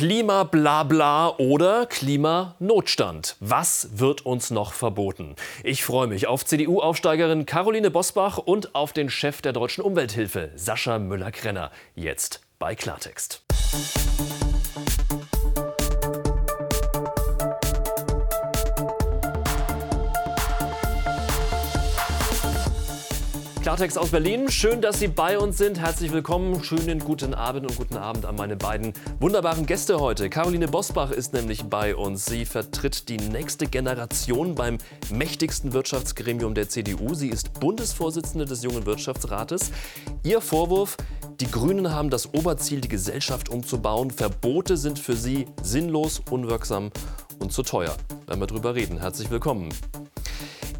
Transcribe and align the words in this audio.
Klimablabla 0.00 1.34
oder 1.36 1.84
Klimanotstand. 1.84 3.36
Was 3.38 3.98
wird 3.98 4.24
uns 4.24 4.50
noch 4.50 4.72
verboten? 4.72 5.36
Ich 5.62 5.84
freue 5.84 6.06
mich 6.06 6.26
auf 6.26 6.46
CDU-Aufsteigerin 6.46 7.44
Caroline 7.44 7.90
Bosbach 7.90 8.38
und 8.38 8.74
auf 8.74 8.94
den 8.94 9.10
Chef 9.10 9.42
der 9.42 9.52
Deutschen 9.52 9.84
Umwelthilfe, 9.84 10.52
Sascha 10.56 10.98
Müller-Krenner. 10.98 11.70
Jetzt 11.94 12.40
bei 12.58 12.74
Klartext. 12.74 13.42
Klartext 23.80 23.98
aus 23.98 24.10
Berlin. 24.10 24.50
Schön, 24.50 24.82
dass 24.82 24.98
Sie 24.98 25.08
bei 25.08 25.38
uns 25.38 25.56
sind. 25.56 25.80
Herzlich 25.80 26.12
willkommen. 26.12 26.62
Schönen 26.62 26.98
guten 26.98 27.32
Abend 27.32 27.66
und 27.66 27.78
guten 27.78 27.96
Abend 27.96 28.26
an 28.26 28.36
meine 28.36 28.54
beiden 28.54 28.92
wunderbaren 29.20 29.64
Gäste 29.64 29.98
heute. 29.98 30.28
Caroline 30.28 30.68
Bosbach 30.68 31.10
ist 31.10 31.32
nämlich 31.32 31.62
bei 31.62 31.96
uns. 31.96 32.26
Sie 32.26 32.44
vertritt 32.44 33.08
die 33.08 33.16
nächste 33.16 33.66
Generation 33.66 34.54
beim 34.54 34.76
mächtigsten 35.10 35.72
Wirtschaftsgremium 35.72 36.54
der 36.54 36.68
CDU. 36.68 37.14
Sie 37.14 37.30
ist 37.30 37.58
Bundesvorsitzende 37.58 38.44
des 38.44 38.62
Jungen 38.62 38.84
Wirtschaftsrates. 38.84 39.72
Ihr 40.24 40.42
Vorwurf, 40.42 40.98
die 41.40 41.50
Grünen 41.50 41.90
haben 41.90 42.10
das 42.10 42.34
Oberziel, 42.34 42.82
die 42.82 42.88
Gesellschaft 42.88 43.48
umzubauen. 43.48 44.10
Verbote 44.10 44.76
sind 44.76 44.98
für 44.98 45.16
sie 45.16 45.46
sinnlos, 45.62 46.20
unwirksam 46.30 46.90
und 47.38 47.50
zu 47.50 47.62
teuer. 47.62 47.96
Werden 48.26 48.40
wir 48.40 48.46
drüber 48.46 48.74
reden. 48.74 48.98
Herzlich 48.98 49.30
willkommen. 49.30 49.70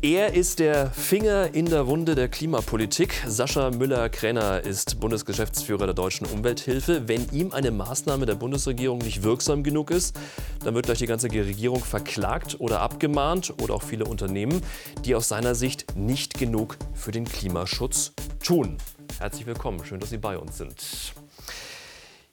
Er 0.03 0.33
ist 0.33 0.61
der 0.61 0.91
Finger 0.91 1.53
in 1.53 1.67
der 1.67 1.87
Wunde 1.87 2.15
der 2.15 2.31
Klimapolitik. 2.31 3.23
Sascha 3.27 3.71
Müller-Krenner 3.71 4.63
ist 4.63 4.99
Bundesgeschäftsführer 4.99 5.85
der 5.85 5.95
Deutschen 5.95 6.27
Umwelthilfe. 6.27 7.07
Wenn 7.07 7.29
ihm 7.33 7.53
eine 7.53 7.71
Maßnahme 7.71 8.25
der 8.25 8.37
Bundesregierung 8.37 8.97
nicht 9.01 9.23
wirksam 9.23 9.63
genug 9.63 9.91
ist, 9.91 10.19
dann 10.65 10.75
wird 10.75 10.87
gleich 10.87 11.01
die 11.01 11.07
ganze 11.07 11.31
Regierung 11.31 11.85
verklagt 11.85 12.57
oder 12.61 12.81
abgemahnt 12.81 13.53
oder 13.61 13.75
auch 13.75 13.83
viele 13.83 14.07
Unternehmen, 14.07 14.63
die 15.05 15.15
aus 15.15 15.29
seiner 15.29 15.55
Sicht 15.55 15.95
nicht 15.97 16.39
genug 16.39 16.79
für 16.95 17.11
den 17.11 17.27
Klimaschutz 17.27 18.15
tun. 18.43 18.79
Herzlich 19.19 19.45
willkommen, 19.45 19.85
schön, 19.85 20.01
dass 20.01 20.09
Sie 20.09 20.17
bei 20.17 20.39
uns 20.39 20.57
sind. 20.57 20.83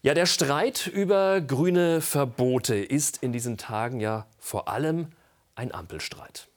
Ja, 0.03 0.13
der 0.13 0.25
Streit 0.25 0.87
über 0.87 1.41
grüne 1.41 1.99
Verbote 1.99 2.75
ist 2.75 3.21
in 3.21 3.33
diesen 3.33 3.57
Tagen 3.57 3.99
ja 3.99 4.25
vor 4.39 4.69
allem 4.69 5.07
ein 5.55 5.73
Ampelstreit. 5.73 6.47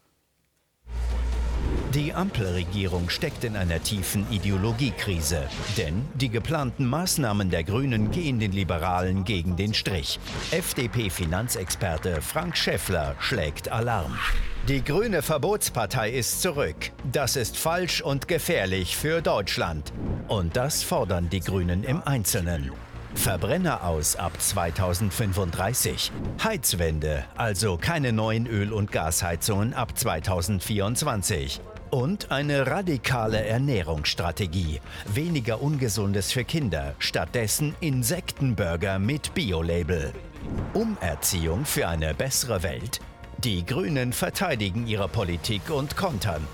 Die 1.95 2.15
Ampelregierung 2.15 3.11
steckt 3.11 3.43
in 3.43 3.57
einer 3.57 3.83
tiefen 3.83 4.25
Ideologiekrise. 4.31 5.49
Denn 5.77 6.07
die 6.15 6.29
geplanten 6.29 6.87
Maßnahmen 6.87 7.51
der 7.51 7.65
Grünen 7.65 8.13
gehen 8.13 8.39
den 8.39 8.53
Liberalen 8.53 9.25
gegen 9.25 9.57
den 9.57 9.75
Strich. 9.75 10.21
FDP-Finanzexperte 10.53 12.23
Frank 12.23 12.57
Schäffler 12.57 13.17
schlägt 13.19 13.73
Alarm. 13.73 14.17
Die 14.69 14.85
grüne 14.85 15.21
Verbotspartei 15.21 16.11
ist 16.11 16.43
zurück. 16.43 16.93
Das 17.11 17.35
ist 17.35 17.57
falsch 17.57 18.03
und 18.03 18.29
gefährlich 18.29 18.97
für 18.97 19.21
Deutschland. 19.21 19.93
Und 20.29 20.57
das 20.57 20.85
fordern 20.85 21.29
die 21.29 21.41
Grünen 21.41 21.83
im 21.83 22.05
Einzelnen. 22.05 22.71
Verbrenner 23.15 23.83
aus 23.83 24.15
ab 24.15 24.41
2035. 24.41 26.13
Heizwende, 26.45 27.25
also 27.37 27.77
keine 27.77 28.13
neuen 28.13 28.47
Öl- 28.47 28.73
und 28.73 28.93
Gasheizungen 28.93 29.75
ab 29.75 29.99
2024. 29.99 31.61
Und 31.91 32.31
eine 32.31 32.69
radikale 32.69 33.45
Ernährungsstrategie. 33.45 34.81
Weniger 35.13 35.61
Ungesundes 35.61 36.31
für 36.31 36.45
Kinder, 36.45 36.95
stattdessen 37.01 37.75
Insektenburger 37.81 39.01
mit 39.01 39.35
Biolabel. 39.35 40.13
Umerziehung 40.73 41.65
für 41.65 41.89
eine 41.89 42.15
bessere 42.15 42.63
Welt. 42.63 43.01
Die 43.39 43.67
Grünen 43.67 44.13
verteidigen 44.13 44.87
ihre 44.87 45.09
Politik 45.09 45.69
und 45.71 45.97
kontern. 45.97 46.47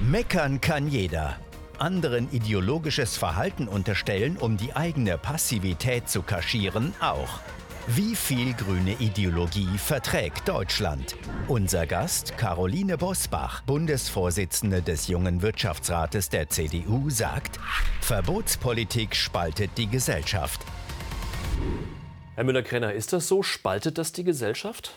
Meckern 0.00 0.60
kann 0.60 0.86
jeder. 0.86 1.36
Anderen 1.78 2.30
ideologisches 2.30 3.16
Verhalten 3.16 3.68
unterstellen, 3.68 4.36
um 4.36 4.58
die 4.58 4.76
eigene 4.76 5.16
Passivität 5.16 6.10
zu 6.10 6.20
kaschieren, 6.20 6.92
auch. 7.00 7.40
Wie 7.90 8.14
viel 8.14 8.52
grüne 8.52 8.92
Ideologie 9.00 9.78
verträgt 9.78 10.46
Deutschland? 10.46 11.16
Unser 11.46 11.86
Gast, 11.86 12.36
Caroline 12.36 12.98
Bosbach, 12.98 13.62
Bundesvorsitzende 13.62 14.82
des 14.82 15.08
Jungen 15.08 15.40
Wirtschaftsrates 15.40 16.28
der 16.28 16.50
CDU, 16.50 17.08
sagt, 17.08 17.58
Verbotspolitik 18.02 19.16
spaltet 19.16 19.70
die 19.78 19.86
Gesellschaft. 19.86 20.60
Herr 22.34 22.44
Müller-Krenner, 22.44 22.92
ist 22.92 23.14
das 23.14 23.26
so? 23.26 23.42
Spaltet 23.42 23.96
das 23.96 24.12
die 24.12 24.24
Gesellschaft? 24.24 24.94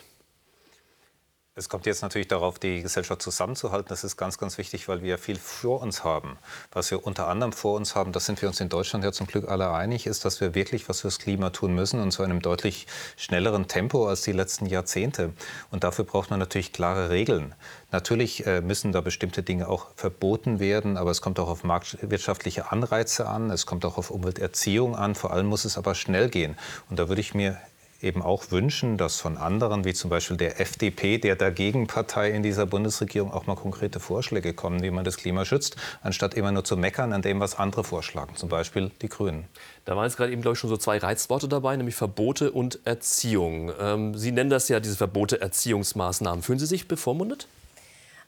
Es 1.54 1.68
kommt 1.68 1.84
jetzt 1.84 2.00
natürlich 2.00 2.28
darauf, 2.28 2.58
die 2.58 2.80
Gesellschaft 2.80 3.20
zusammenzuhalten. 3.20 3.90
Das 3.90 4.04
ist 4.04 4.16
ganz, 4.16 4.38
ganz 4.38 4.56
wichtig, 4.56 4.88
weil 4.88 5.02
wir 5.02 5.18
viel 5.18 5.36
vor 5.36 5.82
uns 5.82 6.02
haben. 6.02 6.38
Was 6.70 6.90
wir 6.90 7.06
unter 7.06 7.28
anderem 7.28 7.52
vor 7.52 7.76
uns 7.76 7.94
haben, 7.94 8.12
das 8.12 8.24
sind 8.24 8.40
wir 8.40 8.48
uns 8.48 8.58
in 8.60 8.70
Deutschland 8.70 9.04
ja 9.04 9.12
zum 9.12 9.26
Glück 9.26 9.46
alle 9.46 9.70
einig, 9.70 10.06
ist, 10.06 10.24
dass 10.24 10.40
wir 10.40 10.54
wirklich 10.54 10.88
was 10.88 11.02
fürs 11.02 11.18
Klima 11.18 11.50
tun 11.50 11.74
müssen 11.74 12.00
und 12.00 12.10
zu 12.10 12.22
einem 12.22 12.40
deutlich 12.40 12.86
schnelleren 13.18 13.68
Tempo 13.68 14.08
als 14.08 14.22
die 14.22 14.32
letzten 14.32 14.64
Jahrzehnte. 14.64 15.34
Und 15.70 15.84
dafür 15.84 16.06
braucht 16.06 16.30
man 16.30 16.38
natürlich 16.38 16.72
klare 16.72 17.10
Regeln. 17.10 17.54
Natürlich 17.90 18.46
äh, 18.46 18.62
müssen 18.62 18.92
da 18.92 19.02
bestimmte 19.02 19.42
Dinge 19.42 19.68
auch 19.68 19.88
verboten 19.94 20.58
werden, 20.58 20.96
aber 20.96 21.10
es 21.10 21.20
kommt 21.20 21.38
auch 21.38 21.48
auf 21.48 21.64
marktwirtschaftliche 21.64 22.72
Anreize 22.72 23.28
an, 23.28 23.50
es 23.50 23.66
kommt 23.66 23.84
auch 23.84 23.98
auf 23.98 24.10
Umwelterziehung 24.10 24.96
an. 24.96 25.14
Vor 25.14 25.32
allem 25.32 25.48
muss 25.48 25.66
es 25.66 25.76
aber 25.76 25.94
schnell 25.94 26.30
gehen. 26.30 26.56
Und 26.88 26.98
da 26.98 27.10
würde 27.10 27.20
ich 27.20 27.34
mir 27.34 27.58
eben 28.02 28.22
auch 28.22 28.50
wünschen, 28.50 28.96
dass 28.96 29.20
von 29.20 29.36
anderen, 29.36 29.84
wie 29.84 29.94
zum 29.94 30.10
Beispiel 30.10 30.36
der 30.36 30.60
FDP, 30.60 31.18
der 31.18 31.36
Dagegenpartei 31.36 32.30
in 32.30 32.42
dieser 32.42 32.66
Bundesregierung, 32.66 33.32
auch 33.32 33.46
mal 33.46 33.56
konkrete 33.56 34.00
Vorschläge 34.00 34.54
kommen, 34.54 34.82
wie 34.82 34.90
man 34.90 35.04
das 35.04 35.16
Klima 35.16 35.44
schützt, 35.44 35.76
anstatt 36.02 36.34
immer 36.34 36.52
nur 36.52 36.64
zu 36.64 36.76
meckern 36.76 37.12
an 37.12 37.22
dem, 37.22 37.40
was 37.40 37.58
andere 37.58 37.84
vorschlagen, 37.84 38.36
zum 38.36 38.48
Beispiel 38.48 38.90
die 39.02 39.08
Grünen. 39.08 39.44
Da 39.84 39.96
waren 39.96 40.04
jetzt 40.04 40.16
gerade 40.16 40.32
eben, 40.32 40.42
glaube 40.42 40.54
ich, 40.54 40.58
schon 40.58 40.70
so 40.70 40.76
zwei 40.76 40.98
Reizworte 40.98 41.48
dabei, 41.48 41.76
nämlich 41.76 41.94
Verbote 41.94 42.52
und 42.52 42.80
Erziehung. 42.84 43.72
Ähm, 43.80 44.14
Sie 44.16 44.32
nennen 44.32 44.50
das 44.50 44.68
ja 44.68 44.80
diese 44.80 44.96
Verbote, 44.96 45.40
Erziehungsmaßnahmen. 45.40 46.42
Fühlen 46.42 46.58
Sie 46.58 46.66
sich 46.66 46.88
bevormundet? 46.88 47.48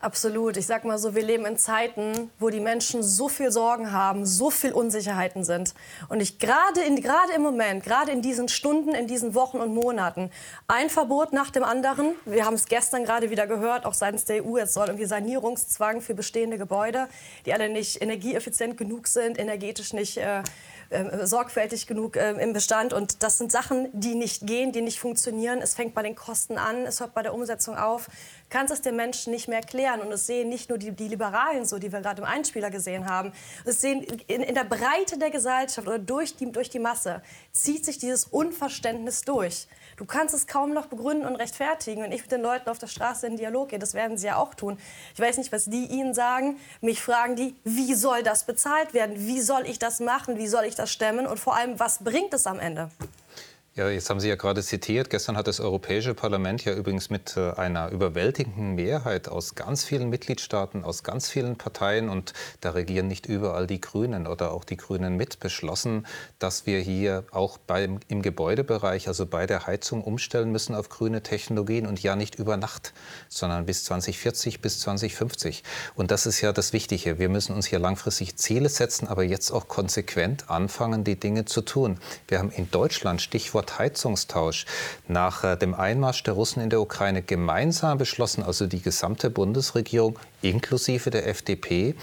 Absolut. 0.05 0.59
Ich 0.59 0.67
sag 0.67 0.85
mal 0.85 0.99
so, 0.99 1.15
wir 1.15 1.23
leben 1.23 1.47
in 1.47 1.57
Zeiten, 1.57 2.31
wo 2.39 2.51
die 2.51 2.61
Menschen 2.61 3.03
so 3.03 3.31
viel 3.31 3.51
Sorgen 3.51 3.91
haben, 3.91 4.27
so 4.27 4.51
viel 4.51 4.73
Unsicherheiten 4.73 5.45
sind. 5.45 5.73
Und 6.11 6.21
ich 6.21 6.39
gerade 6.39 6.83
in, 6.83 7.01
gerade 7.01 7.33
im 7.35 7.41
Moment, 7.41 7.83
gerade 7.83 8.11
in 8.11 8.21
diesen 8.21 8.51
Stunden, 8.51 8.95
in 8.95 9.07
diesen 9.07 9.35
Wochen 9.35 9.61
und 9.61 9.73
Monaten, 9.73 10.31
ein 10.69 10.91
Verbot 10.91 11.33
nach 11.33 11.51
dem 11.51 11.65
anderen. 11.65 12.17
Wir 12.27 12.45
haben 12.45 12.53
es 12.53 12.67
gestern 12.67 13.05
gerade 13.05 13.31
wieder 13.31 13.47
gehört, 13.47 13.87
auch 13.87 13.95
seitens 13.95 14.27
der 14.27 14.45
EU. 14.45 14.59
Es 14.59 14.75
soll 14.75 14.89
irgendwie 14.89 15.07
Sanierungszwang 15.07 16.03
für 16.03 16.13
bestehende 16.13 16.59
Gebäude, 16.59 17.09
die 17.47 17.55
alle 17.55 17.71
nicht 17.71 18.03
energieeffizient 18.03 18.77
genug 18.77 19.07
sind, 19.07 19.39
energetisch 19.39 19.95
nicht 19.95 20.19
äh, 20.19 20.43
äh, 20.91 21.27
sorgfältig 21.27 21.87
genug 21.87 22.17
äh, 22.17 22.31
im 22.33 22.53
Bestand. 22.53 22.93
Und 22.93 23.23
das 23.23 23.39
sind 23.39 23.51
Sachen, 23.53 23.89
die 23.93 24.15
nicht 24.15 24.47
gehen, 24.47 24.73
die 24.73 24.83
nicht 24.83 24.99
funktionieren. 24.99 25.61
Es 25.63 25.75
fängt 25.75 25.95
bei 25.95 26.03
den 26.03 26.15
Kosten 26.15 26.59
an, 26.59 26.87
es 26.87 27.01
hört 27.01 27.15
bei 27.15 27.23
der 27.23 27.35
Umsetzung 27.35 27.77
auf. 27.77 28.09
Kannst 28.51 28.73
es 28.73 28.83
den 28.83 28.97
Menschen 28.97 29.33
nicht 29.33 29.49
mehr 29.49 29.59
erklären. 29.59 30.01
Und 30.01 30.13
es 30.13 30.27
sehen 30.27 30.49
nicht 30.49 30.69
nur 30.69 30.79
die, 30.79 30.93
die 30.93 31.09
Liberalen 31.09 31.65
so, 31.65 31.79
die 31.79 31.93
wir 31.93 32.01
gerade 32.01 32.23
im 32.23 32.29
Einspieler 32.29 32.71
gesehen 32.71 33.09
haben. 33.09 33.33
Es 33.65 33.81
sehen 33.81 34.03
in, 34.27 34.43
in 34.43 34.55
der 34.55 34.65
Breite 34.65 35.19
der 35.19 35.31
Gesellschaft 35.31 35.87
oder 35.87 35.99
durch 35.99 36.37
die, 36.37 36.51
durch 36.51 36.71
die 36.71 36.79
Masse 36.79 37.23
zieht 37.53 37.85
sich 37.85 37.99
dieses 37.99 38.25
Unverständnis 38.25 39.23
durch. 39.23 39.67
Du 39.97 40.05
kannst 40.05 40.35
es 40.35 40.47
kaum 40.47 40.73
noch 40.73 40.87
begründen 40.87 41.27
und 41.27 41.37
rechtfertigen. 41.37 42.05
Und 42.05 42.13
ich 42.13 42.23
mit 42.23 42.33
den 42.33 42.43
Leuten 42.43 42.69
auf 42.69 42.79
der 42.79 42.87
Straße 42.87 43.27
in 43.27 43.37
Dialog 43.37 43.69
gehe, 43.69 43.79
das 43.79 43.95
werden 43.95 44.17
sie 44.17 44.27
ja 44.27 44.37
auch 44.37 44.55
tun. 44.55 44.79
Ich 45.15 45.21
weiß 45.21 45.39
nicht, 45.39 45.53
was 45.53 45.67
die 45.67 45.87
ihnen 45.87 46.15
sagen. 46.15 46.59
Mich 46.81 47.03
fragen 47.03 47.37
die, 47.37 47.55
wie 47.65 47.95
soll 47.95 48.23
das 48.23 48.45
bezahlt 48.45 48.95
werden? 48.95 49.17
Wie 49.19 49.41
soll 49.41 49.67
ich 49.67 49.79
das 49.79 50.01
machen? 50.01 50.39
Wie 50.39 50.49
soll 50.49 50.65
ich 50.65 50.75
das 50.75 50.91
stemmen? 50.91 51.27
Und 51.27 51.39
vor 51.39 51.57
allem, 51.57 51.79
was 51.79 52.03
bringt 52.03 52.35
es 52.35 52.47
am 52.47 52.59
Ende? 52.59 52.91
Ja, 53.77 53.89
jetzt 53.89 54.09
haben 54.09 54.21
Sie 54.21 54.29
ja 54.29 54.37
gerade 54.37 54.63
zitiert. 54.63 55.11
Gestern 55.11 55.37
hat 55.37 55.49
das 55.49 55.59
Europäische 55.59 56.15
Parlament 56.15 56.65
ja 56.65 56.73
übrigens 56.75 57.11
mit 57.11 57.37
äh, 57.37 57.51
einer 57.55 57.91
überwältigenden 57.91 58.77
Mehrheit 58.77 59.27
aus 59.27 59.57
ganz 59.57 59.83
vielen 59.83 60.11
Mitgliedstaaten, 60.11 60.85
aus 60.85 61.03
ganz 61.03 61.29
vielen 61.29 61.57
Parteien 61.57 62.09
und 62.09 62.35
da 62.61 62.71
regieren 62.71 63.09
nicht 63.09 63.27
überall 63.27 63.67
die 63.67 63.81
Grünen 63.81 64.29
oder 64.29 64.53
auch 64.53 64.63
die 64.63 64.77
Grünen 64.77 65.17
mit 65.17 65.41
beschlossen, 65.41 66.07
dass 66.39 66.67
wir 66.67 66.79
hier 66.79 67.25
auch 67.33 67.59
beim, 67.59 67.99
im 68.07 68.23
Gebäudebereich, 68.23 69.09
also 69.09 69.27
bei 69.27 69.45
der 69.45 69.67
Heizung, 69.67 70.05
umstellen 70.05 70.53
müssen 70.53 70.77
auf 70.77 70.89
grüne 70.89 71.25
Technologien 71.25 71.89
und 71.89 72.01
ja 72.01 72.15
nicht 72.15 72.37
über 72.37 72.57
Nacht, 72.57 72.93
sondern 73.29 73.67
bis 73.67 73.83
2040, 73.87 74.61
bis 74.61 74.79
2050. 74.79 75.65
Und 75.97 76.13
das 76.13 76.27
ist 76.27 76.41
ja 76.43 76.53
das 76.53 76.73
Wichtige. 76.73 77.19
Wir 77.19 77.29
müssen 77.29 77.57
uns 77.57 77.67
hier 77.67 77.81
langfristig 77.81 78.37
Ziele 78.37 78.69
setzen, 78.69 79.09
aber 79.09 79.25
jetzt 79.25 79.51
auch 79.51 79.67
konsequent 79.67 80.49
anfangen, 80.49 81.03
die 81.03 81.19
Dinge 81.19 81.45
zu 81.45 81.61
tun. 81.61 81.99
Wir 82.29 82.39
haben 82.39 82.53
in 82.53 82.71
Deutschland 82.71 83.21
Stichwort 83.21 83.64
Stichwort 83.71 84.67
nach 85.09 85.45
äh, 85.45 85.57
dem 85.57 85.75
Einmarsch 85.75 86.23
der 86.23 86.35
Russen 86.35 86.63
in 86.63 86.71
der 86.71 86.81
Ukraine 86.81 87.23
gemeinsam 87.23 87.99
beschlossen, 87.99 88.43
also 88.43 88.67
die 88.67 88.83
gesamte 88.83 89.31
Bundesregierung 89.31 90.19
inklusive 90.43 91.11
der 91.11 91.27
FDP, 91.27 91.95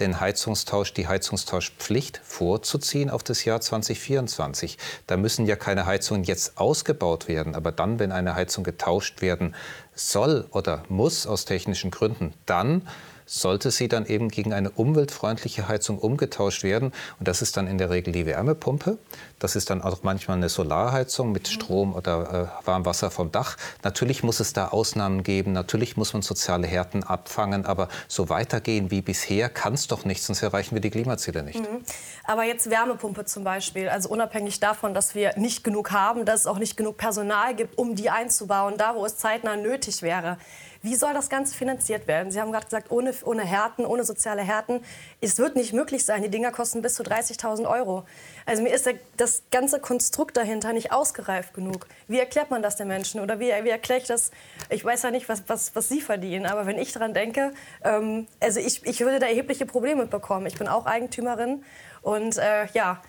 den 0.00 0.20
Heizungstausch, 0.20 0.94
die 0.94 1.08
Heizungstauschpflicht 1.08 2.20
vorzuziehen 2.24 3.10
auf 3.10 3.22
das 3.22 3.44
Jahr 3.44 3.60
2024. 3.60 4.78
Da 5.06 5.16
müssen 5.16 5.46
ja 5.46 5.56
keine 5.56 5.86
Heizungen 5.86 6.24
jetzt 6.24 6.58
ausgebaut 6.58 7.28
werden, 7.28 7.54
aber 7.54 7.72
dann, 7.72 7.98
wenn 7.98 8.12
eine 8.12 8.34
Heizung 8.34 8.64
getauscht 8.64 9.20
werden 9.20 9.54
soll 9.94 10.46
oder 10.52 10.84
muss 10.88 11.26
aus 11.26 11.44
technischen 11.44 11.90
Gründen, 11.90 12.34
dann 12.46 12.86
sollte 13.28 13.70
sie 13.70 13.88
dann 13.88 14.06
eben 14.06 14.28
gegen 14.30 14.52
eine 14.52 14.70
umweltfreundliche 14.70 15.68
Heizung 15.68 15.98
umgetauscht 15.98 16.64
werden. 16.64 16.92
Und 17.18 17.28
das 17.28 17.42
ist 17.42 17.56
dann 17.56 17.66
in 17.66 17.78
der 17.78 17.90
Regel 17.90 18.12
die 18.12 18.26
Wärmepumpe. 18.26 18.98
Das 19.38 19.54
ist 19.54 19.70
dann 19.70 19.82
auch 19.82 20.02
manchmal 20.02 20.38
eine 20.38 20.48
Solarheizung 20.48 21.30
mit 21.30 21.46
Strom 21.46 21.94
oder 21.94 22.50
äh, 22.62 22.66
Warmwasser 22.66 23.10
vom 23.10 23.30
Dach. 23.30 23.56
Natürlich 23.84 24.22
muss 24.22 24.40
es 24.40 24.54
da 24.54 24.68
Ausnahmen 24.68 25.22
geben. 25.22 25.52
Natürlich 25.52 25.96
muss 25.96 26.14
man 26.14 26.22
soziale 26.22 26.66
Härten 26.66 27.04
abfangen. 27.04 27.66
Aber 27.66 27.88
so 28.08 28.30
weitergehen 28.30 28.90
wie 28.90 29.02
bisher 29.02 29.48
kann 29.50 29.74
es 29.74 29.86
doch 29.86 30.04
nicht, 30.04 30.22
sonst 30.22 30.42
erreichen 30.42 30.74
wir 30.74 30.80
die 30.80 30.90
Klimaziele 30.90 31.42
nicht. 31.42 31.60
Mhm. 31.60 31.84
Aber 32.24 32.44
jetzt 32.44 32.70
Wärmepumpe 32.70 33.26
zum 33.26 33.44
Beispiel. 33.44 33.88
Also 33.90 34.08
unabhängig 34.08 34.58
davon, 34.58 34.94
dass 34.94 35.14
wir 35.14 35.36
nicht 35.36 35.64
genug 35.64 35.92
haben, 35.92 36.24
dass 36.24 36.40
es 36.40 36.46
auch 36.46 36.58
nicht 36.58 36.76
genug 36.76 36.96
Personal 36.96 37.54
gibt, 37.54 37.76
um 37.76 37.94
die 37.94 38.08
einzubauen, 38.08 38.76
da 38.78 38.94
wo 38.94 39.04
es 39.04 39.16
zeitnah 39.18 39.56
nötig 39.56 40.02
wäre. 40.02 40.38
Wie 40.80 40.94
soll 40.94 41.12
das 41.12 41.28
Ganze 41.28 41.56
finanziert 41.56 42.06
werden? 42.06 42.30
Sie 42.30 42.40
haben 42.40 42.52
gerade 42.52 42.66
gesagt, 42.66 42.92
ohne, 42.92 43.12
ohne 43.24 43.42
Härten, 43.42 43.84
ohne 43.84 44.04
soziale 44.04 44.42
Härten. 44.42 44.80
Es 45.20 45.38
wird 45.38 45.56
nicht 45.56 45.72
möglich 45.72 46.04
sein. 46.04 46.22
Die 46.22 46.28
Dinger 46.28 46.52
kosten 46.52 46.82
bis 46.82 46.94
zu 46.94 47.02
30.000 47.02 47.68
Euro. 47.68 48.04
Also 48.46 48.62
mir 48.62 48.72
ist 48.72 48.88
das 49.16 49.42
ganze 49.50 49.80
Konstrukt 49.80 50.36
dahinter 50.36 50.72
nicht 50.72 50.92
ausgereift 50.92 51.54
genug. 51.54 51.88
Wie 52.06 52.20
erklärt 52.20 52.50
man 52.50 52.62
das 52.62 52.76
den 52.76 52.86
Menschen? 52.86 53.20
Oder 53.20 53.40
wie, 53.40 53.46
wie 53.46 53.70
erkläre 53.70 54.00
ich 54.00 54.06
das? 54.06 54.30
Ich 54.70 54.84
weiß 54.84 55.02
ja 55.02 55.10
nicht, 55.10 55.28
was, 55.28 55.42
was, 55.48 55.74
was 55.74 55.88
Sie 55.88 56.00
verdienen. 56.00 56.46
Aber 56.46 56.66
wenn 56.66 56.78
ich 56.78 56.92
daran 56.92 57.12
denke, 57.12 57.52
ähm, 57.82 58.28
also 58.38 58.60
ich, 58.60 58.86
ich 58.86 59.00
würde 59.00 59.18
da 59.18 59.26
erhebliche 59.26 59.66
Probleme 59.66 60.06
bekommen. 60.06 60.46
Ich 60.46 60.58
bin 60.58 60.68
auch 60.68 60.86
Eigentümerin. 60.86 61.64
Und 62.02 62.38
äh, 62.38 62.66
ja, 62.72 63.02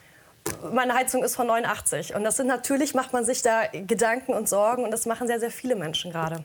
meine 0.73 0.95
Heizung 0.95 1.23
ist 1.23 1.35
von 1.35 1.45
89. 1.45 2.15
Und 2.15 2.23
das 2.23 2.37
sind 2.37 2.47
natürlich, 2.47 2.95
macht 2.95 3.13
man 3.13 3.25
sich 3.25 3.43
da 3.43 3.63
Gedanken 3.71 4.33
und 4.33 4.49
Sorgen. 4.49 4.83
Und 4.83 4.91
das 4.91 5.05
machen 5.05 5.27
sehr, 5.27 5.39
sehr 5.39 5.51
viele 5.51 5.75
Menschen 5.75 6.11
gerade. 6.11 6.43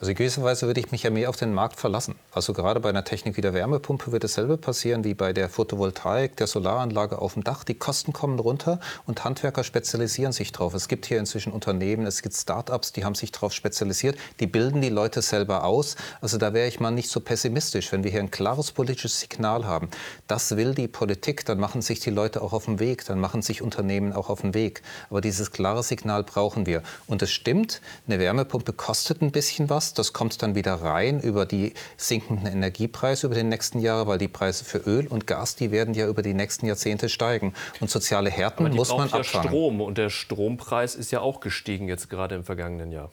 Also 0.00 0.10
in 0.10 0.16
gewisser 0.16 0.42
Weise 0.42 0.66
würde 0.66 0.80
ich 0.80 0.90
mich 0.90 1.04
ja 1.04 1.10
mehr 1.10 1.28
auf 1.28 1.36
den 1.36 1.54
Markt 1.54 1.78
verlassen. 1.78 2.16
Also 2.32 2.52
gerade 2.52 2.80
bei 2.80 2.88
einer 2.88 3.04
Technik 3.04 3.36
wie 3.36 3.40
der 3.40 3.54
Wärmepumpe 3.54 4.10
wird 4.10 4.24
dasselbe 4.24 4.56
passieren 4.56 5.04
wie 5.04 5.14
bei 5.14 5.32
der 5.32 5.48
Photovoltaik, 5.48 6.36
der 6.36 6.46
Solaranlage 6.46 7.20
auf 7.20 7.34
dem 7.34 7.44
Dach. 7.44 7.62
Die 7.64 7.74
Kosten 7.74 8.12
kommen 8.12 8.38
runter 8.38 8.80
und 9.06 9.24
Handwerker 9.24 9.62
spezialisieren 9.62 10.32
sich 10.32 10.50
drauf. 10.50 10.74
Es 10.74 10.88
gibt 10.88 11.06
hier 11.06 11.18
inzwischen 11.18 11.52
Unternehmen, 11.52 12.06
es 12.06 12.22
gibt 12.22 12.34
Start-ups, 12.34 12.92
die 12.92 13.04
haben 13.04 13.14
sich 13.14 13.30
darauf 13.30 13.52
spezialisiert. 13.52 14.18
Die 14.40 14.46
bilden 14.46 14.80
die 14.80 14.88
Leute 14.88 15.22
selber 15.22 15.64
aus. 15.64 15.96
Also 16.20 16.38
da 16.38 16.52
wäre 16.52 16.66
ich 16.66 16.80
mal 16.80 16.90
nicht 16.90 17.08
so 17.08 17.20
pessimistisch. 17.20 17.92
Wenn 17.92 18.02
wir 18.02 18.10
hier 18.10 18.20
ein 18.20 18.30
klares 18.30 18.72
politisches 18.72 19.20
Signal 19.20 19.64
haben, 19.64 19.88
das 20.26 20.56
will 20.56 20.74
die 20.74 20.88
Politik, 20.88 21.44
dann 21.44 21.58
machen 21.60 21.82
sich 21.82 22.00
die 22.00 22.10
Leute 22.10 22.42
auch 22.42 22.52
auf 22.52 22.64
den 22.64 22.80
Weg, 22.80 23.04
dann 23.04 23.20
machen 23.20 23.42
sich 23.42 23.62
Unternehmen 23.62 24.12
auch 24.12 24.28
auf 24.28 24.40
den 24.40 24.54
Weg. 24.54 24.82
Aber 25.10 25.20
dieses 25.20 25.52
klare 25.52 25.82
Signal 25.82 26.24
brauchen 26.24 26.66
wir. 26.66 26.82
Und 27.06 27.22
es 27.22 27.30
stimmt, 27.30 27.80
eine 28.06 28.18
Wärmepumpe 28.18 28.72
kostet 28.72 29.22
ein 29.22 29.30
bisschen 29.30 29.70
was 29.70 29.83
das 29.92 30.14
kommt 30.14 30.42
dann 30.42 30.54
wieder 30.54 30.74
rein 30.74 31.20
über 31.20 31.44
die 31.44 31.74
sinkenden 31.96 32.46
Energiepreise 32.46 33.26
über 33.26 33.34
die 33.34 33.42
nächsten 33.42 33.80
Jahre, 33.80 34.06
weil 34.06 34.18
die 34.18 34.28
Preise 34.28 34.64
für 34.64 34.78
Öl 34.78 35.06
und 35.06 35.26
Gas, 35.26 35.56
die 35.56 35.70
werden 35.70 35.92
ja 35.92 36.06
über 36.06 36.22
die 36.22 36.32
nächsten 36.32 36.66
Jahrzehnte 36.66 37.10
steigen. 37.10 37.52
Und 37.80 37.90
soziale 37.90 38.30
Härten 38.30 38.70
muss 38.74 38.88
man 38.90 39.08
ja 39.08 39.16
abfangen. 39.16 39.48
Strom 39.48 39.80
und 39.80 39.98
der 39.98 40.08
Strompreis 40.08 40.94
ist 40.94 41.10
ja 41.10 41.20
auch 41.20 41.40
gestiegen 41.40 41.88
jetzt 41.88 42.08
gerade 42.08 42.34
im 42.34 42.44
vergangenen 42.44 42.92
Jahr. 42.92 43.10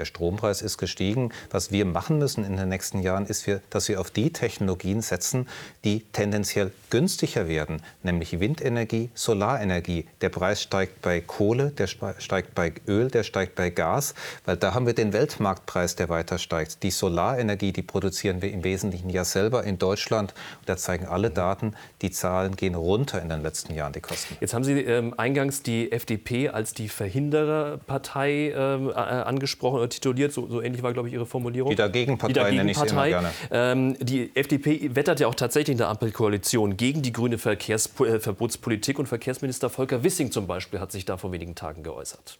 Der 0.00 0.06
Strompreis 0.06 0.62
ist 0.62 0.78
gestiegen. 0.78 1.30
Was 1.50 1.72
wir 1.72 1.84
machen 1.84 2.18
müssen 2.18 2.42
in 2.42 2.56
den 2.56 2.70
nächsten 2.70 3.02
Jahren, 3.02 3.26
ist, 3.26 3.46
dass 3.68 3.86
wir 3.86 4.00
auf 4.00 4.10
die 4.10 4.32
Technologien 4.32 5.02
setzen, 5.02 5.46
die 5.84 6.00
tendenziell 6.12 6.72
günstiger 6.88 7.48
werden, 7.48 7.82
nämlich 8.02 8.40
Windenergie, 8.40 9.10
Solarenergie. 9.12 10.06
Der 10.22 10.30
Preis 10.30 10.62
steigt 10.62 11.02
bei 11.02 11.20
Kohle, 11.20 11.70
der 11.70 11.86
steigt 11.86 12.54
bei 12.54 12.72
Öl, 12.88 13.08
der 13.08 13.24
steigt 13.24 13.56
bei 13.56 13.68
Gas, 13.68 14.14
weil 14.46 14.56
da 14.56 14.72
haben 14.72 14.86
wir 14.86 14.94
den 14.94 15.12
Weltmarktpreis, 15.12 15.96
der 15.96 16.08
weiter 16.08 16.38
steigt. 16.38 16.82
Die 16.82 16.90
Solarenergie, 16.90 17.72
die 17.72 17.82
produzieren 17.82 18.40
wir 18.40 18.50
im 18.52 18.64
Wesentlichen 18.64 19.10
ja 19.10 19.26
selber 19.26 19.64
in 19.64 19.76
Deutschland. 19.78 20.32
Und 20.60 20.68
da 20.70 20.78
zeigen 20.78 21.04
alle 21.04 21.28
Daten, 21.28 21.74
die 22.00 22.10
Zahlen 22.10 22.56
gehen 22.56 22.74
runter 22.74 23.20
in 23.20 23.28
den 23.28 23.42
letzten 23.42 23.74
Jahren, 23.74 23.92
die 23.92 24.00
Kosten. 24.00 24.38
Jetzt 24.40 24.54
haben 24.54 24.64
Sie 24.64 24.80
ähm, 24.80 25.12
eingangs 25.18 25.62
die 25.62 25.92
FDP 25.92 26.48
als 26.48 26.72
die 26.72 26.88
Verhindererpartei 26.88 28.48
äh, 28.48 28.92
angesprochen 28.94 29.80
tituliert. 29.90 30.32
So, 30.32 30.48
so 30.48 30.62
ähnlich 30.62 30.82
war, 30.82 30.92
glaube 30.92 31.08
ich, 31.08 31.14
Ihre 31.14 31.26
Formulierung. 31.26 31.70
Die 31.70 31.76
Dagegenpartei, 31.76 32.32
die 32.32 32.38
Dagegen 32.38 32.56
nenne 32.56 32.70
ich 32.70 32.78
sie 32.78 32.86
immer 32.86 33.08
gerne. 33.08 33.30
Ähm, 33.50 33.96
die 34.00 34.30
FDP 34.34 34.94
wettert 34.94 35.20
ja 35.20 35.26
auch 35.26 35.34
tatsächlich 35.34 35.72
in 35.72 35.78
der 35.78 35.88
Ampelkoalition 35.88 36.76
gegen 36.76 37.02
die 37.02 37.12
grüne 37.12 37.38
Verkehrsverbotspolitik. 37.38 38.98
Und 38.98 39.06
Verkehrsminister 39.06 39.70
Volker 39.70 40.02
Wissing 40.02 40.30
zum 40.30 40.46
Beispiel 40.46 40.80
hat 40.80 40.92
sich 40.92 41.04
da 41.04 41.16
vor 41.16 41.32
wenigen 41.32 41.54
Tagen 41.54 41.82
geäußert. 41.82 42.38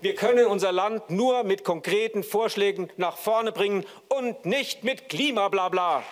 Wir 0.00 0.14
können 0.14 0.46
unser 0.46 0.72
Land 0.72 1.10
nur 1.10 1.44
mit 1.44 1.64
konkreten 1.64 2.22
Vorschlägen 2.22 2.90
nach 2.96 3.16
vorne 3.16 3.52
bringen 3.52 3.84
und 4.08 4.46
nicht 4.46 4.84
mit 4.84 5.08
Klimablabla. 5.08 6.02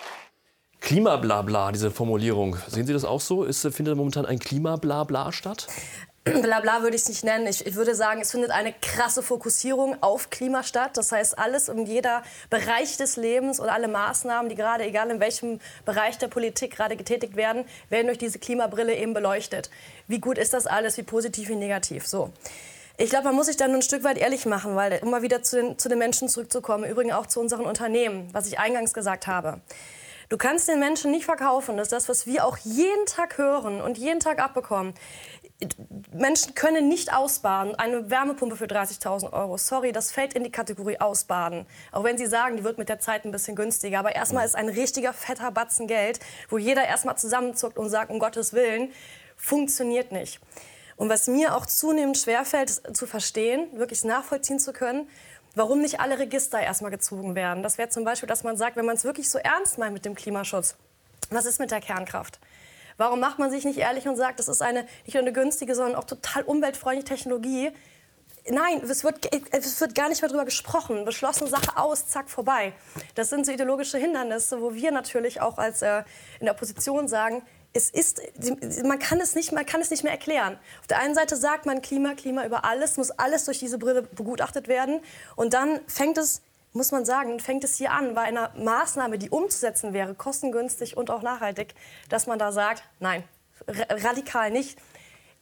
Klimablabla, 0.81 1.71
diese 1.71 1.91
Formulierung. 1.91 2.57
Sehen 2.67 2.87
Sie 2.87 2.93
das 2.93 3.03
auch 3.03 3.19
so? 3.19 3.43
Ist, 3.43 3.67
findet 3.73 3.95
momentan 3.97 4.25
ein 4.25 4.39
Klimablabla 4.39 5.31
statt? 5.31 5.67
Blabla 6.41 6.81
würde 6.81 6.95
ich 6.95 7.03
es 7.03 7.09
nicht 7.09 7.23
nennen. 7.23 7.47
Ich, 7.47 7.65
ich, 7.65 7.75
würde 7.75 7.95
sagen, 7.95 8.21
es 8.21 8.31
findet 8.31 8.51
eine 8.51 8.73
krasse 8.73 9.23
Fokussierung 9.23 10.01
auf 10.01 10.29
Klima 10.29 10.63
statt. 10.63 10.91
Das 10.95 11.11
heißt, 11.11 11.37
alles 11.37 11.69
in 11.69 11.85
jeder 11.85 12.23
Bereich 12.49 12.97
des 12.97 13.15
Lebens 13.15 13.59
und 13.59 13.69
alle 13.69 13.87
Maßnahmen, 13.87 14.49
die 14.49 14.55
gerade, 14.55 14.83
egal 14.83 15.09
in 15.09 15.19
welchem 15.19 15.59
Bereich 15.85 16.17
der 16.17 16.27
Politik 16.27 16.75
gerade 16.75 16.95
getätigt 16.95 17.35
werden, 17.35 17.65
werden 17.89 18.07
durch 18.07 18.17
diese 18.17 18.39
Klimabrille 18.39 18.95
eben 18.95 19.13
beleuchtet. 19.13 19.69
Wie 20.07 20.19
gut 20.19 20.37
ist 20.37 20.53
das 20.53 20.67
alles? 20.67 20.97
Wie 20.97 21.03
positiv, 21.03 21.49
wie 21.49 21.55
negativ? 21.55 22.07
So. 22.07 22.31
Ich 22.97 23.09
glaube, 23.09 23.25
man 23.25 23.35
muss 23.35 23.45
sich 23.45 23.55
dann 23.55 23.73
ein 23.73 23.81
Stück 23.81 24.03
weit 24.03 24.17
ehrlich 24.17 24.45
machen, 24.45 24.75
weil 24.75 24.91
immer 24.93 25.21
wieder 25.21 25.41
zu 25.41 25.55
den, 25.55 25.79
zu 25.79 25.87
den 25.87 25.99
Menschen 25.99 26.27
zurückzukommen, 26.27 26.83
übrigens 26.83 27.13
auch 27.13 27.27
zu 27.27 27.39
unseren 27.39 27.65
Unternehmen, 27.65 28.27
was 28.33 28.45
ich 28.47 28.59
eingangs 28.59 28.93
gesagt 28.93 29.25
habe. 29.25 29.61
Du 30.29 30.37
kannst 30.37 30.67
den 30.67 30.79
Menschen 30.79 31.09
nicht 31.09 31.25
verkaufen, 31.25 31.75
das 31.75 31.87
ist 31.87 31.91
das, 31.91 32.07
was 32.07 32.27
wir 32.27 32.45
auch 32.45 32.57
jeden 32.57 33.07
Tag 33.07 33.39
hören 33.39 33.81
und 33.81 33.97
jeden 33.97 34.19
Tag 34.19 34.37
abbekommen. 34.37 34.93
Menschen 36.13 36.55
können 36.55 36.87
nicht 36.87 37.13
ausbaden. 37.13 37.75
Eine 37.75 38.09
Wärmepumpe 38.09 38.55
für 38.55 38.65
30.000 38.65 39.33
Euro. 39.33 39.57
Sorry, 39.57 39.91
das 39.91 40.11
fällt 40.11 40.33
in 40.33 40.43
die 40.43 40.51
Kategorie 40.51 40.99
ausbaden. 40.99 41.65
Auch 41.91 42.05
wenn 42.05 42.17
Sie 42.17 42.27
sagen, 42.27 42.55
die 42.55 42.63
wird 42.63 42.77
mit 42.77 42.87
der 42.87 42.99
Zeit 42.99 43.25
ein 43.25 43.31
bisschen 43.31 43.55
günstiger. 43.55 43.99
Aber 43.99 44.15
erstmal 44.15 44.45
ist 44.45 44.55
ein 44.55 44.69
richtiger 44.69 45.11
fetter 45.11 45.51
Batzen 45.51 45.87
Geld, 45.87 46.19
wo 46.49 46.57
jeder 46.57 46.85
erstmal 46.85 47.17
zusammenzuckt 47.17 47.77
und 47.77 47.89
sagt, 47.89 48.09
um 48.09 48.19
Gottes 48.19 48.53
Willen, 48.53 48.91
funktioniert 49.35 50.11
nicht. 50.13 50.39
Und 50.95 51.09
was 51.09 51.27
mir 51.27 51.55
auch 51.55 51.65
zunehmend 51.65 52.17
schwerfällt 52.17 52.95
zu 52.95 53.05
verstehen, 53.05 53.67
wirklich 53.73 54.03
nachvollziehen 54.03 54.59
zu 54.59 54.71
können, 54.71 55.09
warum 55.55 55.81
nicht 55.81 55.99
alle 55.99 56.19
Register 56.19 56.59
erstmal 56.59 56.91
gezogen 56.91 57.35
werden. 57.35 57.63
Das 57.63 57.77
wäre 57.77 57.89
zum 57.89 58.03
Beispiel, 58.05 58.27
dass 58.27 58.43
man 58.43 58.57
sagt, 58.57 58.77
wenn 58.77 58.85
man 58.85 58.95
es 58.95 59.03
wirklich 59.03 59.29
so 59.29 59.39
ernst 59.39 59.77
meint 59.77 59.93
mit 59.93 60.05
dem 60.05 60.15
Klimaschutz, 60.15 60.75
was 61.29 61.45
ist 61.45 61.59
mit 61.59 61.71
der 61.71 61.81
Kernkraft? 61.81 62.39
Warum 62.99 63.21
macht 63.21 63.39
man 63.39 63.49
sich 63.49 63.63
nicht 63.63 63.79
ehrlich 63.79 64.09
und 64.09 64.17
sagt, 64.17 64.39
das 64.39 64.49
ist 64.49 64.61
eine 64.61 64.85
nicht 65.05 65.13
nur 65.13 65.21
eine 65.21 65.31
günstige, 65.31 65.73
sondern 65.73 65.95
auch 65.95 66.03
total 66.03 66.43
umweltfreundliche 66.43 67.07
Technologie? 67.07 67.71
Nein, 68.49 68.81
es 68.83 69.05
wird, 69.05 69.33
es 69.51 69.79
wird 69.79 69.95
gar 69.95 70.09
nicht 70.09 70.21
mehr 70.21 70.27
darüber 70.27 70.43
gesprochen. 70.43 71.05
Beschlossene 71.05 71.49
Sache 71.49 71.77
aus, 71.77 72.07
zack, 72.07 72.29
vorbei. 72.29 72.73
Das 73.15 73.29
sind 73.29 73.45
so 73.45 73.53
ideologische 73.53 73.97
Hindernisse, 73.97 74.61
wo 74.61 74.73
wir 74.73 74.91
natürlich 74.91 75.39
auch 75.39 75.57
als 75.57 75.81
äh, 75.81 76.03
in 76.41 76.47
der 76.47 76.55
Opposition 76.55 77.07
sagen, 77.07 77.41
es 77.71 77.89
ist, 77.89 78.21
man 78.83 78.99
kann 78.99 79.21
es, 79.21 79.33
nicht, 79.33 79.53
man 79.53 79.65
kann 79.65 79.79
es 79.79 79.91
nicht 79.91 80.03
mehr 80.03 80.11
erklären. 80.11 80.59
Auf 80.81 80.87
der 80.87 80.99
einen 80.99 81.15
Seite 81.15 81.37
sagt 81.37 81.65
man 81.65 81.81
Klima, 81.81 82.15
Klima 82.15 82.45
über 82.45 82.65
alles, 82.65 82.97
muss 82.97 83.11
alles 83.11 83.45
durch 83.45 83.59
diese 83.59 83.77
Brille 83.77 84.01
begutachtet 84.01 84.67
werden. 84.67 84.99
Und 85.37 85.53
dann 85.53 85.79
fängt 85.87 86.17
es 86.17 86.41
muss 86.73 86.91
man 86.91 87.05
sagen, 87.05 87.39
fängt 87.39 87.63
es 87.63 87.75
hier 87.75 87.91
an, 87.91 88.13
bei 88.13 88.21
einer 88.21 88.51
Maßnahme, 88.55 89.17
die 89.17 89.29
umzusetzen 89.29 89.93
wäre, 89.93 90.13
kostengünstig 90.13 90.97
und 90.97 91.09
auch 91.09 91.21
nachhaltig, 91.21 91.73
dass 92.09 92.27
man 92.27 92.39
da 92.39 92.51
sagt, 92.51 92.83
nein, 92.99 93.23
radikal 93.67 94.51
nicht. 94.51 94.79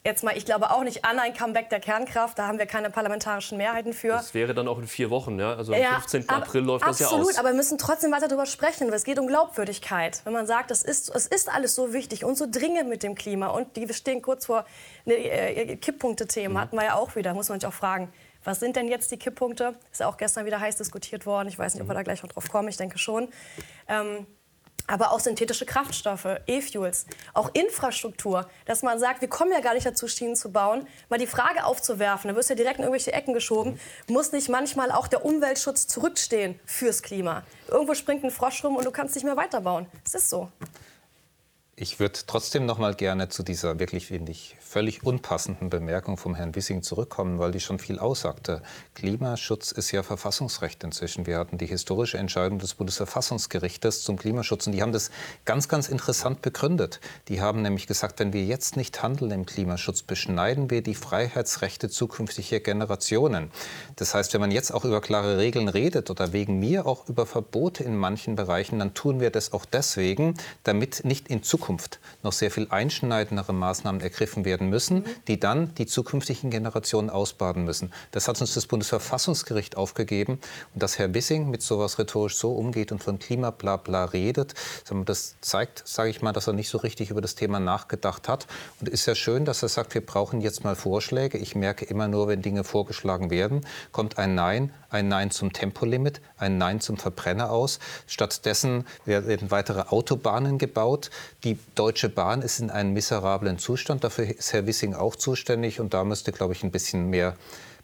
Jetzt 0.08 0.24
mal, 0.24 0.38
ich 0.38 0.46
glaube 0.46 0.72
auch 0.72 0.84
nicht 0.84 1.04
an 1.04 1.20
ein 1.20 1.34
Comeback 1.34 1.70
der 1.70 1.82
Kernkraft. 1.82 2.40
Da 2.40 2.48
haben 2.48 2.60
wir 2.60 2.66
keine 2.66 2.90
parlamentarischen 2.90 3.58
Mehrheiten 3.58 3.92
für. 3.92 4.10
Das 4.10 4.34
wäre 4.34 4.54
dann 4.54 4.70
auch 4.70 4.80
in 4.80 4.88
vier 4.88 5.10
Wochen, 5.10 5.38
ja? 5.38 5.56
Also 5.56 5.74
am 5.74 5.82
ja, 5.82 6.00
15. 6.00 6.30
April 6.30 6.62
läuft 6.62 6.86
absolut, 6.86 6.94
das 6.94 7.00
ja 7.00 7.08
aus. 7.08 7.14
Absolut, 7.14 7.40
aber 7.40 7.50
wir 7.50 7.56
müssen 7.56 7.78
trotzdem 7.78 8.12
weiter 8.14 8.30
darüber 8.30 8.46
sprechen. 8.46 8.88
Es 8.94 9.04
geht 9.04 9.20
um 9.20 9.28
Glaubwürdigkeit. 9.28 10.22
Wenn 10.24 10.32
man 10.32 10.48
sagt, 10.48 10.72
es 10.72 10.82
ist, 10.82 11.14
es 11.14 11.28
ist 11.28 11.50
alles 11.54 11.76
so 11.76 11.92
wichtig 11.92 12.24
und 12.24 12.38
so 12.38 12.46
dringend 12.50 12.88
mit 12.88 13.04
dem 13.04 13.16
Klima 13.16 13.48
und 13.48 13.76
die, 13.76 13.86
wir 13.88 13.94
stehen 13.94 14.22
kurz 14.22 14.46
vor 14.46 14.64
ne, 15.04 15.16
äh, 15.16 15.76
Kipppunkte-Themen, 15.76 16.54
mhm. 16.54 16.60
hatten 16.62 16.78
wir 16.78 16.86
ja 16.86 16.94
auch 16.94 17.18
wieder, 17.18 17.34
muss 17.34 17.50
man 17.50 17.60
sich 17.60 17.68
auch 17.68 17.74
fragen. 17.74 18.14
Was 18.48 18.62
sind 18.62 18.78
denn 18.78 18.88
jetzt 18.88 19.12
die 19.12 19.18
Kipppunkte? 19.18 19.76
Ist 19.92 20.00
ja 20.00 20.08
auch 20.08 20.16
gestern 20.16 20.46
wieder 20.46 20.62
heiß 20.62 20.78
diskutiert 20.78 21.26
worden. 21.26 21.50
Ich 21.50 21.60
weiß 21.60 21.74
nicht, 21.74 21.84
ob 21.84 21.90
wir 21.90 21.96
da 21.96 22.04
gleich 22.04 22.24
noch 22.24 22.30
drauf 22.30 22.50
kommen. 22.50 22.70
Ich 22.70 22.78
denke 22.78 22.98
schon. 22.98 23.28
Ähm, 23.90 24.26
aber 24.88 25.12
auch 25.12 25.20
synthetische 25.20 25.66
Kraftstoffe, 25.66 26.40
E-Fuels, 26.48 27.08
auch 27.34 27.50
Infrastruktur, 27.54 28.50
dass 28.64 28.84
man 28.84 29.00
sagt, 29.00 29.20
wir 29.20 29.28
kommen 29.28 29.52
ja 29.52 29.60
gar 29.60 29.74
nicht 29.74 29.86
dazu, 29.86 30.08
Schienen 30.08 30.38
zu 30.38 30.54
bauen, 30.54 30.88
mal 31.10 31.20
die 31.20 31.28
Frage 31.28 31.66
aufzuwerfen, 31.66 32.30
da 32.30 32.38
wirst 32.38 32.50
du 32.50 32.54
ja 32.54 32.56
direkt 32.56 32.78
in 32.78 32.84
irgendwelche 32.84 33.12
Ecken 33.12 33.34
geschoben, 33.34 33.82
muss 34.08 34.32
nicht 34.32 34.48
manchmal 34.48 34.94
auch 34.94 35.10
der 35.10 35.26
Umweltschutz 35.26 35.88
zurückstehen 35.88 36.58
fürs 36.66 37.02
Klima? 37.02 37.44
Irgendwo 37.68 37.96
springt 37.96 38.24
ein 38.24 38.32
Frosch 38.32 38.64
rum 38.64 38.78
und 38.78 38.86
du 38.86 38.92
kannst 38.92 39.16
nicht 39.16 39.26
mehr 39.26 39.36
weiterbauen. 39.36 39.88
Es 40.06 40.16
ist 40.16 40.30
so. 40.30 40.50
Ich 41.76 42.00
würde 42.00 42.20
trotzdem 42.26 42.66
noch 42.66 42.78
mal 42.78 42.96
gerne 42.96 43.28
zu 43.28 43.44
dieser 43.44 43.78
wirklich, 43.78 44.08
finde 44.08 44.32
ich, 44.32 44.56
völlig 44.68 45.04
unpassenden 45.04 45.70
Bemerkung 45.70 46.18
vom 46.18 46.36
Herrn 46.36 46.54
Wissing 46.54 46.82
zurückkommen, 46.82 47.40
weil 47.40 47.52
die 47.52 47.62
schon 47.62 47.80
viel 47.80 48.00
aussagte. 48.00 48.62
Klimaschutz 48.96 49.72
ist 49.72 49.92
ja 49.92 50.04
Verfassungsrecht 50.04 50.84
inzwischen. 50.84 51.26
Wir 51.26 51.40
hatten 51.40 51.58
die 51.58 51.66
historische 51.66 52.18
Entscheidung 52.18 52.60
des 52.60 52.74
Bundesverfassungsgerichtes 52.74 54.04
zum 54.04 54.18
Klimaschutz 54.18 54.68
und 54.68 54.74
die 54.74 54.82
haben 54.82 54.92
das 54.92 55.10
ganz, 55.46 55.70
ganz 55.70 55.88
interessant 55.88 56.42
begründet. 56.42 57.00
Die 57.30 57.42
haben 57.42 57.62
nämlich 57.62 57.88
gesagt, 57.88 58.20
wenn 58.20 58.34
wir 58.34 58.44
jetzt 58.44 58.76
nicht 58.76 59.02
handeln 59.02 59.32
im 59.32 59.46
Klimaschutz, 59.46 60.04
beschneiden 60.04 60.70
wir 60.70 60.84
die 60.84 60.96
Freiheitsrechte 60.96 61.90
zukünftiger 61.90 62.60
Generationen. 62.60 63.52
Das 63.96 64.14
heißt, 64.14 64.34
wenn 64.34 64.42
man 64.42 64.52
jetzt 64.52 64.72
auch 64.72 64.84
über 64.84 65.00
klare 65.00 65.38
Regeln 65.38 65.70
redet 65.70 66.10
oder 66.10 66.34
wegen 66.34 66.60
mir 66.60 66.86
auch 66.86 67.08
über 67.08 67.26
Verbote 67.26 67.86
in 67.86 67.96
manchen 67.96 68.36
Bereichen, 68.36 68.80
dann 68.80 68.94
tun 68.94 69.22
wir 69.22 69.30
das 69.30 69.54
auch 69.54 69.66
deswegen, 69.66 70.34
damit 70.64 71.06
nicht 71.06 71.30
in 71.30 71.42
Zukunft 71.42 72.00
noch 72.22 72.34
sehr 72.34 72.52
viel 72.52 72.68
einschneidendere 72.70 73.54
Maßnahmen 73.54 74.02
ergriffen 74.02 74.44
werden 74.44 74.57
müssen, 74.66 75.06
die 75.28 75.40
dann 75.40 75.76
die 75.76 75.86
zukünftigen 75.86 76.50
Generationen 76.50 77.10
ausbaden 77.12 77.64
müssen. 77.64 77.94
Das 78.12 78.28
hat 78.28 78.42
uns 78.42 78.56
das 78.56 78.66
Bundesverfassungsgericht 78.66 79.78
aufgegeben. 79.78 80.40
Und 80.74 80.84
dass 80.84 80.98
Herr 80.98 81.14
Wissing 81.14 81.50
mit 81.50 81.62
sowas 81.62 82.00
rhetorisch 82.00 82.36
so 82.36 82.52
umgeht 82.54 82.92
und 82.92 83.04
von 83.04 83.20
Klimablabla 83.20 84.06
redet, 84.06 84.56
das 85.06 85.36
zeigt, 85.42 85.84
sage 85.86 86.10
ich 86.10 86.22
mal, 86.22 86.34
dass 86.34 86.48
er 86.48 86.54
nicht 86.54 86.70
so 86.70 86.80
richtig 86.80 87.12
über 87.12 87.22
das 87.22 87.36
Thema 87.36 87.60
nachgedacht 87.60 88.28
hat. 88.28 88.48
Und 88.80 88.88
es 88.88 89.02
ist 89.02 89.06
ja 89.06 89.16
schön, 89.16 89.46
dass 89.46 89.62
er 89.62 89.70
sagt, 89.70 89.94
wir 89.94 90.06
brauchen 90.06 90.42
jetzt 90.42 90.64
mal 90.64 90.76
Vorschläge. 90.76 91.38
Ich 91.38 91.56
merke 91.56 91.86
immer 91.86 92.08
nur, 92.08 92.28
wenn 92.28 92.42
Dinge 92.42 92.64
vorgeschlagen 92.64 93.30
werden, 93.30 93.62
kommt 93.92 94.18
ein 94.18 94.36
Nein, 94.36 94.74
ein 94.90 95.08
Nein 95.08 95.32
zum 95.32 95.54
Tempolimit, 95.54 96.22
ein 96.38 96.58
Nein 96.58 96.80
zum 96.80 96.98
Verbrenner 96.98 97.52
aus. 97.52 97.80
Stattdessen 98.08 98.86
werden 99.06 99.52
weitere 99.52 99.82
Autobahnen 99.82 100.58
gebaut. 100.58 101.10
Die 101.44 101.58
Deutsche 101.76 102.10
Bahn 102.10 102.42
ist 102.42 102.60
in 102.60 102.70
einem 102.70 102.94
miserablen 102.94 103.58
Zustand. 103.58 104.04
Dafür 104.04 104.26
ist 104.26 104.54
Herr 104.54 104.68
Wissing 104.68 104.94
auch 104.94 105.16
zuständig. 105.16 105.80
Und 105.80 105.94
da 105.94 106.04
müsste, 106.04 106.32
glaube 106.32 106.54
ich, 106.54 106.64
ein 106.64 106.72
bisschen 106.72 107.10
mehr 107.10 107.36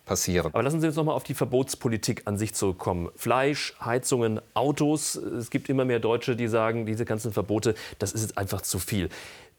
passieren. 0.06 0.48
Aber 0.54 0.64
lassen 0.64 0.82
Sie 0.82 0.88
uns 0.88 0.96
noch 0.96 1.06
mal 1.06 1.14
auf 1.14 1.24
die 1.24 1.34
Verbotspolitik 1.34 2.24
an 2.26 2.38
sich 2.38 2.54
zurückkommen. 2.54 3.10
Fleisch, 3.16 3.76
Heizungen, 3.80 4.42
Autos. 4.54 5.16
Es 5.16 5.50
gibt 5.50 5.70
immer 5.70 5.86
mehr 5.86 6.00
Deutsche, 6.00 6.36
die 6.36 6.48
sagen, 6.48 6.86
diese 6.86 7.06
ganzen 7.06 7.32
Verbote, 7.32 7.76
das 8.00 8.12
ist 8.12 8.22
jetzt 8.22 8.38
einfach 8.38 8.62
zu 8.62 8.80
viel. 8.80 9.10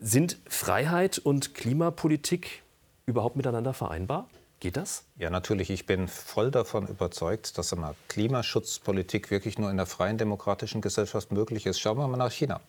Sind 0.00 0.38
Freiheit 0.46 1.18
und 1.18 1.54
Klimapolitik 1.54 2.62
überhaupt 3.06 3.36
miteinander 3.36 3.72
vereinbar? 3.72 4.28
Geht 4.60 4.76
das? 4.76 5.04
Ja, 5.16 5.30
natürlich. 5.30 5.70
Ich 5.70 5.86
bin 5.86 6.08
voll 6.08 6.50
davon 6.50 6.88
überzeugt, 6.88 7.56
dass 7.56 7.70
immer 7.70 7.94
Klimaschutzpolitik 8.08 9.30
wirklich 9.30 9.58
nur 9.58 9.70
in 9.70 9.76
einer 9.78 9.86
freien 9.86 10.18
demokratischen 10.18 10.80
Gesellschaft 10.80 11.30
möglich 11.30 11.66
ist. 11.66 11.78
Schauen 11.78 11.98
wir 11.98 12.08
mal 12.08 12.16
nach 12.16 12.32
China. 12.32 12.60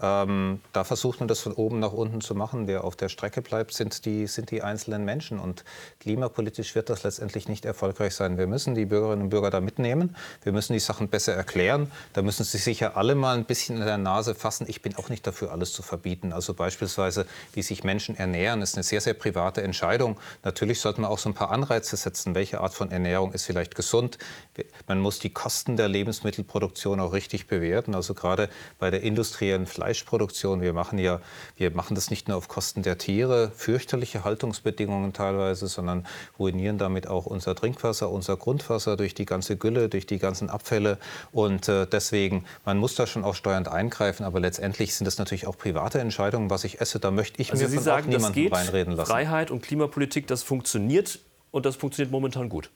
Ähm, 0.00 0.60
da 0.72 0.84
versucht 0.84 1.20
man 1.20 1.28
das 1.28 1.40
von 1.40 1.52
oben 1.52 1.78
nach 1.78 1.92
unten 1.92 2.20
zu 2.20 2.34
machen. 2.34 2.66
Wer 2.66 2.82
auf 2.84 2.96
der 2.96 3.08
Strecke 3.08 3.42
bleibt, 3.42 3.74
sind 3.74 4.04
die, 4.04 4.26
sind 4.26 4.50
die 4.50 4.62
einzelnen 4.62 5.04
Menschen. 5.04 5.38
Und 5.38 5.64
klimapolitisch 6.00 6.74
wird 6.74 6.88
das 6.88 7.02
letztendlich 7.02 7.46
nicht 7.46 7.64
erfolgreich 7.64 8.14
sein. 8.14 8.38
Wir 8.38 8.46
müssen 8.46 8.74
die 8.74 8.86
Bürgerinnen 8.86 9.22
und 9.22 9.28
Bürger 9.28 9.50
da 9.50 9.60
mitnehmen. 9.60 10.16
Wir 10.42 10.52
müssen 10.52 10.72
die 10.72 10.80
Sachen 10.80 11.08
besser 11.08 11.34
erklären. 11.34 11.90
Da 12.14 12.22
müssen 12.22 12.44
sie 12.44 12.58
sich 12.58 12.80
ja 12.80 12.94
alle 12.94 13.14
mal 13.14 13.36
ein 13.36 13.44
bisschen 13.44 13.76
in 13.76 13.84
der 13.84 13.98
Nase 13.98 14.34
fassen. 14.34 14.66
Ich 14.68 14.80
bin 14.80 14.96
auch 14.96 15.08
nicht 15.08 15.26
dafür, 15.26 15.52
alles 15.52 15.72
zu 15.72 15.82
verbieten. 15.82 16.32
Also 16.32 16.54
beispielsweise, 16.54 17.26
wie 17.52 17.62
sich 17.62 17.84
Menschen 17.84 18.16
ernähren, 18.16 18.62
ist 18.62 18.74
eine 18.74 18.82
sehr, 18.82 19.00
sehr 19.00 19.14
private 19.14 19.62
Entscheidung. 19.62 20.16
Natürlich 20.42 20.80
sollte 20.80 21.02
man 21.02 21.10
auch 21.10 21.18
so 21.18 21.28
ein 21.28 21.34
paar 21.34 21.50
Anreize 21.50 21.81
setzen. 21.90 22.34
Welche 22.34 22.60
Art 22.60 22.74
von 22.74 22.90
Ernährung 22.90 23.32
ist 23.32 23.44
vielleicht 23.44 23.74
gesund? 23.74 24.18
Man 24.88 25.00
muss 25.00 25.18
die 25.18 25.30
Kosten 25.30 25.76
der 25.76 25.88
Lebensmittelproduktion 25.88 27.00
auch 27.00 27.12
richtig 27.12 27.46
bewerten. 27.46 27.94
Also 27.94 28.14
gerade 28.14 28.48
bei 28.78 28.90
der 28.90 29.02
industriellen 29.02 29.66
Fleisch 29.66 29.92
Fleischproduktion. 29.92 30.62
Wir 30.62 30.72
machen 30.72 30.98
ja, 30.98 31.20
wir 31.56 31.70
machen 31.72 31.94
das 31.94 32.10
nicht 32.10 32.28
nur 32.28 32.36
auf 32.36 32.48
Kosten 32.48 32.82
der 32.82 32.98
Tiere, 32.98 33.50
fürchterliche 33.54 34.24
Haltungsbedingungen 34.24 35.12
teilweise, 35.12 35.66
sondern 35.66 36.06
ruinieren 36.38 36.78
damit 36.78 37.08
auch 37.08 37.26
unser 37.26 37.54
Trinkwasser, 37.54 38.10
unser 38.10 38.36
Grundwasser 38.36 38.96
durch 38.96 39.14
die 39.14 39.24
ganze 39.24 39.56
Gülle, 39.56 39.88
durch 39.88 40.06
die 40.06 40.18
ganzen 40.18 40.50
Abfälle. 40.50 40.98
Und 41.32 41.68
äh, 41.68 41.86
deswegen, 41.86 42.44
man 42.64 42.78
muss 42.78 42.94
da 42.94 43.06
schon 43.06 43.24
auch 43.24 43.34
steuernd 43.34 43.68
eingreifen, 43.68 44.24
aber 44.24 44.40
letztendlich 44.40 44.94
sind 44.94 45.04
das 45.04 45.18
natürlich 45.18 45.46
auch 45.46 45.58
private 45.58 45.98
Entscheidungen, 45.98 46.48
was 46.48 46.64
ich 46.64 46.80
esse. 46.80 46.98
Da 46.98 47.10
möchte 47.10 47.42
ich 47.42 47.50
also 47.50 47.62
mir 47.62 47.68
Sie 47.68 47.76
von 47.76 47.84
sagen, 47.84 48.06
auch 48.06 48.30
niemanden 48.30 48.54
reinreden 48.54 48.94
lassen. 48.94 49.10
Freiheit 49.10 49.50
und 49.50 49.62
Klimapolitik, 49.62 50.26
das 50.26 50.42
funktioniert 50.42 51.18
und 51.52 51.64
das 51.64 51.76
funktioniert 51.76 52.10
momentan 52.10 52.48
gut. 52.48 52.70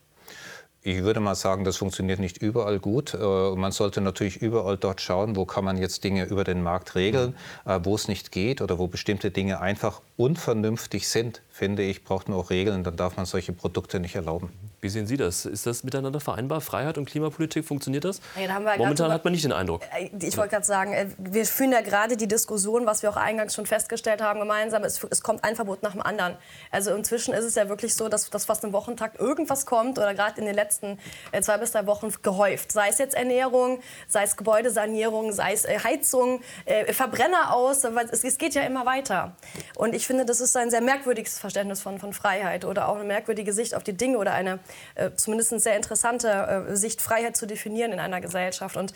Ich 0.82 1.02
würde 1.02 1.18
mal 1.18 1.34
sagen, 1.34 1.64
das 1.64 1.78
funktioniert 1.78 2.20
nicht 2.20 2.38
überall 2.38 2.78
gut. 2.78 3.12
Äh, 3.12 3.56
man 3.56 3.72
sollte 3.72 4.00
natürlich 4.00 4.36
überall 4.36 4.76
dort 4.76 5.00
schauen, 5.00 5.34
wo 5.34 5.44
kann 5.44 5.64
man 5.64 5.78
jetzt 5.78 6.04
Dinge 6.04 6.26
über 6.26 6.44
den 6.44 6.62
Markt 6.62 6.94
regeln, 6.94 7.34
äh, 7.64 7.80
wo 7.82 7.96
es 7.96 8.06
nicht 8.06 8.30
geht 8.30 8.62
oder 8.62 8.78
wo 8.78 8.86
bestimmte 8.86 9.32
Dinge 9.32 9.60
einfach 9.60 10.00
unvernünftig 10.16 11.08
sind, 11.08 11.42
finde 11.56 11.82
ich, 11.82 12.04
braucht 12.04 12.28
man 12.28 12.38
auch 12.38 12.50
Regeln. 12.50 12.84
Dann 12.84 12.96
darf 12.96 13.16
man 13.16 13.24
solche 13.24 13.52
Produkte 13.52 13.98
nicht 13.98 14.14
erlauben. 14.14 14.52
Wie 14.82 14.90
sehen 14.90 15.06
Sie 15.06 15.16
das? 15.16 15.46
Ist 15.46 15.64
das 15.64 15.84
miteinander 15.84 16.20
vereinbar? 16.20 16.60
Freiheit 16.60 16.98
und 16.98 17.06
Klimapolitik, 17.06 17.64
funktioniert 17.64 18.04
das? 18.04 18.20
Ja, 18.38 18.46
da 18.46 18.76
Momentan 18.76 19.10
hat 19.10 19.24
man 19.24 19.32
nicht 19.32 19.42
den 19.42 19.52
Eindruck. 19.52 19.82
Äh, 19.98 20.10
ich 20.24 20.36
wollte 20.36 20.50
gerade 20.50 20.66
sagen, 20.66 20.92
äh, 20.92 21.06
wir 21.18 21.46
führen 21.46 21.72
ja 21.72 21.80
gerade 21.80 22.18
die 22.18 22.28
Diskussion, 22.28 22.84
was 22.84 23.02
wir 23.02 23.08
auch 23.08 23.16
eingangs 23.16 23.54
schon 23.54 23.64
festgestellt 23.64 24.20
haben, 24.20 24.38
gemeinsam. 24.38 24.84
Es, 24.84 25.02
es, 25.10 25.22
kommt 25.22 25.44
ein 25.44 25.56
Verbot 25.56 25.82
nach 25.82 25.92
dem 25.92 26.02
anderen. 26.02 26.36
Also 26.70 26.94
inzwischen 26.94 27.32
ist 27.32 27.44
es 27.44 27.54
ja 27.54 27.70
wirklich 27.70 27.94
so, 27.94 28.10
dass, 28.10 28.28
dass 28.28 28.44
fast 28.44 28.62
im 28.64 28.74
Wochentakt 28.74 29.18
irgendwas 29.18 29.64
kommt 29.64 29.98
oder 29.98 30.12
gerade 30.12 30.38
in 30.38 30.46
den 30.46 30.54
letzten 30.54 30.98
äh, 31.32 31.40
zwei 31.40 31.56
bis 31.56 31.72
drei 31.72 31.86
Wochen 31.86 32.12
gehäuft. 32.22 32.70
Sei 32.70 32.88
es 32.90 32.98
jetzt 32.98 33.16
Ernährung, 33.16 33.80
sei 34.08 34.24
es 34.24 34.36
Gebäudesanierung, 34.36 35.32
sei 35.32 35.54
es 35.54 35.66
Heizung, 35.66 36.42
Verbrenner 36.90 37.54
aus. 37.54 37.82
Es, 37.84 38.24
es 38.24 38.38
geht 38.38 38.54
ja 38.54 38.62
immer 38.62 38.84
weiter. 38.84 39.36
Und 39.74 39.94
ich 39.94 40.06
finde, 40.06 40.26
das 40.26 40.40
ist 40.40 40.56
ein 40.56 40.70
sehr 40.70 40.82
merkwürdiges 40.82 41.38
Verständnis 41.46 41.80
von, 41.80 41.98
von 41.98 42.12
Freiheit 42.12 42.64
oder 42.64 42.88
auch 42.88 42.96
eine 42.96 43.04
merkwürdige 43.04 43.52
Sicht 43.52 43.74
auf 43.74 43.84
die 43.84 43.92
Dinge 43.92 44.18
oder 44.18 44.32
eine 44.32 44.58
äh, 44.96 45.10
zumindest 45.14 45.58
sehr 45.60 45.76
interessante 45.76 46.28
äh, 46.28 46.76
Sicht, 46.76 47.00
Freiheit 47.00 47.36
zu 47.36 47.46
definieren 47.46 47.92
in 47.92 48.00
einer 48.00 48.20
Gesellschaft. 48.20 48.76
Und 48.76 48.92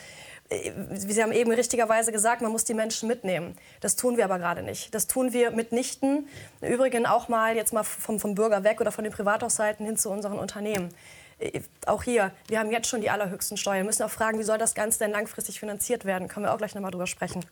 äh, 0.49 0.73
Sie 0.95 1.23
haben 1.23 1.31
eben 1.31 1.53
richtigerweise 1.53 2.11
gesagt, 2.11 2.43
man 2.43 2.51
muss 2.51 2.65
die 2.65 2.75
Menschen 2.75 3.09
mitnehmen. 3.09 3.57
Das 3.81 3.95
tun 3.95 4.17
wir 4.17 4.25
aber 4.25 4.39
gerade 4.39 4.63
nicht. 4.63 4.93
Das 4.95 5.07
tun 5.07 5.33
wir 5.33 5.53
mitnichten. 5.53 6.29
Übrigens 6.61 7.09
auch 7.09 7.29
mal 7.29 7.55
jetzt 7.55 7.73
mal 7.73 7.85
vom, 7.85 8.19
vom 8.19 8.35
Bürger 8.35 8.65
weg 8.65 8.81
oder 8.81 8.91
von 8.91 9.05
den 9.05 9.13
Privathaushalten 9.13 9.87
hin 9.87 9.97
zu 9.97 10.11
unseren 10.11 10.39
Unternehmen. 10.39 10.93
Äh, 11.39 11.61
auch 11.87 12.03
hier, 12.03 12.33
wir 12.49 12.59
haben 12.59 12.73
jetzt 12.73 12.89
schon 12.89 13.01
die 13.01 13.11
allerhöchsten 13.11 13.57
Steuern. 13.57 13.79
Wir 13.79 13.85
müssen 13.85 14.03
auch 14.03 14.11
fragen, 14.11 14.41
wie 14.41 14.45
soll 14.45 14.59
das 14.59 14.75
Ganze 14.75 14.99
denn 14.99 15.13
langfristig 15.13 15.61
finanziert 15.61 16.05
werden? 16.05 16.27
Können 16.27 16.47
wir 16.47 16.53
auch 16.53 16.59
gleich 16.59 16.75
noch 16.75 16.83
mal 16.83 16.91
drüber 16.91 17.07
sprechen. 17.07 17.47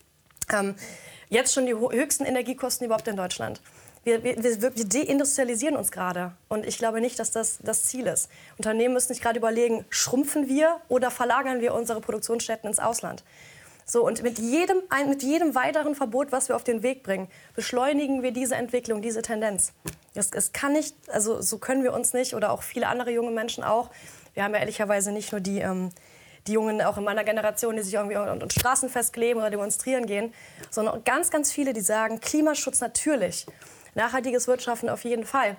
Ähm, 0.52 0.74
jetzt 1.28 1.54
schon 1.54 1.66
die 1.66 1.74
höchsten 1.74 2.24
Energiekosten 2.24 2.86
überhaupt 2.86 3.06
in 3.06 3.16
Deutschland. 3.16 3.60
Wir, 4.08 4.24
wir, 4.24 4.42
wir, 4.42 4.88
deindustrialisieren 4.88 5.76
uns 5.76 5.92
gerade. 5.92 6.32
Und 6.48 6.64
ich 6.64 6.78
glaube 6.78 7.02
nicht, 7.02 7.18
dass 7.18 7.30
das 7.30 7.58
das 7.62 7.82
Ziel 7.82 8.06
ist. 8.06 8.30
Unternehmen 8.56 8.94
müssen 8.94 9.08
sich 9.08 9.20
gerade 9.20 9.38
überlegen, 9.38 9.84
schrumpfen 9.90 10.48
wir 10.48 10.80
oder 10.88 11.10
verlagern 11.10 11.60
wir 11.60 11.74
unsere 11.74 12.00
Produktionsstätten 12.00 12.70
ins 12.70 12.78
Ausland? 12.78 13.22
So, 13.84 14.06
und 14.06 14.22
mit 14.22 14.38
jedem, 14.38 14.78
mit 15.06 15.22
jedem 15.22 15.54
weiteren 15.54 15.94
Verbot, 15.94 16.32
was 16.32 16.48
wir 16.48 16.56
auf 16.56 16.64
den 16.64 16.82
Weg 16.82 17.02
bringen, 17.02 17.28
beschleunigen 17.54 18.22
wir 18.22 18.32
diese 18.32 18.54
Entwicklung, 18.54 19.02
diese 19.02 19.20
Tendenz. 19.20 19.74
Es, 20.14 20.30
es 20.32 20.52
kann 20.52 20.72
nicht, 20.72 20.96
also 21.08 21.42
so 21.42 21.58
können 21.58 21.82
wir 21.82 21.92
uns 21.92 22.14
nicht 22.14 22.34
oder 22.34 22.50
auch 22.50 22.62
viele 22.62 22.86
andere 22.86 23.10
junge 23.10 23.30
Menschen 23.30 23.62
auch. 23.62 23.90
Wir 24.32 24.42
haben 24.42 24.54
ja 24.54 24.60
ehrlicherweise 24.60 25.12
nicht 25.12 25.32
nur 25.32 25.42
die, 25.42 25.58
ähm, 25.58 25.90
die 26.46 26.52
Jungen 26.52 26.80
auch 26.80 26.96
in 26.96 27.04
meiner 27.04 27.24
Generation, 27.24 27.76
die 27.76 27.82
sich 27.82 27.92
irgendwie 27.92 28.16
unter 28.16 28.48
Straßenfest 28.48 29.12
kleben 29.12 29.40
oder 29.40 29.50
demonstrieren 29.50 30.06
gehen, 30.06 30.32
sondern 30.70 31.04
ganz, 31.04 31.30
ganz 31.30 31.52
viele, 31.52 31.74
die 31.74 31.82
sagen, 31.82 32.20
Klimaschutz 32.20 32.80
natürlich. 32.80 33.46
Nachhaltiges 33.94 34.48
Wirtschaften 34.48 34.88
auf 34.88 35.04
jeden 35.04 35.24
Fall. 35.24 35.56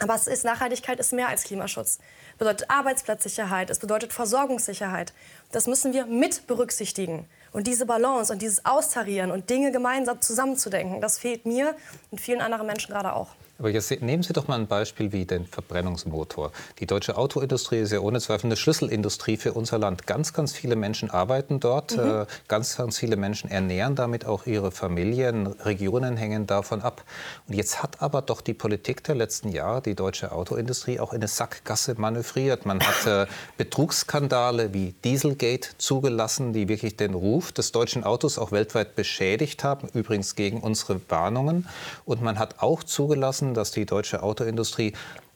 Aber 0.00 0.14
es 0.14 0.26
ist, 0.26 0.44
Nachhaltigkeit 0.44 0.98
ist 0.98 1.12
mehr 1.12 1.28
als 1.28 1.44
Klimaschutz. 1.44 1.98
Es 2.32 2.38
bedeutet 2.38 2.68
Arbeitsplatzsicherheit, 2.68 3.70
es 3.70 3.78
bedeutet 3.78 4.12
Versorgungssicherheit. 4.12 5.12
Das 5.52 5.66
müssen 5.66 5.92
wir 5.92 6.06
mit 6.06 6.46
berücksichtigen. 6.46 7.28
Und 7.52 7.68
diese 7.68 7.86
Balance 7.86 8.32
und 8.32 8.42
dieses 8.42 8.66
Austarieren 8.66 9.30
und 9.30 9.50
Dinge 9.50 9.70
gemeinsam 9.70 10.20
zusammenzudenken, 10.20 11.00
das 11.00 11.18
fehlt 11.18 11.46
mir 11.46 11.76
und 12.10 12.20
vielen 12.20 12.40
anderen 12.40 12.66
Menschen 12.66 12.92
gerade 12.92 13.12
auch. 13.14 13.28
Aber 13.58 13.70
jetzt 13.70 13.90
nehmen 14.02 14.22
Sie 14.22 14.32
doch 14.32 14.48
mal 14.48 14.58
ein 14.58 14.66
Beispiel 14.66 15.12
wie 15.12 15.26
den 15.26 15.46
Verbrennungsmotor. 15.46 16.50
Die 16.80 16.86
deutsche 16.86 17.16
Autoindustrie 17.16 17.78
ist 17.78 17.92
ja 17.92 18.00
ohne 18.00 18.20
Zweifel 18.20 18.46
eine 18.46 18.56
Schlüsselindustrie 18.56 19.36
für 19.36 19.52
unser 19.52 19.78
Land. 19.78 20.08
Ganz, 20.08 20.32
ganz 20.32 20.52
viele 20.52 20.74
Menschen 20.74 21.08
arbeiten 21.08 21.60
dort. 21.60 21.96
Mhm. 21.96 22.22
Äh, 22.22 22.26
ganz, 22.48 22.76
ganz 22.76 22.98
viele 22.98 23.16
Menschen 23.16 23.48
ernähren 23.50 23.94
damit 23.94 24.26
auch 24.26 24.46
ihre 24.46 24.72
Familien. 24.72 25.46
Regionen 25.46 26.16
hängen 26.16 26.48
davon 26.48 26.82
ab. 26.82 27.04
Und 27.46 27.54
jetzt 27.54 27.80
hat 27.80 28.02
aber 28.02 28.22
doch 28.22 28.40
die 28.40 28.54
Politik 28.54 29.04
der 29.04 29.14
letzten 29.14 29.50
Jahre 29.50 29.82
die 29.82 29.94
deutsche 29.94 30.32
Autoindustrie 30.32 30.98
auch 30.98 31.12
in 31.12 31.20
eine 31.20 31.28
Sackgasse 31.28 31.94
manövriert. 31.96 32.66
Man 32.66 32.80
hat 32.80 33.06
äh, 33.06 33.26
Betrugsskandale 33.56 34.74
wie 34.74 34.94
Dieselgate 35.04 35.68
zugelassen, 35.78 36.52
die 36.52 36.68
wirklich 36.68 36.96
den 36.96 37.14
Ruf 37.14 37.52
des 37.52 37.70
deutschen 37.70 38.02
Autos 38.02 38.36
auch 38.36 38.50
weltweit 38.50 38.96
beschädigt 38.96 39.62
haben. 39.62 39.88
Übrigens 39.94 40.34
gegen 40.34 40.60
unsere 40.60 41.00
Warnungen. 41.08 41.68
Und 42.04 42.20
man 42.20 42.38
hat 42.38 42.56
auch 42.58 42.82
zugelassen, 42.82 43.43
dass 43.52 43.72
die 43.72 43.84
deutsche 43.84 44.22
Autoindustrie 44.22 44.94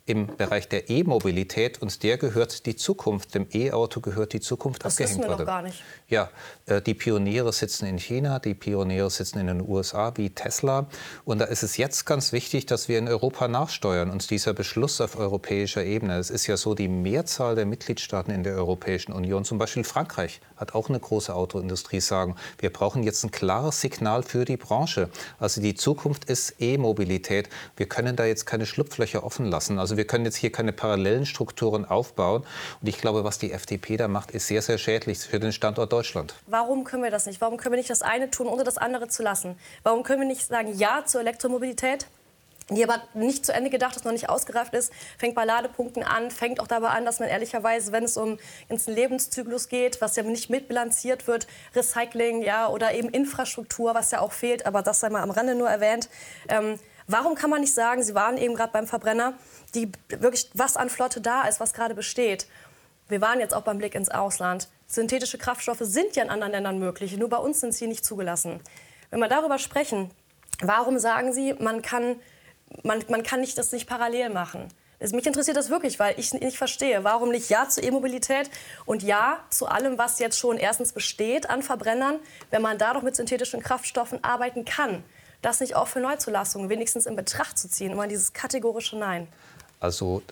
im 0.08 0.26
Bereich 0.36 0.68
der 0.68 0.88
E-Mobilität 0.88 1.82
und 1.82 2.02
der 2.02 2.16
gehört 2.16 2.64
die 2.64 2.76
Zukunft, 2.76 3.34
dem 3.34 3.46
E-Auto 3.52 4.00
gehört 4.00 4.32
die 4.32 4.40
Zukunft 4.40 4.84
das 4.84 4.94
abgehängt 4.94 5.20
wissen 5.20 5.30
wir 5.30 5.36
Doch 5.36 5.44
gar 5.44 5.62
nicht. 5.62 5.82
Ja, 6.08 6.30
äh, 6.64 6.80
die 6.80 6.94
Pioniere 6.94 7.52
sitzen 7.52 7.86
in 7.86 7.98
China, 7.98 8.38
die 8.38 8.54
Pioniere 8.54 9.10
sitzen 9.10 9.38
in 9.38 9.46
den 9.48 9.68
USA 9.68 10.12
wie 10.16 10.30
Tesla. 10.30 10.86
Und 11.26 11.40
da 11.40 11.44
ist 11.44 11.62
es 11.62 11.76
jetzt 11.76 12.06
ganz 12.06 12.32
wichtig, 12.32 12.64
dass 12.64 12.88
wir 12.88 12.98
in 12.98 13.06
Europa 13.06 13.48
nachsteuern. 13.48 14.10
Und 14.10 14.30
dieser 14.30 14.54
Beschluss 14.54 15.02
auf 15.02 15.18
europäischer 15.18 15.84
Ebene, 15.84 16.16
es 16.16 16.30
ist 16.30 16.46
ja 16.46 16.56
so, 16.56 16.74
die 16.74 16.88
Mehrzahl 16.88 17.54
der 17.54 17.66
Mitgliedstaaten 17.66 18.32
in 18.32 18.42
der 18.42 18.54
Europäischen 18.54 19.12
Union, 19.12 19.44
zum 19.44 19.58
Beispiel 19.58 19.84
Frankreich, 19.84 20.40
hat 20.56 20.74
auch 20.74 20.88
eine 20.88 20.98
große 20.98 21.34
Autoindustrie, 21.34 22.00
sagen, 22.00 22.36
wir 22.58 22.72
brauchen 22.72 23.02
jetzt 23.02 23.24
ein 23.24 23.30
klares 23.30 23.82
Signal 23.82 24.22
für 24.22 24.46
die 24.46 24.56
Branche. 24.56 25.10
Also 25.38 25.60
die 25.60 25.74
Zukunft 25.74 26.24
ist 26.24 26.54
E-Mobilität. 26.60 27.50
Wir 27.76 27.86
können 27.86 28.16
da 28.16 28.24
jetzt 28.24 28.46
keine 28.46 28.64
Schlupflöcher 28.64 29.22
offen 29.22 29.44
lassen. 29.44 29.78
Also 29.78 29.97
wir 29.98 30.06
können 30.06 30.24
jetzt 30.24 30.36
hier 30.36 30.50
keine 30.50 30.72
parallelen 30.72 31.26
Strukturen 31.26 31.84
aufbauen. 31.84 32.44
Und 32.80 32.88
ich 32.88 32.96
glaube, 32.96 33.24
was 33.24 33.38
die 33.38 33.52
FDP 33.52 33.98
da 33.98 34.08
macht, 34.08 34.30
ist 34.30 34.46
sehr, 34.46 34.62
sehr 34.62 34.78
schädlich 34.78 35.18
für 35.18 35.38
den 35.38 35.52
Standort 35.52 35.92
Deutschland. 35.92 36.34
Warum 36.46 36.84
können 36.84 37.02
wir 37.02 37.10
das 37.10 37.26
nicht? 37.26 37.42
Warum 37.42 37.58
können 37.58 37.74
wir 37.74 37.78
nicht 37.78 37.90
das 37.90 38.00
eine 38.00 38.30
tun, 38.30 38.46
ohne 38.46 38.64
das 38.64 38.78
andere 38.78 39.08
zu 39.08 39.22
lassen? 39.22 39.58
Warum 39.82 40.04
können 40.04 40.20
wir 40.20 40.28
nicht 40.28 40.46
sagen 40.46 40.72
Ja 40.78 41.02
zur 41.04 41.20
Elektromobilität? 41.20 42.06
die 42.70 42.84
aber 42.84 43.02
nicht 43.14 43.46
zu 43.46 43.52
Ende 43.54 43.70
gedacht 43.70 43.96
ist, 43.96 44.04
noch 44.04 44.12
nicht 44.12 44.28
ausgereift 44.28 44.74
ist, 44.74 44.92
fängt 45.16 45.34
bei 45.34 45.44
Ladepunkten 45.44 46.02
an, 46.02 46.30
fängt 46.30 46.60
auch 46.60 46.66
dabei 46.66 46.88
an, 46.88 47.04
dass 47.04 47.18
man 47.18 47.28
ehrlicherweise, 47.28 47.92
wenn 47.92 48.04
es 48.04 48.18
um 48.18 48.38
den 48.68 48.94
Lebenszyklus 48.94 49.68
geht, 49.68 50.00
was 50.00 50.16
ja 50.16 50.22
nicht 50.22 50.50
mitbilanziert 50.50 51.26
wird, 51.26 51.46
Recycling 51.74 52.42
ja, 52.42 52.68
oder 52.68 52.92
eben 52.92 53.08
Infrastruktur, 53.08 53.94
was 53.94 54.10
ja 54.10 54.20
auch 54.20 54.32
fehlt, 54.32 54.66
aber 54.66 54.82
das 54.82 55.00
sei 55.00 55.08
mal 55.08 55.22
am 55.22 55.30
Rande 55.30 55.54
nur 55.54 55.68
erwähnt. 55.70 56.10
Ähm, 56.48 56.78
warum 57.08 57.34
kann 57.34 57.50
man 57.50 57.60
nicht 57.60 57.74
sagen, 57.74 58.02
Sie 58.02 58.14
waren 58.14 58.36
eben 58.38 58.54
gerade 58.54 58.72
beim 58.72 58.86
Verbrenner, 58.86 59.34
die 59.74 59.90
wirklich 60.08 60.50
was 60.54 60.76
an 60.76 60.90
Flotte 60.90 61.20
da 61.20 61.42
ist, 61.42 61.58
was 61.58 61.72
gerade 61.72 61.94
besteht. 61.94 62.46
Wir 63.08 63.20
waren 63.20 63.40
jetzt 63.40 63.54
auch 63.54 63.62
beim 63.62 63.78
Blick 63.78 63.94
ins 63.94 64.10
Ausland. 64.10 64.68
Synthetische 64.86 65.38
Kraftstoffe 65.38 65.80
sind 65.80 66.14
ja 66.14 66.22
in 66.22 66.30
anderen 66.30 66.52
Ländern 66.52 66.78
möglich, 66.78 67.16
nur 67.16 67.28
bei 67.28 67.38
uns 67.38 67.60
sind 67.60 67.74
sie 67.74 67.86
nicht 67.86 68.04
zugelassen. 68.04 68.60
Wenn 69.10 69.20
wir 69.20 69.28
darüber 69.28 69.58
sprechen, 69.58 70.10
warum 70.60 70.98
sagen 70.98 71.32
Sie, 71.32 71.54
man 71.54 71.82
kann, 71.82 72.16
man, 72.82 73.02
man 73.08 73.22
kann 73.22 73.40
nicht, 73.40 73.56
das 73.56 73.72
nicht 73.72 73.88
parallel 73.88 74.28
machen? 74.28 74.68
Mich 75.00 75.26
interessiert 75.26 75.56
das 75.56 75.70
wirklich, 75.70 75.98
weil 76.00 76.18
ich 76.18 76.34
nicht 76.34 76.58
verstehe, 76.58 77.04
warum 77.04 77.30
nicht 77.30 77.48
Ja 77.50 77.68
zur 77.68 77.84
E-Mobilität 77.84 78.50
und 78.84 79.02
Ja 79.02 79.38
zu 79.48 79.66
allem, 79.66 79.96
was 79.96 80.18
jetzt 80.18 80.38
schon 80.38 80.58
erstens 80.58 80.92
besteht 80.92 81.48
an 81.48 81.62
Verbrennern, 81.62 82.18
wenn 82.50 82.62
man 82.62 82.78
da 82.78 82.94
doch 82.94 83.02
mit 83.02 83.14
synthetischen 83.14 83.62
Kraftstoffen 83.62 84.22
arbeiten 84.24 84.64
kann. 84.64 85.04
Das 85.42 85.60
nicht 85.60 85.76
auch 85.76 85.88
für 85.88 86.00
Neuzulassungen 86.00 86.68
wenigstens 86.68 87.06
in 87.06 87.16
Betracht 87.16 87.58
zu 87.58 87.68
ziehen, 87.68 87.92
immer 87.92 88.08
dieses 88.08 88.32
kategorische 88.32 88.96
Nein. 88.96 89.28
Also 89.80 90.22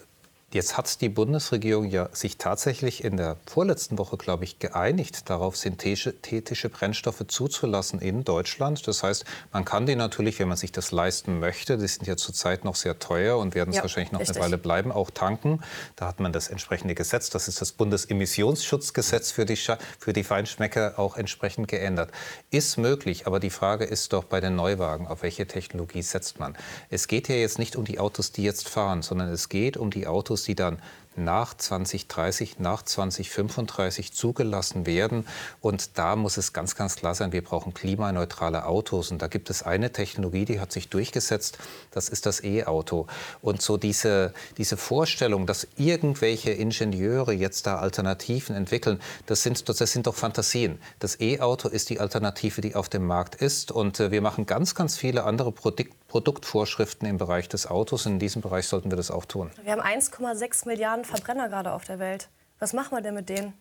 Jetzt 0.53 0.77
hat 0.77 1.01
die 1.01 1.09
Bundesregierung 1.09 1.87
ja 1.87 2.09
sich 2.13 2.39
tatsächlich 2.39 3.03
in 3.03 3.17
der 3.17 3.37
vorletzten 3.47 3.99
Woche, 3.99 4.17
glaube 4.17 4.45
ich, 4.45 4.61
geeinigt 4.61 5.29
darauf, 5.29 5.57
synthetische 5.57 6.69
Brennstoffe 6.69 7.25
zuzulassen 7.27 8.01
in 8.01 8.23
Deutschland. 8.23 8.87
Das 8.87 9.03
heißt, 9.03 9.25
man 9.53 9.65
kann 9.65 9.87
die 9.87 9.97
natürlich, 9.97 10.39
wenn 10.39 10.47
man 10.47 10.57
sich 10.57 10.71
das 10.71 10.93
leisten 10.93 11.41
möchte, 11.41 11.79
die 11.79 11.89
sind 11.89 12.07
ja 12.07 12.17
zurzeit 12.17 12.65
noch 12.65 12.77
sehr 12.77 13.01
teuer 13.01 13.39
und 13.39 13.57
werden 13.57 13.71
es 13.71 13.77
ja, 13.77 13.83
wahrscheinlich 13.83 14.13
noch 14.13 14.21
richtig. 14.21 14.37
eine 14.37 14.45
Weile 14.45 14.59
bleiben, 14.59 14.93
auch 14.93 15.11
tanken. 15.11 15.63
Da 15.97 16.07
hat 16.07 16.21
man 16.21 16.33
das 16.33 16.47
entsprechende 16.47 16.95
Gesetz, 16.95 17.29
das 17.29 17.49
ist 17.49 17.61
das 17.61 17.73
Bundesemissionsschutzgesetz 17.73 19.33
für 19.33 19.47
die, 19.47 19.57
für 19.57 20.13
die 20.13 20.23
Feinschmecker 20.23 20.97
auch 20.97 21.17
entsprechend 21.17 21.67
geändert. 21.67 22.13
Ist 22.51 22.79
möglich, 22.79 23.27
aber 23.27 23.41
die 23.41 23.51
Frage 23.51 23.85
ist 23.85 24.13
doch 24.13 24.23
bei 24.23 24.41
den 24.41 24.55
Neuwagen, 24.55 25.09
auf 25.09 25.25
welche 25.25 25.49
Technologie 25.49 26.03
setzt 26.03 26.39
man? 26.39 26.57
Es 26.89 27.09
geht 27.09 27.29
ja 27.29 27.35
jetzt 27.35 27.59
nicht 27.59 27.75
um 27.75 27.85
die 27.85 27.99
Autos, 27.99 28.31
die 28.31 28.45
jetzt 28.45 28.69
fahren, 28.69 29.03
sondern 29.03 29.29
es 29.29 29.49
geht 29.49 29.77
um 29.77 29.91
die 29.91 30.07
Autos, 30.07 30.46
die 30.47 30.55
dann 30.55 30.79
nach 31.17 31.55
2030, 31.55 32.59
nach 32.59 32.83
2035 32.83 34.13
zugelassen 34.13 34.87
werden. 34.87 35.27
Und 35.61 35.99
da 35.99 36.17
muss 36.17 36.37
es 36.37 36.53
ganz, 36.53 36.75
ganz 36.75 36.97
klar 36.97 37.15
sein, 37.15 37.33
wir 37.33 37.43
brauchen 37.43 37.75
klimaneutrale 37.75 38.67
Autos. 38.67 39.11
Und 39.11 39.23
da 39.23 39.27
gibt 39.27 39.51
es 39.51 39.63
eine 39.63 39.93
Technologie, 39.93 40.45
die 40.45 40.61
hat 40.61 40.73
sich 40.73 40.89
durchgesetzt, 40.89 41.59
das 41.91 42.09
ist 42.09 42.27
das 42.27 42.43
E-Auto. 42.43 43.07
Und 43.43 43.63
so 43.63 43.77
diese, 43.77 44.33
diese 44.59 44.77
Vorstellung, 44.77 45.47
dass 45.47 45.67
irgendwelche 45.77 46.51
Ingenieure 46.51 47.33
jetzt 47.33 47.67
da 47.67 47.79
Alternativen 47.79 48.55
entwickeln, 48.55 49.01
das 49.27 49.43
sind, 49.43 49.69
das 49.69 49.79
sind 49.79 50.07
doch 50.07 50.15
Fantasien. 50.15 50.79
Das 50.99 51.21
E-Auto 51.21 51.69
ist 51.69 51.91
die 51.91 52.01
Alternative, 52.01 52.61
die 52.61 52.75
auf 52.75 52.89
dem 52.89 53.07
Markt 53.07 53.37
ist. 53.37 53.73
Und 53.73 54.01
äh, 54.01 54.11
wir 54.11 54.21
machen 54.21 54.47
ganz, 54.47 54.75
ganz 54.75 54.97
viele 54.97 55.25
andere 55.25 55.53
Produkte 55.53 55.87
Produktvorschriften 56.09 57.07
im 57.07 57.19
Bereich 57.19 57.49
des 57.49 57.67
Autos. 57.67 58.07
In 58.07 58.19
diesem 58.19 58.41
Bereich 58.41 58.67
sollten 58.69 58.91
wir 58.91 58.97
das 58.97 59.11
auch 59.11 59.25
tun. 59.25 59.51
Wir 59.63 59.73
haben 59.73 59.83
1,6 59.83 60.67
Milliarden 60.67 61.05
Verbrenner 61.07 61.49
gerade 61.49 61.73
auf 61.73 61.85
der 61.85 61.99
Welt. 61.99 62.29
Was 62.59 62.73
machen 62.73 62.97
wir 62.97 63.01
denn 63.01 63.15
mit 63.15 63.29
denen? 63.29 63.55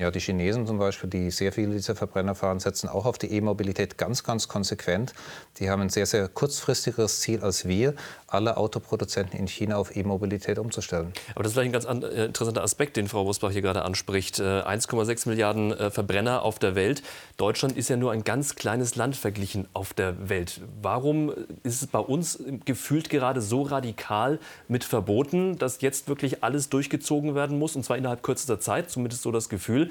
Ja, 0.00 0.10
die 0.10 0.20
Chinesen 0.20 0.66
zum 0.66 0.78
Beispiel, 0.78 1.10
die 1.10 1.30
sehr 1.30 1.52
viele 1.52 1.72
dieser 1.72 1.94
Verbrenner 1.94 2.34
fahren, 2.34 2.58
setzen 2.58 2.88
auch 2.88 3.04
auf 3.04 3.18
die 3.18 3.30
E-Mobilität 3.32 3.98
ganz, 3.98 4.24
ganz 4.24 4.48
konsequent. 4.48 5.12
Die 5.58 5.68
haben 5.68 5.82
ein 5.82 5.90
sehr, 5.90 6.06
sehr 6.06 6.26
kurzfristigeres 6.28 7.20
Ziel 7.20 7.42
als 7.42 7.68
wir, 7.68 7.94
alle 8.30 8.56
Autoproduzenten 8.56 9.38
in 9.38 9.46
China 9.46 9.76
auf 9.76 9.94
E-Mobilität 9.94 10.58
umzustellen. 10.58 11.12
Aber 11.34 11.42
das 11.42 11.52
ist 11.52 11.58
vielleicht 11.58 11.74
ein 11.86 11.98
ganz 11.98 12.04
äh, 12.04 12.24
interessanter 12.26 12.62
Aspekt, 12.62 12.96
den 12.96 13.08
Frau 13.08 13.24
Busbach 13.24 13.50
hier 13.50 13.62
gerade 13.62 13.82
anspricht. 13.82 14.40
1,6 14.40 15.26
äh, 15.26 15.28
Milliarden 15.28 15.72
äh, 15.72 15.90
Verbrenner 15.90 16.42
auf 16.42 16.58
der 16.58 16.74
Welt. 16.74 17.02
Deutschland 17.36 17.76
ist 17.76 17.88
ja 17.88 17.96
nur 17.96 18.12
ein 18.12 18.24
ganz 18.24 18.54
kleines 18.54 18.96
Land 18.96 19.16
verglichen 19.16 19.68
auf 19.72 19.94
der 19.94 20.28
Welt. 20.28 20.60
Warum 20.80 21.32
ist 21.62 21.82
es 21.82 21.86
bei 21.86 21.98
uns 21.98 22.42
gefühlt 22.64 23.10
gerade 23.10 23.40
so 23.40 23.62
radikal 23.62 24.38
mit 24.68 24.84
Verboten, 24.84 25.58
dass 25.58 25.80
jetzt 25.80 26.08
wirklich 26.08 26.42
alles 26.42 26.68
durchgezogen 26.68 27.34
werden 27.34 27.58
muss, 27.58 27.76
und 27.76 27.84
zwar 27.84 27.96
innerhalb 27.96 28.22
kürzester 28.22 28.60
Zeit, 28.60 28.90
zumindest 28.90 29.22
so 29.22 29.32
das 29.32 29.48
Gefühl? 29.48 29.90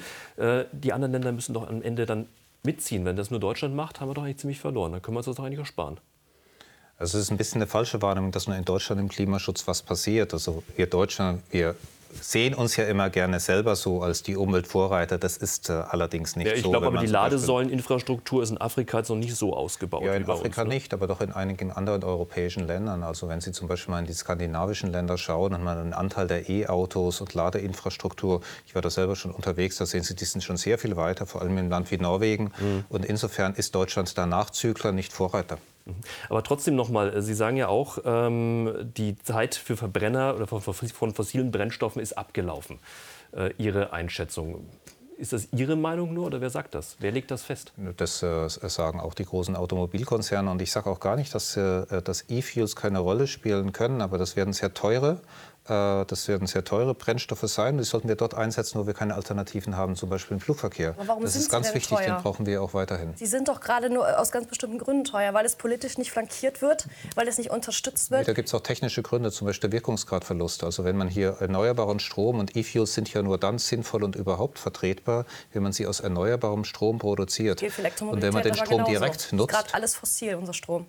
Die 0.71 0.93
anderen 0.93 1.11
Länder 1.11 1.31
müssen 1.31 1.53
doch 1.53 1.67
am 1.67 1.81
Ende 1.81 2.05
dann 2.05 2.27
mitziehen. 2.63 3.05
Wenn 3.05 3.15
das 3.15 3.31
nur 3.31 3.39
Deutschland 3.39 3.75
macht, 3.75 3.99
haben 3.99 4.09
wir 4.09 4.13
doch 4.13 4.23
eigentlich 4.23 4.37
ziemlich 4.37 4.59
verloren. 4.59 4.91
Dann 4.91 5.01
können 5.01 5.15
wir 5.15 5.19
uns 5.19 5.25
das 5.25 5.35
doch 5.35 5.43
eigentlich 5.43 5.59
auch 5.59 5.65
sparen. 5.65 5.99
Also 6.99 7.17
es 7.17 7.23
ist 7.23 7.31
ein 7.31 7.37
bisschen 7.37 7.61
eine 7.61 7.67
falsche 7.67 8.01
Wahrnehmung, 8.01 8.31
dass 8.31 8.47
nur 8.47 8.57
in 8.57 8.65
Deutschland 8.65 8.99
im 8.99 9.07
Klimaschutz 9.07 9.65
was 9.67 9.81
passiert. 9.81 10.33
Also 10.33 10.63
wir 10.75 10.85
Deutschland, 10.85 11.41
wir 11.49 11.75
sehen 12.19 12.53
uns 12.53 12.75
ja 12.75 12.85
immer 12.85 13.09
gerne 13.09 13.39
selber 13.39 13.77
so 13.77 14.01
als 14.01 14.21
die 14.21 14.35
Umweltvorreiter. 14.35 15.17
Das 15.17 15.37
ist 15.37 15.69
äh, 15.69 15.73
allerdings 15.73 16.35
nicht 16.35 16.47
ja, 16.47 16.53
ich 16.53 16.61
so. 16.61 16.67
Ich 16.67 16.71
glaube 16.71 16.87
aber, 16.87 16.99
die 16.99 17.05
Ladesäuleninfrastruktur 17.05 18.43
ist 18.43 18.49
in 18.49 18.57
Afrika 18.57 18.97
jetzt 18.97 19.09
noch 19.09 19.15
nicht 19.15 19.33
so 19.33 19.55
ausgebaut. 19.55 20.03
Ja, 20.03 20.13
in 20.13 20.29
Afrika 20.29 20.63
uns, 20.63 20.67
ne? 20.67 20.73
nicht, 20.75 20.93
aber 20.93 21.07
doch 21.07 21.21
in 21.21 21.31
einigen 21.31 21.71
anderen 21.71 22.03
europäischen 22.03 22.67
Ländern. 22.67 23.03
Also 23.03 23.29
wenn 23.29 23.39
Sie 23.39 23.53
zum 23.53 23.69
Beispiel 23.69 23.93
mal 23.93 23.99
in 23.99 24.05
die 24.05 24.13
skandinavischen 24.13 24.91
Länder 24.91 25.17
schauen 25.17 25.53
und 25.53 25.63
mal 25.63 25.81
den 25.81 25.93
Anteil 25.93 26.27
der 26.27 26.49
E-Autos 26.49 27.21
und 27.21 27.33
Ladeinfrastruktur, 27.33 28.41
ich 28.65 28.75
war 28.75 28.81
da 28.81 28.89
selber 28.89 29.15
schon 29.15 29.31
unterwegs, 29.31 29.77
da 29.77 29.85
sehen 29.85 30.03
Sie, 30.03 30.15
die 30.15 30.25
sind 30.25 30.43
schon 30.43 30.57
sehr 30.57 30.77
viel 30.77 30.97
weiter, 30.97 31.25
vor 31.25 31.41
allem 31.41 31.57
im 31.57 31.69
Land 31.69 31.91
wie 31.91 31.97
Norwegen. 31.97 32.51
Mhm. 32.59 32.83
Und 32.89 33.05
insofern 33.05 33.53
ist 33.53 33.73
Deutschland 33.73 34.17
da 34.17 34.25
Nachzügler, 34.25 34.91
nicht 34.91 35.13
Vorreiter. 35.13 35.59
Mhm. 35.89 35.95
Aber 36.29 36.43
trotzdem 36.43 36.75
nochmal, 36.75 37.15
äh, 37.15 37.21
Sie 37.21 37.33
sagen 37.33 37.57
ja 37.57 37.67
auch, 37.67 37.99
ähm, 38.05 38.91
die 38.97 39.17
Zeit 39.17 39.55
für 39.55 39.77
Verbrenner 39.77 40.35
oder 40.35 40.47
von, 40.47 40.61
fossilen 40.61 41.51
Brennstoffen 41.51 42.01
ist 42.01 42.17
abgelaufen. 42.17 42.79
Äh, 43.31 43.51
Ihre 43.57 43.93
Einschätzung. 43.93 44.65
Ist 45.19 45.33
das 45.33 45.49
Ihre 45.51 45.75
Meinung 45.75 46.13
nur 46.13 46.27
oder 46.27 46.39
wer 46.39 46.49
sagt 46.49 46.73
das? 46.73 46.95
Wer 46.99 47.11
legt 47.11 47.29
das 47.29 47.43
fest? 47.43 47.73
Das 47.97 48.23
äh, 48.23 48.47
sagen 48.47 49.01
auch 49.01 49.13
die 49.13 49.25
großen 49.25 49.53
Automobilkonzerne. 49.57 50.49
Und 50.49 50.61
ich 50.61 50.71
sage 50.71 50.89
auch 50.89 51.01
gar 51.01 51.17
nicht, 51.17 51.35
dass, 51.35 51.57
äh, 51.57 52.01
dass 52.01 52.29
E-Fuels 52.29 52.77
keine 52.77 52.99
Rolle 52.99 53.27
spielen 53.27 53.73
können, 53.73 54.01
aber 54.01 54.17
das 54.17 54.37
werden 54.37 54.53
sehr 54.53 54.73
teure 54.73 55.11
äh, 55.11 55.17
das 55.69 56.27
werden 56.27 56.47
sehr 56.47 56.63
teure 56.63 56.93
Brennstoffe 56.95 57.43
sein. 57.43 57.77
Die 57.77 57.83
sollten 57.83 58.07
wir 58.07 58.15
dort 58.15 58.33
einsetzen, 58.33 58.79
wo 58.79 58.87
wir 58.87 58.93
keine 58.93 59.15
Alternativen 59.15 59.77
haben, 59.77 59.95
zum 59.95 60.09
Beispiel 60.09 60.35
im 60.35 60.41
Flugverkehr. 60.41 60.95
Aber 60.97 61.07
warum 61.07 61.23
das 61.23 61.33
sind 61.33 61.43
ist 61.43 61.49
ganz 61.51 61.69
Sie 61.69 61.75
wichtig, 61.75 61.97
teuer? 61.97 62.15
den 62.15 62.23
brauchen 62.23 62.45
wir 62.45 62.61
auch 62.61 62.73
weiterhin. 62.73 63.13
Sie 63.15 63.25
sind 63.25 63.47
doch 63.47 63.61
gerade 63.61 63.89
nur 63.89 64.19
aus 64.19 64.31
ganz 64.31 64.47
bestimmten 64.47 64.79
Gründen 64.79 65.03
teuer, 65.03 65.33
weil 65.33 65.45
es 65.45 65.55
politisch 65.55 65.97
nicht 65.97 66.11
flankiert 66.11 66.61
wird, 66.61 66.87
weil 67.15 67.27
es 67.27 67.37
nicht 67.37 67.51
unterstützt 67.51 68.11
wird. 68.11 68.21
Nee, 68.21 68.27
da 68.27 68.33
gibt 68.33 68.47
es 68.47 68.53
auch 68.53 68.61
technische 68.61 69.01
Gründe, 69.01 69.31
zum 69.31 69.47
Beispiel 69.47 69.69
der 69.69 69.77
Wirkungsgradverlust. 69.77 70.63
Also 70.63 70.83
wenn 70.83 70.97
man 70.97 71.07
hier 71.07 71.37
erneuerbaren 71.39 71.99
Strom 71.99 72.39
und 72.39 72.55
E-Fuels 72.55 72.93
sind 72.93 73.13
ja 73.13 73.21
nur 73.21 73.37
dann 73.37 73.57
sinnvoll 73.59 74.03
und 74.03 74.15
überhaupt 74.15 74.59
vertretbar, 74.59 75.25
wenn 75.53 75.63
man 75.63 75.73
sie 75.73 75.87
aus 75.87 75.99
erneuerbarem 75.99 76.63
Strom 76.63 76.99
produziert. 76.99 77.61
und 78.01 78.21
wenn 78.21 78.33
man 78.33 78.43
den 78.43 78.55
Strom 78.55 78.85
direkt 78.85 79.33
nutzt. 79.33 79.51
Ist 79.51 79.57
gerade 79.59 79.73
alles 79.73 79.95
fossil, 79.95 80.35
unser 80.35 80.53
Strom. 80.53 80.85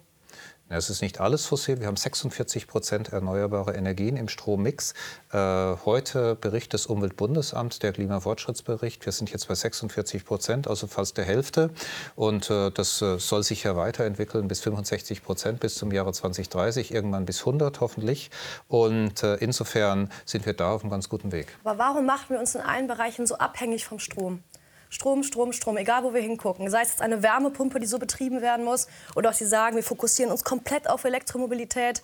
Es 0.73 0.89
ist 0.89 1.03
nicht 1.03 1.19
alles 1.19 1.47
fossil. 1.47 1.81
Wir 1.81 1.89
haben 1.89 1.97
46 1.97 2.69
Prozent 2.69 3.13
erneuerbare 3.13 3.75
Energien 3.75 4.17
im 4.17 4.29
Strommix. 4.29 4.95
Äh, 5.33 5.37
heute 5.85 6.37
Bericht 6.37 6.73
des 6.75 6.87
Umweltbundesamts, 6.87 7.81
der 7.81 7.93
Klimafortschrittsbericht. 7.93 9.05
Wir 9.05 9.13
sind 9.13 9.33
jetzt 9.33 9.49
bei 9.49 9.57
46 9.57 10.25
Prozent, 10.25 10.69
also 10.69 10.87
fast 10.87 11.17
der 11.19 11.25
Hälfte. 11.25 11.71
Und 12.15 12.51
äh, 12.51 12.71
das 12.71 13.03
äh, 13.03 13.19
soll 13.19 13.43
sich 13.43 13.65
ja 13.65 13.75
weiterentwickeln 13.75 14.47
bis 14.47 14.61
65 14.61 15.25
Prozent 15.25 15.59
bis 15.59 15.75
zum 15.75 15.91
Jahre 15.91 16.13
2030, 16.13 16.95
irgendwann 16.95 17.25
bis 17.25 17.41
100 17.41 17.81
hoffentlich. 17.81 18.31
Und 18.69 19.25
äh, 19.25 19.35
insofern 19.39 20.09
sind 20.25 20.47
wir 20.47 20.53
da 20.53 20.71
auf 20.71 20.83
einem 20.83 20.93
ganz 20.93 21.09
guten 21.09 21.33
Weg. 21.33 21.49
Aber 21.65 21.79
warum 21.81 22.07
machen 22.07 22.27
wir 22.29 22.39
uns 22.39 22.55
in 22.55 22.61
allen 22.61 22.87
Bereichen 22.87 23.27
so 23.27 23.35
abhängig 23.39 23.87
vom 23.87 23.99
Strom? 23.99 24.45
Strom, 24.91 25.23
Strom, 25.23 25.53
Strom, 25.53 25.77
egal 25.77 26.03
wo 26.03 26.13
wir 26.13 26.21
hingucken. 26.21 26.69
Sei 26.69 26.83
es 26.83 26.89
jetzt 26.91 27.03
eine 27.03 27.23
Wärmepumpe, 27.23 27.79
die 27.79 27.87
so 27.87 27.99
betrieben 27.99 28.43
werden 28.43 28.65
muss, 28.65 28.89
oder 29.15 29.31
auch 29.31 29.35
Sie 29.35 29.47
sagen, 29.47 29.77
wir 29.77 29.85
fokussieren 29.85 30.33
uns 30.33 30.43
komplett 30.43 30.91
auf 30.91 31.05
Elektromobilität. 31.05 32.03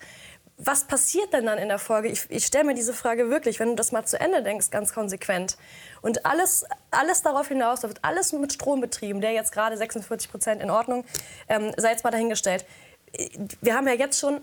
Was 0.57 0.85
passiert 0.85 1.33
denn 1.33 1.45
dann 1.45 1.59
in 1.59 1.67
der 1.67 1.79
Folge? 1.79 2.07
Ich, 2.07 2.25
ich 2.29 2.45
stelle 2.45 2.63
mir 2.63 2.73
diese 2.73 2.93
Frage 2.93 3.29
wirklich, 3.29 3.59
wenn 3.59 3.69
du 3.69 3.75
das 3.75 3.91
mal 3.91 4.05
zu 4.05 4.19
Ende 4.19 4.41
denkst, 4.41 4.71
ganz 4.71 4.93
konsequent. 4.93 5.57
Und 6.01 6.25
alles, 6.25 6.65
alles 6.89 7.21
darauf 7.21 7.49
hinaus, 7.49 7.81
da 7.81 7.89
wird 7.89 7.99
alles 8.03 8.31
mit 8.31 8.53
Strom 8.53 8.81
betrieben, 8.81 9.21
der 9.21 9.33
jetzt 9.33 9.51
gerade 9.51 9.77
46 9.77 10.31
Prozent 10.31 10.63
in 10.63 10.71
Ordnung, 10.71 11.03
ähm, 11.49 11.73
sei 11.77 11.91
jetzt 11.91 12.03
mal 12.05 12.11
dahingestellt. 12.11 12.65
Wir 13.61 13.75
haben 13.75 13.87
ja 13.87 13.93
jetzt 13.93 14.19
schon 14.19 14.41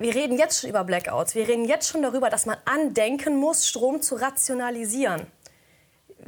wir 0.00 0.14
reden 0.14 0.38
jetzt 0.38 0.60
schon 0.60 0.70
über 0.70 0.84
Blackouts. 0.84 1.34
Wir 1.34 1.48
reden 1.48 1.64
jetzt 1.64 1.88
schon 1.88 2.02
darüber, 2.02 2.30
dass 2.30 2.46
man 2.46 2.56
andenken 2.66 3.36
muss, 3.36 3.66
Strom 3.66 4.00
zu 4.00 4.14
rationalisieren 4.14 5.26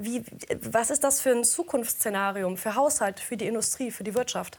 wie, 0.01 0.25
was 0.73 0.91
ist 0.91 1.05
das 1.05 1.21
für 1.21 1.31
ein 1.31 1.45
Zukunftsszenario 1.45 2.55
für 2.57 2.75
Haushalt, 2.75 3.21
für 3.21 3.37
die 3.37 3.47
Industrie, 3.47 3.91
für 3.91 4.05
die 4.05 4.15
Wirtschaft? 4.15 4.59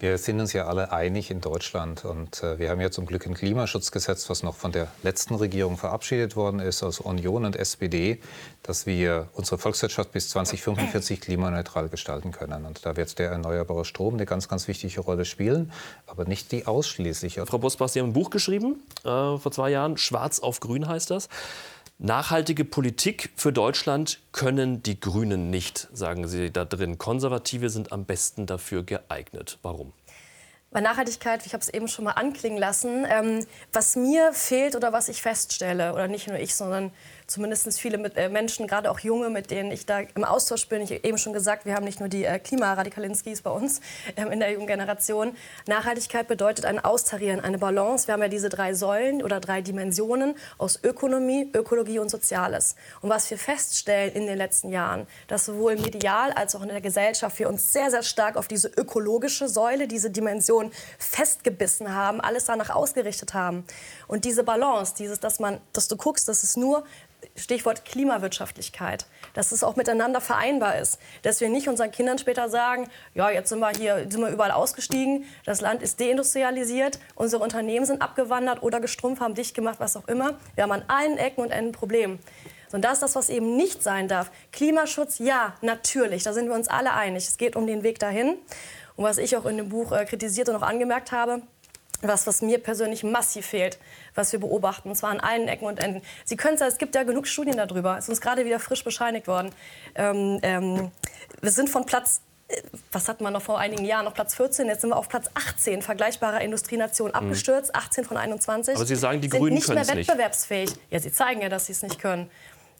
Wir 0.00 0.18
sind 0.18 0.40
uns 0.40 0.52
ja 0.52 0.66
alle 0.66 0.92
einig 0.92 1.30
in 1.30 1.40
Deutschland 1.40 2.04
und 2.04 2.42
äh, 2.42 2.58
wir 2.58 2.68
haben 2.68 2.80
ja 2.80 2.90
zum 2.90 3.06
Glück 3.06 3.26
ein 3.26 3.34
Klimaschutzgesetz, 3.34 4.28
was 4.28 4.42
noch 4.42 4.56
von 4.56 4.72
der 4.72 4.88
letzten 5.04 5.36
Regierung 5.36 5.78
verabschiedet 5.78 6.34
worden 6.34 6.58
ist, 6.58 6.82
aus 6.82 6.98
Union 6.98 7.44
und 7.44 7.54
SPD, 7.54 8.20
dass 8.64 8.86
wir 8.86 9.28
unsere 9.34 9.56
Volkswirtschaft 9.56 10.10
bis 10.10 10.30
2045 10.30 11.20
klimaneutral 11.20 11.88
gestalten 11.88 12.32
können. 12.32 12.66
Und 12.66 12.84
da 12.84 12.96
wird 12.96 13.18
der 13.18 13.30
erneuerbare 13.30 13.84
Strom 13.84 14.14
eine 14.14 14.26
ganz, 14.26 14.48
ganz 14.48 14.66
wichtige 14.66 15.00
Rolle 15.00 15.24
spielen, 15.24 15.72
aber 16.06 16.24
nicht 16.24 16.50
die 16.50 16.66
ausschließliche. 16.66 17.46
Frau 17.46 17.58
Bosbach, 17.58 17.88
Sie 17.88 18.00
haben 18.00 18.08
ein 18.08 18.14
Buch 18.14 18.30
geschrieben 18.30 18.82
äh, 19.04 19.38
vor 19.38 19.52
zwei 19.52 19.70
Jahren, 19.70 19.96
Schwarz 19.96 20.40
auf 20.40 20.58
Grün 20.58 20.88
heißt 20.88 21.12
das. 21.12 21.28
Nachhaltige 21.98 22.64
Politik 22.64 23.30
für 23.36 23.52
Deutschland 23.52 24.20
können 24.32 24.82
die 24.82 24.98
Grünen 24.98 25.50
nicht, 25.50 25.88
sagen 25.92 26.26
Sie 26.26 26.50
da 26.50 26.64
drin. 26.64 26.98
Konservative 26.98 27.70
sind 27.70 27.92
am 27.92 28.04
besten 28.04 28.46
dafür 28.46 28.82
geeignet. 28.82 29.58
Warum? 29.62 29.92
Bei 30.72 30.80
Nachhaltigkeit, 30.80 31.46
ich 31.46 31.52
habe 31.52 31.62
es 31.62 31.68
eben 31.68 31.86
schon 31.86 32.04
mal 32.04 32.12
anklingen 32.12 32.58
lassen, 32.58 33.06
ähm, 33.08 33.46
was 33.72 33.94
mir 33.94 34.32
fehlt 34.32 34.74
oder 34.74 34.92
was 34.92 35.08
ich 35.08 35.22
feststelle, 35.22 35.92
oder 35.92 36.08
nicht 36.08 36.26
nur 36.26 36.36
ich, 36.40 36.56
sondern 36.56 36.90
zumindest 37.26 37.80
viele 37.80 37.98
mit, 37.98 38.16
äh, 38.16 38.28
Menschen, 38.28 38.66
gerade 38.66 38.90
auch 38.90 39.00
junge, 39.00 39.30
mit 39.30 39.50
denen 39.50 39.70
ich 39.70 39.86
da 39.86 40.00
im 40.00 40.24
Austausch 40.24 40.68
bin. 40.68 40.82
Ich 40.82 40.90
habe 40.90 41.04
eben 41.04 41.18
schon 41.18 41.32
gesagt, 41.32 41.64
wir 41.64 41.74
haben 41.74 41.84
nicht 41.84 42.00
nur 42.00 42.08
die 42.08 42.24
äh, 42.24 42.38
Klimaradikalinskis 42.38 43.42
bei 43.42 43.50
uns 43.50 43.80
ähm, 44.16 44.30
in 44.30 44.40
der 44.40 44.52
jungen 44.52 44.66
Generation. 44.66 45.36
Nachhaltigkeit 45.66 46.28
bedeutet 46.28 46.64
ein 46.64 46.78
Austarieren, 46.78 47.40
eine 47.40 47.58
Balance. 47.58 48.06
Wir 48.06 48.14
haben 48.14 48.22
ja 48.22 48.28
diese 48.28 48.48
drei 48.48 48.74
Säulen 48.74 49.22
oder 49.22 49.40
drei 49.40 49.62
Dimensionen 49.62 50.34
aus 50.58 50.78
Ökonomie, 50.82 51.50
Ökologie 51.54 51.98
und 51.98 52.10
Soziales. 52.10 52.76
Und 53.00 53.10
was 53.10 53.30
wir 53.30 53.38
feststellen 53.38 54.12
in 54.12 54.26
den 54.26 54.36
letzten 54.36 54.70
Jahren, 54.70 55.06
dass 55.28 55.46
sowohl 55.46 55.76
medial 55.76 56.32
als 56.32 56.54
auch 56.54 56.62
in 56.62 56.68
der 56.68 56.80
Gesellschaft 56.80 57.38
wir 57.38 57.48
uns 57.48 57.72
sehr, 57.72 57.90
sehr 57.90 58.02
stark 58.02 58.36
auf 58.36 58.48
diese 58.48 58.68
ökologische 58.68 59.48
Säule, 59.48 59.88
diese 59.88 60.10
Dimension 60.10 60.70
festgebissen 60.98 61.94
haben, 61.94 62.20
alles 62.20 62.44
danach 62.44 62.70
ausgerichtet 62.70 63.34
haben. 63.34 63.64
Und 64.06 64.24
diese 64.24 64.44
Balance, 64.44 64.94
dieses, 64.96 65.20
dass 65.20 65.40
man, 65.40 65.60
dass 65.72 65.88
du 65.88 65.96
guckst, 65.96 66.28
dass 66.28 66.42
es 66.42 66.56
nur 66.56 66.84
Stichwort 67.36 67.84
Klimawirtschaftlichkeit, 67.84 69.06
dass 69.32 69.52
es 69.52 69.64
auch 69.64 69.76
miteinander 69.76 70.20
vereinbar 70.20 70.78
ist, 70.78 70.98
dass 71.22 71.40
wir 71.40 71.48
nicht 71.48 71.68
unseren 71.68 71.90
Kindern 71.90 72.18
später 72.18 72.48
sagen, 72.48 72.88
ja, 73.14 73.30
jetzt 73.30 73.48
sind 73.48 73.60
wir 73.60 73.70
hier 73.70 74.06
sind 74.08 74.20
wir 74.20 74.28
überall 74.28 74.50
ausgestiegen, 74.50 75.24
das 75.44 75.60
Land 75.60 75.82
ist 75.82 76.00
deindustrialisiert, 76.00 76.98
unsere 77.14 77.42
Unternehmen 77.42 77.86
sind 77.86 78.02
abgewandert 78.02 78.62
oder 78.62 78.80
gestrumpft, 78.80 79.22
haben 79.22 79.34
dicht 79.34 79.54
gemacht, 79.54 79.80
was 79.80 79.96
auch 79.96 80.06
immer. 80.06 80.38
Wir 80.54 80.64
haben 80.64 80.72
an 80.72 80.84
allen 80.88 81.18
Ecken 81.18 81.42
und 81.42 81.50
Enden 81.50 81.70
ein 81.70 81.72
Problem. 81.72 82.18
Und 82.72 82.84
das 82.84 82.94
ist 82.94 83.02
das, 83.02 83.16
was 83.16 83.28
eben 83.28 83.56
nicht 83.56 83.82
sein 83.82 84.08
darf. 84.08 84.30
Klimaschutz, 84.52 85.18
ja, 85.18 85.54
natürlich, 85.62 86.24
da 86.24 86.32
sind 86.32 86.48
wir 86.48 86.54
uns 86.54 86.68
alle 86.68 86.92
einig. 86.92 87.28
Es 87.28 87.36
geht 87.36 87.54
um 87.54 87.66
den 87.66 87.84
Weg 87.84 88.00
dahin. 88.00 88.36
Und 88.96 89.04
was 89.04 89.18
ich 89.18 89.36
auch 89.36 89.46
in 89.46 89.56
dem 89.56 89.68
Buch 89.68 89.92
äh, 89.92 90.04
kritisiert 90.04 90.48
und 90.48 90.56
auch 90.56 90.62
angemerkt 90.62 91.12
habe, 91.12 91.42
was, 92.02 92.26
was 92.26 92.42
mir 92.42 92.58
persönlich 92.58 93.04
massiv 93.04 93.46
fehlt, 93.46 93.78
was 94.14 94.32
wir 94.32 94.40
beobachten, 94.40 94.88
und 94.88 94.96
zwar 94.96 95.10
an 95.10 95.20
allen 95.20 95.48
Ecken 95.48 95.66
und 95.66 95.78
Enden. 95.80 96.02
Sie 96.24 96.36
können 96.36 96.60
es 96.60 96.78
gibt 96.78 96.94
ja 96.94 97.02
genug 97.02 97.26
Studien 97.26 97.56
darüber, 97.56 97.96
es 97.98 98.04
ist 98.04 98.10
uns 98.10 98.20
gerade 98.20 98.44
wieder 98.44 98.60
frisch 98.60 98.84
bescheinigt 98.84 99.26
worden. 99.26 99.50
Ähm, 99.94 100.38
ähm, 100.42 100.90
wir 101.40 101.50
sind 101.50 101.70
von 101.70 101.86
Platz 101.86 102.20
äh, 102.48 102.60
was 102.92 103.08
hatten 103.08 103.24
wir 103.24 103.30
noch 103.30 103.42
vor 103.42 103.58
einigen 103.58 103.84
Jahren, 103.84 104.04
noch 104.04 104.14
Platz 104.14 104.34
14, 104.34 104.66
jetzt 104.66 104.82
sind 104.82 104.90
wir 104.90 104.96
auf 104.96 105.08
Platz 105.08 105.30
18 105.34 105.82
vergleichbarer 105.82 106.40
Industrienation 106.40 107.08
mhm. 107.08 107.14
abgestürzt, 107.14 107.74
18 107.74 108.04
von 108.04 108.16
21. 108.16 108.76
Aber 108.76 108.86
Sie 108.86 108.96
sagen, 108.96 109.20
die 109.20 109.28
sind 109.28 109.40
Grünen 109.40 109.54
nicht 109.54 109.68
mehr 109.68 109.86
wettbewerbsfähig. 109.86 110.70
Nicht. 110.70 110.80
Ja, 110.90 111.00
Sie 111.00 111.12
zeigen 111.12 111.40
ja, 111.40 111.48
dass 111.48 111.66
sie 111.66 111.72
es 111.72 111.82
nicht 111.82 111.98
können. 111.98 112.30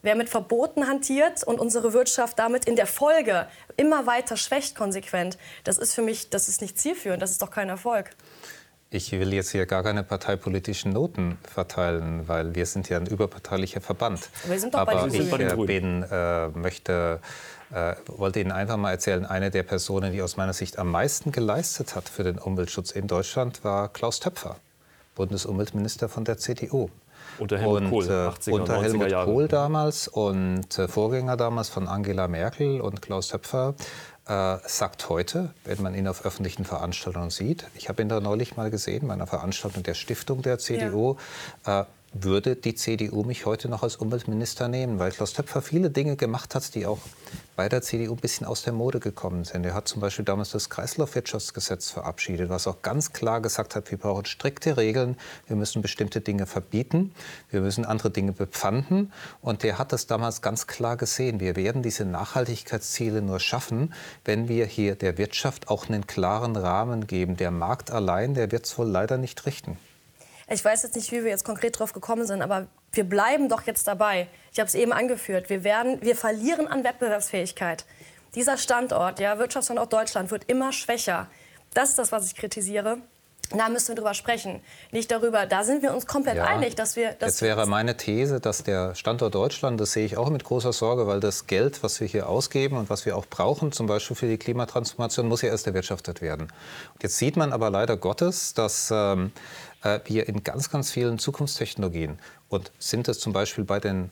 Wer 0.02 0.16
mit 0.16 0.28
Verboten 0.28 0.86
hantiert 0.86 1.44
und 1.44 1.58
unsere 1.58 1.94
Wirtschaft 1.94 2.38
damit 2.38 2.66
in 2.66 2.76
der 2.76 2.86
Folge 2.86 3.48
immer 3.78 4.04
weiter 4.04 4.36
schwächt 4.36 4.76
konsequent, 4.76 5.38
das 5.64 5.78
ist 5.78 5.94
für 5.94 6.02
mich, 6.02 6.28
das 6.28 6.46
ist 6.46 6.60
nicht 6.60 6.78
zielführend, 6.78 7.22
das 7.22 7.30
ist 7.30 7.40
doch 7.40 7.50
kein 7.50 7.70
Erfolg. 7.70 8.10
Ich 8.94 9.10
will 9.10 9.34
jetzt 9.34 9.50
hier 9.50 9.66
gar 9.66 9.82
keine 9.82 10.04
parteipolitischen 10.04 10.92
Noten 10.92 11.36
verteilen, 11.42 12.28
weil 12.28 12.54
wir 12.54 12.64
sind 12.64 12.88
ja 12.88 12.96
ein 12.96 13.06
überparteilicher 13.06 13.80
Verband. 13.80 14.30
Aber, 14.44 14.52
wir 14.52 14.60
sind 14.60 14.72
doch 14.72 14.78
Aber 14.78 14.92
bei 14.92 15.08
ich 15.08 15.32
äh, 15.32 15.66
bin, 15.66 16.04
äh, 16.08 16.46
möchte, 16.50 17.18
äh, 17.72 17.96
wollte 18.06 18.38
Ihnen 18.38 18.52
einfach 18.52 18.76
mal 18.76 18.92
erzählen, 18.92 19.26
eine 19.26 19.50
der 19.50 19.64
Personen, 19.64 20.12
die 20.12 20.22
aus 20.22 20.36
meiner 20.36 20.52
Sicht 20.52 20.78
am 20.78 20.92
meisten 20.92 21.32
geleistet 21.32 21.96
hat 21.96 22.08
für 22.08 22.22
den 22.22 22.38
Umweltschutz 22.38 22.92
in 22.92 23.08
Deutschland, 23.08 23.64
war 23.64 23.88
Klaus 23.88 24.20
Töpfer, 24.20 24.58
Bundesumweltminister 25.16 26.08
von 26.08 26.24
der 26.24 26.38
CDU. 26.38 26.88
Unter 27.40 27.58
Helmut 27.58 27.82
und, 27.82 27.90
Kohl, 27.90 28.04
80er, 28.04 28.48
äh, 28.48 28.52
unter 28.52 28.80
Helmut 28.80 29.12
Kohl 29.24 29.48
damals 29.48 30.06
und 30.06 30.78
äh, 30.78 30.86
Vorgänger 30.86 31.36
damals 31.36 31.68
von 31.68 31.88
Angela 31.88 32.28
Merkel 32.28 32.80
und 32.80 33.02
Klaus 33.02 33.26
Töpfer 33.26 33.74
äh, 34.26 34.56
sagt 34.66 35.08
heute, 35.08 35.50
wenn 35.64 35.82
man 35.82 35.94
ihn 35.94 36.08
auf 36.08 36.24
öffentlichen 36.24 36.64
Veranstaltungen 36.64 37.30
sieht, 37.30 37.66
ich 37.74 37.88
habe 37.88 38.02
ihn 38.02 38.08
da 38.08 38.20
neulich 38.20 38.56
mal 38.56 38.70
gesehen, 38.70 39.08
bei 39.08 39.14
einer 39.14 39.26
Veranstaltung 39.26 39.82
der 39.82 39.94
Stiftung 39.94 40.42
der 40.42 40.58
CDU, 40.58 41.16
ja. 41.66 41.82
äh, 41.82 41.84
würde 42.14 42.56
die 42.56 42.74
CDU 42.74 43.24
mich 43.24 43.44
heute 43.44 43.68
noch 43.68 43.82
als 43.82 43.96
Umweltminister 43.96 44.68
nehmen, 44.68 44.98
weil 44.98 45.10
Klaus 45.10 45.32
Töpfer 45.32 45.62
viele 45.62 45.90
Dinge 45.90 46.16
gemacht 46.16 46.54
hat, 46.54 46.74
die 46.74 46.86
auch 46.86 47.00
bei 47.56 47.68
der 47.68 47.82
CDU 47.82 48.14
ein 48.14 48.20
bisschen 48.20 48.46
aus 48.46 48.62
der 48.62 48.72
Mode 48.72 49.00
gekommen 49.00 49.44
sind. 49.44 49.64
Er 49.64 49.74
hat 49.74 49.88
zum 49.88 50.00
Beispiel 50.00 50.24
damals 50.24 50.50
das 50.50 50.70
Kreislaufwirtschaftsgesetz 50.70 51.90
verabschiedet, 51.90 52.48
was 52.48 52.66
auch 52.66 52.82
ganz 52.82 53.12
klar 53.12 53.40
gesagt 53.40 53.76
hat, 53.76 53.90
wir 53.90 53.98
brauchen 53.98 54.24
strikte 54.24 54.76
Regeln, 54.76 55.16
wir 55.46 55.56
müssen 55.56 55.82
bestimmte 55.82 56.20
Dinge 56.20 56.46
verbieten, 56.46 57.14
wir 57.50 57.60
müssen 57.60 57.84
andere 57.84 58.10
Dinge 58.10 58.32
bepfanden. 58.32 59.12
Und 59.40 59.62
der 59.62 59.78
hat 59.78 59.92
das 59.92 60.06
damals 60.06 60.42
ganz 60.42 60.66
klar 60.66 60.96
gesehen. 60.96 61.40
Wir 61.40 61.56
werden 61.56 61.82
diese 61.82 62.04
Nachhaltigkeitsziele 62.04 63.22
nur 63.22 63.40
schaffen, 63.40 63.94
wenn 64.24 64.48
wir 64.48 64.66
hier 64.66 64.96
der 64.96 65.18
Wirtschaft 65.18 65.68
auch 65.68 65.88
einen 65.88 66.06
klaren 66.06 66.56
Rahmen 66.56 67.06
geben. 67.06 67.36
Der 67.36 67.50
Markt 67.50 67.90
allein, 67.90 68.34
der 68.34 68.50
wird 68.50 68.66
es 68.66 68.76
wohl 68.78 68.88
leider 68.88 69.16
nicht 69.18 69.46
richten. 69.46 69.78
Ich 70.48 70.64
weiß 70.64 70.82
jetzt 70.82 70.96
nicht, 70.96 71.10
wie 71.10 71.24
wir 71.24 71.30
jetzt 71.30 71.44
konkret 71.44 71.78
drauf 71.78 71.92
gekommen 71.92 72.26
sind, 72.26 72.42
aber 72.42 72.66
wir 72.96 73.04
bleiben 73.04 73.48
doch 73.48 73.62
jetzt 73.62 73.86
dabei. 73.86 74.28
Ich 74.52 74.60
habe 74.60 74.68
es 74.68 74.74
eben 74.74 74.92
angeführt. 74.92 75.50
Wir, 75.50 75.64
werden, 75.64 76.00
wir 76.02 76.16
verlieren 76.16 76.66
an 76.68 76.84
Wettbewerbsfähigkeit. 76.84 77.84
Dieser 78.34 78.56
Standort, 78.56 79.20
ja, 79.20 79.38
Wirtschaftsstandort 79.38 79.92
Deutschland, 79.92 80.30
wird 80.30 80.44
immer 80.48 80.72
schwächer. 80.72 81.28
Das 81.72 81.90
ist 81.90 81.98
das, 81.98 82.12
was 82.12 82.26
ich 82.26 82.34
kritisiere. 82.34 82.98
Da 83.50 83.68
müssen 83.68 83.88
wir 83.88 83.94
drüber 83.96 84.14
sprechen. 84.14 84.60
Nicht 84.90 85.10
darüber, 85.10 85.46
da 85.46 85.64
sind 85.64 85.82
wir 85.82 85.94
uns 85.94 86.06
komplett 86.06 86.36
ja, 86.36 86.44
einig, 86.44 86.74
dass 86.76 86.96
wir. 86.96 87.12
Dass 87.12 87.32
Jetzt 87.34 87.42
wäre 87.42 87.66
meine 87.66 87.96
These, 87.96 88.40
dass 88.40 88.62
der 88.62 88.94
Standort 88.94 89.34
Deutschland, 89.34 89.80
das 89.80 89.92
sehe 89.92 90.06
ich 90.06 90.16
auch 90.16 90.30
mit 90.30 90.44
großer 90.44 90.72
Sorge, 90.72 91.06
weil 91.06 91.20
das 91.20 91.46
Geld, 91.46 91.82
was 91.82 92.00
wir 92.00 92.08
hier 92.08 92.28
ausgeben 92.28 92.76
und 92.76 92.90
was 92.90 93.04
wir 93.06 93.16
auch 93.16 93.26
brauchen, 93.26 93.70
zum 93.70 93.86
Beispiel 93.86 94.16
für 94.16 94.26
die 94.26 94.38
Klimatransformation, 94.38 95.28
muss 95.28 95.42
ja 95.42 95.50
erst 95.50 95.66
erwirtschaftet 95.66 96.22
werden. 96.22 96.44
Und 96.94 97.02
jetzt 97.02 97.18
sieht 97.18 97.36
man 97.36 97.52
aber 97.52 97.70
leider 97.70 97.96
Gottes, 97.96 98.54
dass 98.54 98.90
ähm, 98.90 99.30
äh, 99.84 100.00
wir 100.06 100.28
in 100.28 100.42
ganz, 100.42 100.70
ganz 100.70 100.90
vielen 100.90 101.18
Zukunftstechnologien 101.18 102.18
und 102.48 102.72
sind 102.78 103.06
es 103.08 103.20
zum 103.20 103.32
Beispiel 103.32 103.64
bei 103.64 103.78
den 103.78 104.10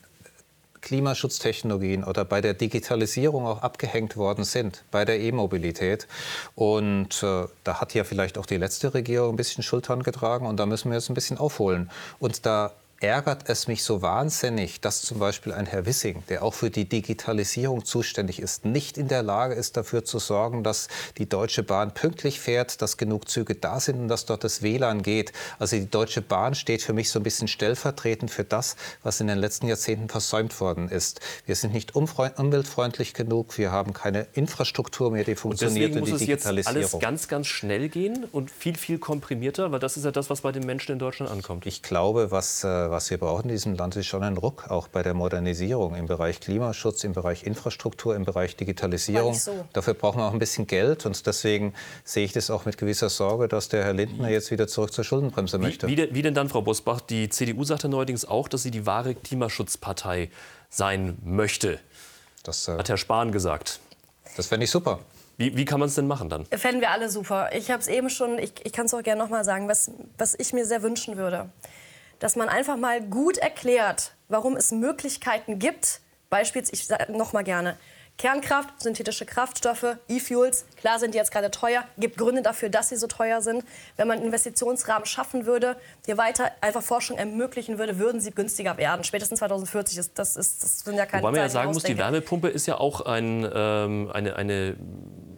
Klimaschutztechnologien 0.83 2.05
oder 2.05 2.25
bei 2.25 2.41
der 2.41 2.55
Digitalisierung 2.55 3.47
auch 3.47 3.63
abgehängt 3.63 4.17
worden 4.17 4.45
sind, 4.45 4.85
bei 4.91 5.05
der 5.05 5.21
E-Mobilität. 5.21 6.07
Und 6.55 7.23
äh, 7.23 7.47
da 7.65 7.81
hat 7.81 7.95
ja 7.95 8.05
vielleicht 8.05 8.37
auch 8.37 8.47
die 8.47 8.57
letzte 8.57 8.93
Regierung 8.93 9.35
ein 9.35 9.37
bisschen 9.37 9.63
Schuld 9.63 9.89
dran 9.89 10.03
getragen 10.03 10.47
und 10.47 10.59
da 10.59 10.67
müssen 10.67 10.91
wir 10.91 10.99
jetzt 10.99 11.09
ein 11.09 11.15
bisschen 11.15 11.39
aufholen. 11.39 11.91
Und 12.19 12.45
da 12.45 12.73
ärgert 13.03 13.49
es 13.49 13.67
mich 13.67 13.83
so 13.83 14.01
wahnsinnig, 14.01 14.81
dass 14.81 15.03
zum 15.03 15.19
Beispiel 15.19 15.53
ein 15.53 15.67
Herr 15.67 15.87
Wissing, 15.87 16.23
der 16.29 16.43
auch 16.45 16.55
für 16.55 16.71
die 16.71 16.89
Digitalisierung 16.89 17.85
zuständig 17.85 18.41
ist, 18.41 18.65
nicht 18.65 18.97
in 18.97 19.09
der 19.09 19.23
Lage 19.23 19.55
ist, 19.55 19.77
dafür 19.77 20.05
zu 20.05 20.21
sorgen, 20.21 20.63
dass 20.63 20.89
die 21.19 21.29
Deutsche 21.29 21.65
Bahn 21.65 21.95
pünktlich 21.95 22.39
fährt, 22.39 22.81
dass 22.81 22.97
genug 22.97 23.29
Züge 23.29 23.57
da 23.57 23.81
sind 23.81 23.99
und 23.99 24.09
dass 24.09 24.25
dort 24.27 24.45
das 24.45 24.63
WLAN 24.63 25.03
geht. 25.03 25.33
Also 25.59 25.77
die 25.77 25.91
Deutsche 25.91 26.23
Bahn 26.23 26.55
steht 26.55 26.83
für 26.83 26.93
mich 26.93 27.11
so 27.11 27.19
ein 27.19 27.25
bisschen 27.25 27.49
stellvertretend 27.49 28.31
für 28.31 28.45
das, 28.45 28.77
was 29.03 29.21
in 29.21 29.27
den 29.27 29.39
letzten 29.39 29.67
Jahrzehnten 29.67 30.09
versäumt 30.09 30.61
worden 30.61 30.89
ist. 30.89 31.21
Wir 31.45 31.57
sind 31.57 31.75
nicht 31.75 31.97
umweltfreundlich 31.97 33.15
genug, 33.15 33.59
wir 33.59 33.73
haben 33.73 33.95
keine 33.95 34.29
Infrastruktur 34.35 35.11
mehr, 35.11 35.25
die 35.25 35.35
funktioniert. 35.35 35.97
Und 35.97 35.97
deswegen 35.97 36.11
muss 36.13 36.21
es 36.21 36.29
jetzt 36.29 36.47
alles 36.47 36.99
ganz, 37.01 37.27
ganz 37.27 37.49
schnell 37.49 37.89
gehen 37.89 38.25
und 38.31 38.51
viel, 38.51 38.77
viel 38.77 38.99
komprimierter, 38.99 39.73
weil 39.73 39.81
das 39.81 39.97
ist 39.97 40.05
ja 40.05 40.13
das, 40.13 40.31
was 40.31 40.43
bei 40.43 40.53
den 40.53 40.65
Menschen 40.65 40.93
in 40.93 40.99
Deutschland 41.01 41.33
ankommt. 41.33 41.67
Ich 41.67 41.83
glaube, 41.83 42.31
was, 42.31 42.63
äh, 42.63 42.92
was 42.93 43.11
wir 43.11 43.19
brauchen 43.19 43.45
in 43.45 43.49
diesem 43.49 43.75
Land 43.75 43.97
ist 43.97 44.07
schon 44.07 44.23
ein 44.23 44.37
Ruck, 44.37 44.71
auch 44.71 44.87
bei 44.87 45.03
der 45.03 45.15
Modernisierung 45.15 45.97
im 45.97 46.07
Bereich 46.07 46.41
Klimaschutz, 46.41 47.03
im 47.03 47.13
Bereich 47.13 47.43
Infrastruktur, 47.45 48.15
im 48.15 48.25
Bereich 48.25 48.55
Digitalisierung. 48.55 49.35
So. 49.35 49.65
Dafür 49.73 49.95
brauchen 49.95 50.19
wir 50.19 50.27
auch 50.27 50.33
ein 50.33 50.39
bisschen 50.39 50.67
Geld 50.67 51.05
und 51.07 51.27
deswegen 51.27 51.75
sehe 52.05 52.25
ich 52.25 52.33
das 52.33 52.51
auch 52.51 52.65
mit 52.65 52.79
gewisser 52.79 53.09
Sorge, 53.09 53.49
dass 53.49 53.69
der 53.69 53.85
Herr 53.85 53.95
Lindner 53.95 54.29
jetzt 54.29 54.51
wieder 54.51 54.69
zurück 54.69 54.93
zur 54.93 55.05
Schuldenbremse 55.05 55.59
wie, 55.59 55.63
möchte. 55.63 55.89
Wie, 55.89 56.15
wie 56.15 56.23
denn 56.23 56.35
dann, 56.35 56.49
Frau 56.49 56.63
Bosbach? 56.63 57.01
Die 57.01 57.29
CDU 57.29 57.65
sagte 57.65 57.89
neuerdings 57.89 58.25
auch, 58.25 58.47
dass 58.49 58.63
sie 58.63 58.71
die 58.71 58.87
wahre 58.87 59.15
Klimaschutzpartei 59.15 60.31
sein 60.71 61.19
möchte. 61.25 61.81
Das 62.45 62.69
äh, 62.69 62.77
hat 62.77 62.89
Herr 62.89 62.99
Spahn 62.99 63.33
gesagt. 63.33 63.81
Das 64.37 64.47
fände 64.47 64.65
ich 64.65 64.71
super. 64.71 65.01
Wie, 65.39 65.57
wie, 65.57 65.65
kann 65.65 65.81
man 65.81 65.89
es 65.89 65.95
denn 65.95 66.07
machen 66.07 66.29
dann? 66.29 66.47
Fänden 66.47 66.81
wir 66.81 66.91
alle 66.91 67.09
super. 67.09 67.51
Ich 67.55 67.71
habe 67.71 67.81
es 67.81 67.89
eben 67.89 68.11
schon, 68.11 68.39
ich, 68.39 68.53
ich 68.65 68.73
kann 68.73 68.87
es 68.87 68.95
auch 68.95 69.03
gerne 69.03 69.23
noch 69.23 69.31
mal 69.31 69.45
sagen, 69.45 69.67
was, 69.67 69.91
was 70.19 70.35
ich 70.39 70.53
mir 70.53 70.67
sehr 70.67 70.83
wünschen 70.83 71.17
würde 71.17 71.49
dass 72.23 72.37
man 72.37 72.49
einfach 72.49 72.77
mal 72.77 73.01
gut 73.01 73.37
erklärt, 73.37 74.13
warum 74.29 74.57
es 74.57 74.71
Möglichkeiten 74.71 75.59
gibt, 75.59 76.01
beispielsweise, 76.31 76.73
ich 76.73 76.87
sage 76.87 77.13
noch 77.13 77.33
mal 77.33 77.43
gerne, 77.43 77.77
Kernkraft, 78.17 78.81
synthetische 78.81 79.27
Kraftstoffe, 79.27 79.97
E-Fuels, 80.09 80.65
klar 80.77 81.01
sind 81.01 81.15
die 81.15 81.19
jetzt 81.19 81.33
gerade 81.33 81.51
teuer, 81.51 81.83
gibt 81.99 82.19
Gründe 82.19 82.43
dafür, 82.43 82.69
dass 82.69 82.91
sie 82.91 82.97
so 82.97 83.09
teuer 83.09 83.43
sind. 83.43 83.65
Wenn 83.97 84.07
man 84.07 84.19
einen 84.19 84.27
Investitionsrahmen 84.27 85.07
schaffen 85.07 85.47
würde, 85.47 85.77
der 86.07 86.17
weiter 86.17 86.53
einfach 86.61 86.83
Forschung 86.83 87.19
ermöglichen 87.19 87.79
würde, 87.79 87.99
würden 87.99 88.21
sie 88.21 88.31
günstiger 88.31 88.77
werden. 88.77 89.03
Spätestens 89.03 89.41
2040, 89.41 89.99
ist, 89.99 90.17
das, 90.17 90.37
ist, 90.37 90.63
das 90.63 90.81
sind 90.81 90.95
ja 90.95 91.07
keine 91.07 91.25
Wobei 91.25 91.33
man 91.33 91.41
ja 91.41 91.49
sagen 91.49 91.73
muss, 91.73 91.83
die 91.83 91.99
Wärmepumpe 91.99 92.47
ist 92.49 92.67
ja 92.67 92.79
auch 92.79 93.01
ein, 93.01 93.51
ähm, 93.53 94.11
eine, 94.13 94.37
eine 94.37 94.77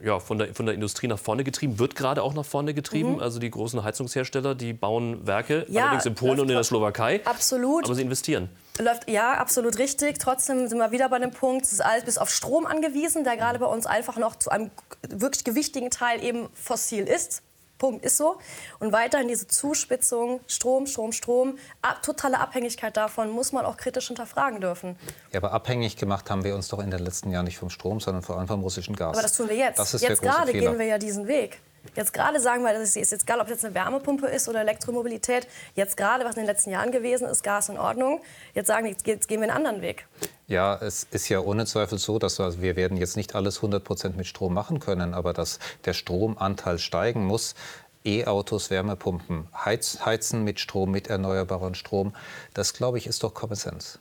ja, 0.04 0.20
von, 0.20 0.38
der, 0.38 0.54
von 0.54 0.66
der 0.66 0.74
Industrie 0.74 1.06
nach 1.06 1.18
vorne 1.18 1.44
getrieben, 1.44 1.78
wird 1.78 1.96
gerade 1.96 2.22
auch 2.22 2.34
nach 2.34 2.44
vorne 2.44 2.74
getrieben. 2.74 3.14
Mhm. 3.14 3.20
Also 3.20 3.38
die 3.38 3.50
großen 3.50 3.82
Heizungshersteller, 3.82 4.54
die 4.54 4.72
bauen 4.72 5.26
Werke, 5.26 5.66
ja, 5.68 5.84
allerdings 5.84 6.06
in 6.06 6.14
Polen 6.14 6.40
und 6.40 6.48
in 6.48 6.54
der 6.54 6.64
Slowakei. 6.64 7.20
Absolut. 7.24 7.84
Aber 7.84 7.94
sie 7.94 8.02
investieren. 8.02 8.48
Läuft, 8.78 9.08
ja, 9.08 9.34
absolut 9.34 9.78
richtig. 9.78 10.18
Trotzdem 10.18 10.68
sind 10.68 10.78
wir 10.78 10.90
wieder 10.90 11.08
bei 11.08 11.18
dem 11.18 11.30
Punkt, 11.30 11.64
es 11.64 11.72
ist 11.72 11.80
alles 11.84 12.04
bis 12.04 12.18
auf 12.18 12.30
Strom 12.30 12.66
angewiesen, 12.66 13.22
der 13.24 13.36
gerade 13.36 13.58
bei 13.58 13.66
uns 13.66 13.86
einfach 13.86 14.16
noch 14.18 14.36
zu 14.36 14.50
einem 14.50 14.70
wirklich 15.08 15.44
gewichtigen 15.44 15.90
Teil 15.90 16.22
eben 16.22 16.48
fossil 16.54 17.04
ist. 17.04 17.42
Punkt, 17.84 18.02
ist 18.02 18.16
so. 18.16 18.38
Und 18.78 18.92
weiterhin 18.92 19.28
diese 19.28 19.46
Zuspitzung, 19.46 20.40
Strom, 20.46 20.86
Strom, 20.86 21.12
Strom, 21.12 21.58
totale 22.00 22.38
Abhängigkeit 22.40 22.96
davon 22.96 23.30
muss 23.30 23.52
man 23.52 23.66
auch 23.66 23.76
kritisch 23.76 24.06
hinterfragen 24.06 24.62
dürfen. 24.62 24.96
Ja, 25.32 25.40
aber 25.40 25.52
abhängig 25.52 25.98
gemacht 25.98 26.30
haben 26.30 26.44
wir 26.44 26.54
uns 26.54 26.68
doch 26.68 26.78
in 26.78 26.90
den 26.90 27.00
letzten 27.00 27.30
Jahren 27.30 27.44
nicht 27.44 27.58
vom 27.58 27.68
Strom, 27.68 28.00
sondern 28.00 28.22
vor 28.22 28.38
allem 28.38 28.48
vom 28.48 28.62
russischen 28.62 28.96
Gas. 28.96 29.12
Aber 29.12 29.20
das 29.20 29.36
tun 29.36 29.50
wir 29.50 29.56
jetzt. 29.56 29.78
jetzt 30.00 30.22
gerade 30.22 30.52
gehen 30.52 30.78
wir 30.78 30.86
ja 30.86 30.96
diesen 30.96 31.28
Weg. 31.28 31.60
Jetzt 31.96 32.12
gerade 32.12 32.40
sagen 32.40 32.62
wir, 32.62 32.72
das 32.72 32.96
ist 32.96 33.10
jetzt 33.10 33.22
egal, 33.22 33.40
ob 33.40 33.46
es 33.46 33.50
jetzt 33.52 33.64
eine 33.64 33.74
Wärmepumpe 33.74 34.26
ist 34.26 34.48
oder 34.48 34.60
Elektromobilität. 34.60 35.46
Jetzt 35.74 35.96
gerade, 35.96 36.24
was 36.24 36.34
in 36.36 36.42
den 36.42 36.46
letzten 36.46 36.70
Jahren 36.70 36.90
gewesen 36.90 37.28
ist, 37.28 37.42
Gas 37.42 37.68
in 37.68 37.78
Ordnung. 37.78 38.20
Jetzt 38.54 38.66
sagen 38.66 38.86
wir, 38.86 38.96
jetzt 39.04 39.28
gehen 39.28 39.40
wir 39.40 39.48
einen 39.48 39.56
anderen 39.56 39.82
Weg. 39.82 40.06
Ja, 40.46 40.76
es 40.76 41.06
ist 41.10 41.28
ja 41.28 41.40
ohne 41.40 41.66
Zweifel 41.66 41.98
so, 41.98 42.18
dass 42.18 42.38
wir, 42.38 42.60
wir 42.60 42.76
werden 42.76 42.96
jetzt 42.96 43.16
nicht 43.16 43.34
alles 43.34 43.56
100 43.56 43.82
Prozent 43.84 44.16
mit 44.16 44.26
Strom 44.26 44.54
machen 44.54 44.80
können, 44.80 45.14
aber 45.14 45.32
dass 45.32 45.58
der 45.84 45.94
Stromanteil 45.94 46.78
steigen 46.78 47.24
muss, 47.24 47.54
E-Autos, 48.04 48.70
Wärmepumpen, 48.70 49.48
Heiz, 49.54 50.00
Heizen 50.04 50.44
mit 50.44 50.60
Strom, 50.60 50.90
mit 50.90 51.08
erneuerbarem 51.08 51.74
Strom, 51.74 52.14
das 52.52 52.74
glaube 52.74 52.98
ich 52.98 53.06
ist 53.06 53.22
doch 53.22 53.32
Common 53.32 53.56
Sense. 53.56 53.98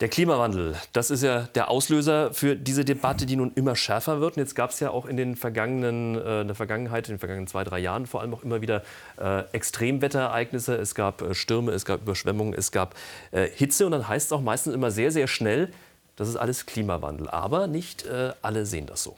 Der 0.00 0.08
Klimawandel, 0.08 0.76
das 0.94 1.10
ist 1.10 1.22
ja 1.22 1.42
der 1.54 1.68
Auslöser 1.68 2.32
für 2.32 2.56
diese 2.56 2.86
Debatte, 2.86 3.26
die 3.26 3.36
nun 3.36 3.52
immer 3.54 3.76
schärfer 3.76 4.22
wird. 4.22 4.38
Und 4.38 4.40
jetzt 4.40 4.54
gab 4.54 4.70
es 4.70 4.80
ja 4.80 4.88
auch 4.90 5.04
in, 5.04 5.18
den 5.18 5.36
vergangenen, 5.36 6.14
äh, 6.16 6.40
in 6.40 6.46
der 6.46 6.56
Vergangenheit, 6.56 7.06
in 7.08 7.16
den 7.16 7.18
vergangenen 7.18 7.46
zwei, 7.46 7.64
drei 7.64 7.80
Jahren 7.80 8.06
vor 8.06 8.22
allem 8.22 8.32
auch 8.32 8.42
immer 8.42 8.62
wieder 8.62 8.82
äh, 9.18 9.42
Extremwetterereignisse. 9.52 10.74
Es 10.74 10.94
gab 10.94 11.20
äh, 11.20 11.34
Stürme, 11.34 11.72
es 11.72 11.84
gab 11.84 12.00
Überschwemmungen, 12.00 12.54
es 12.54 12.72
gab 12.72 12.94
Hitze. 13.30 13.84
Und 13.84 13.92
dann 13.92 14.08
heißt 14.08 14.26
es 14.26 14.32
auch 14.32 14.40
meistens 14.40 14.74
immer 14.74 14.90
sehr, 14.90 15.12
sehr 15.12 15.28
schnell, 15.28 15.70
das 16.16 16.28
ist 16.28 16.36
alles 16.36 16.64
Klimawandel. 16.66 17.28
Aber 17.28 17.66
nicht 17.66 18.06
alle 18.42 18.66
sehen 18.66 18.86
das 18.86 19.02
so. 19.02 19.16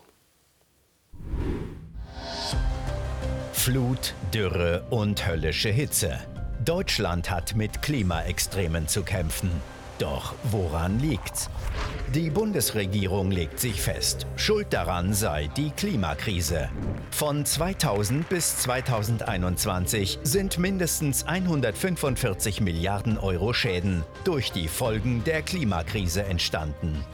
Flut, 3.53 4.14
Dürre 4.35 4.85
und 4.90 5.27
höllische 5.27 5.71
Hitze. 5.71 6.18
Deutschland 6.64 7.31
hat 7.31 7.55
mit 7.55 7.83
Klimaextremen 7.83 8.88
zu 8.88 9.03
kämpfen. 9.03 9.51
Doch 9.99 10.35
woran 10.45 10.99
liegt's? 10.99 11.49
Die 12.15 12.29
Bundesregierung 12.29 13.31
legt 13.31 13.59
sich 13.59 13.81
fest, 13.81 14.27
Schuld 14.37 14.73
daran 14.73 15.15
sei 15.15 15.49
die 15.57 15.71
Klimakrise. 15.71 16.69
Von 17.11 17.47
2000 17.47 18.29
bis 18.29 18.59
2021 18.59 20.19
sind 20.23 20.59
mindestens 20.59 21.27
145 21.27 22.61
Milliarden 22.61 23.17
Euro 23.19 23.53
Schäden 23.53 24.05
durch 24.25 24.53
die 24.53 24.69
Folgen 24.69 25.25
der 25.25 25.43
Klimakrise 25.43 26.25
entstanden. 26.25 27.05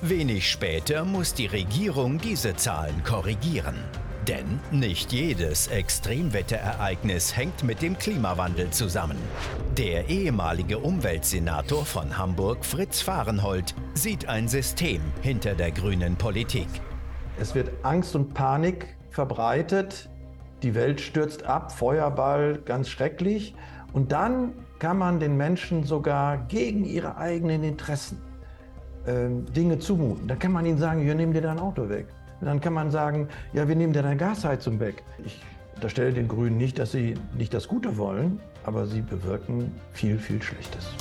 Wenig 0.00 0.48
später 0.48 1.04
muss 1.04 1.34
die 1.34 1.46
Regierung 1.46 2.18
diese 2.18 2.54
Zahlen 2.56 3.02
korrigieren. 3.04 3.76
Denn 4.28 4.60
nicht 4.70 5.10
jedes 5.10 5.68
Extremwetterereignis 5.68 7.34
hängt 7.34 7.64
mit 7.64 7.80
dem 7.80 7.96
Klimawandel 7.96 8.68
zusammen. 8.68 9.16
Der 9.78 10.10
ehemalige 10.10 10.78
Umweltsenator 10.78 11.86
von 11.86 12.18
Hamburg, 12.18 12.62
Fritz 12.62 13.00
Fahrenhold, 13.00 13.74
sieht 13.94 14.28
ein 14.28 14.46
System 14.46 15.00
hinter 15.22 15.54
der 15.54 15.70
grünen 15.70 16.16
Politik. 16.16 16.68
Es 17.40 17.54
wird 17.54 17.70
Angst 17.84 18.14
und 18.14 18.34
Panik 18.34 18.98
verbreitet, 19.08 20.10
die 20.62 20.74
Welt 20.74 21.00
stürzt 21.00 21.44
ab, 21.44 21.72
Feuerball, 21.72 22.58
ganz 22.66 22.90
schrecklich. 22.90 23.54
Und 23.94 24.12
dann 24.12 24.52
kann 24.78 24.98
man 24.98 25.20
den 25.20 25.38
Menschen 25.38 25.84
sogar 25.84 26.36
gegen 26.48 26.84
ihre 26.84 27.16
eigenen 27.16 27.64
Interessen 27.64 28.20
äh, 29.06 29.28
Dinge 29.56 29.78
zumuten. 29.78 30.28
Da 30.28 30.36
kann 30.36 30.52
man 30.52 30.66
ihnen 30.66 30.78
sagen, 30.78 31.00
hier 31.00 31.14
nimm 31.14 31.32
dir 31.32 31.40
dein 31.40 31.58
Auto 31.58 31.88
weg. 31.88 32.08
Dann 32.40 32.60
kann 32.60 32.72
man 32.72 32.90
sagen, 32.90 33.28
ja, 33.52 33.66
wir 33.66 33.74
nehmen 33.74 33.92
deine 33.92 34.16
Gasheizung 34.16 34.78
weg. 34.80 35.02
Ich 35.24 35.40
unterstelle 35.74 36.12
den 36.12 36.28
Grünen 36.28 36.56
nicht, 36.56 36.78
dass 36.78 36.92
sie 36.92 37.14
nicht 37.36 37.52
das 37.52 37.68
Gute 37.68 37.96
wollen, 37.96 38.40
aber 38.64 38.86
sie 38.86 39.00
bewirken 39.00 39.72
viel, 39.92 40.18
viel 40.18 40.40
Schlechtes. 40.42 40.92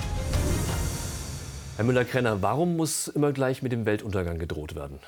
Herr 1.75 1.85
Müller-Krenner, 1.85 2.41
warum 2.41 2.75
muss 2.75 3.07
immer 3.07 3.31
gleich 3.31 3.61
mit 3.61 3.71
dem 3.71 3.85
Weltuntergang 3.85 4.39
gedroht 4.39 4.75
werden? 4.75 4.99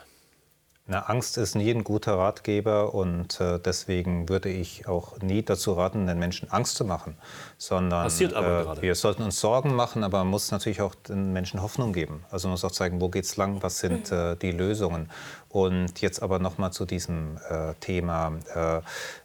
Na, 0.91 1.02
Angst 1.02 1.38
ist 1.38 1.54
nie 1.54 1.69
ein 1.69 1.84
guter 1.84 2.17
Ratgeber 2.17 2.95
und 2.95 3.39
äh, 3.39 3.60
deswegen 3.60 4.28
würde 4.28 4.49
ich 4.49 4.88
auch 4.88 5.19
nie 5.19 5.43
dazu 5.43 5.73
raten, 5.73 6.08
den 6.08 6.17
Menschen 6.17 6.49
Angst 6.49 6.78
zu 6.78 6.84
machen, 6.84 7.15
sondern 7.60 8.06
Passiert 8.06 8.34
aber 8.34 8.62
äh, 8.62 8.63
gerade. 8.63 8.82
wir 8.82 8.95
sollten 8.95 9.21
uns 9.21 9.39
Sorgen 9.39 9.75
machen, 9.75 10.04
aber 10.04 10.17
man 10.17 10.30
muss 10.30 10.49
natürlich 10.49 10.82
auch 10.82 10.95
den 10.95 11.32
Menschen 11.32 11.62
Hoffnung 11.62 11.93
geben. 11.93 12.25
Also 12.32 12.47
man 12.47 12.54
muss 12.54 12.65
auch 12.65 12.71
zeigen, 12.71 12.99
wo 13.02 13.10
geht 13.10 13.25
es 13.25 13.38
lang, 13.38 13.62
was 13.62 13.78
sind 13.78 14.12
äh, 14.12 14.36
die 14.36 14.52
Lösungen. 14.52 15.12
Und 15.49 16.02
jetzt 16.02 16.23
aber 16.23 16.39
noch 16.39 16.58
mal 16.58 16.71
zu 16.71 16.86
diesem 16.86 17.38
äh, 17.47 17.75
Thema. 17.80 18.34
Äh, 18.56 18.82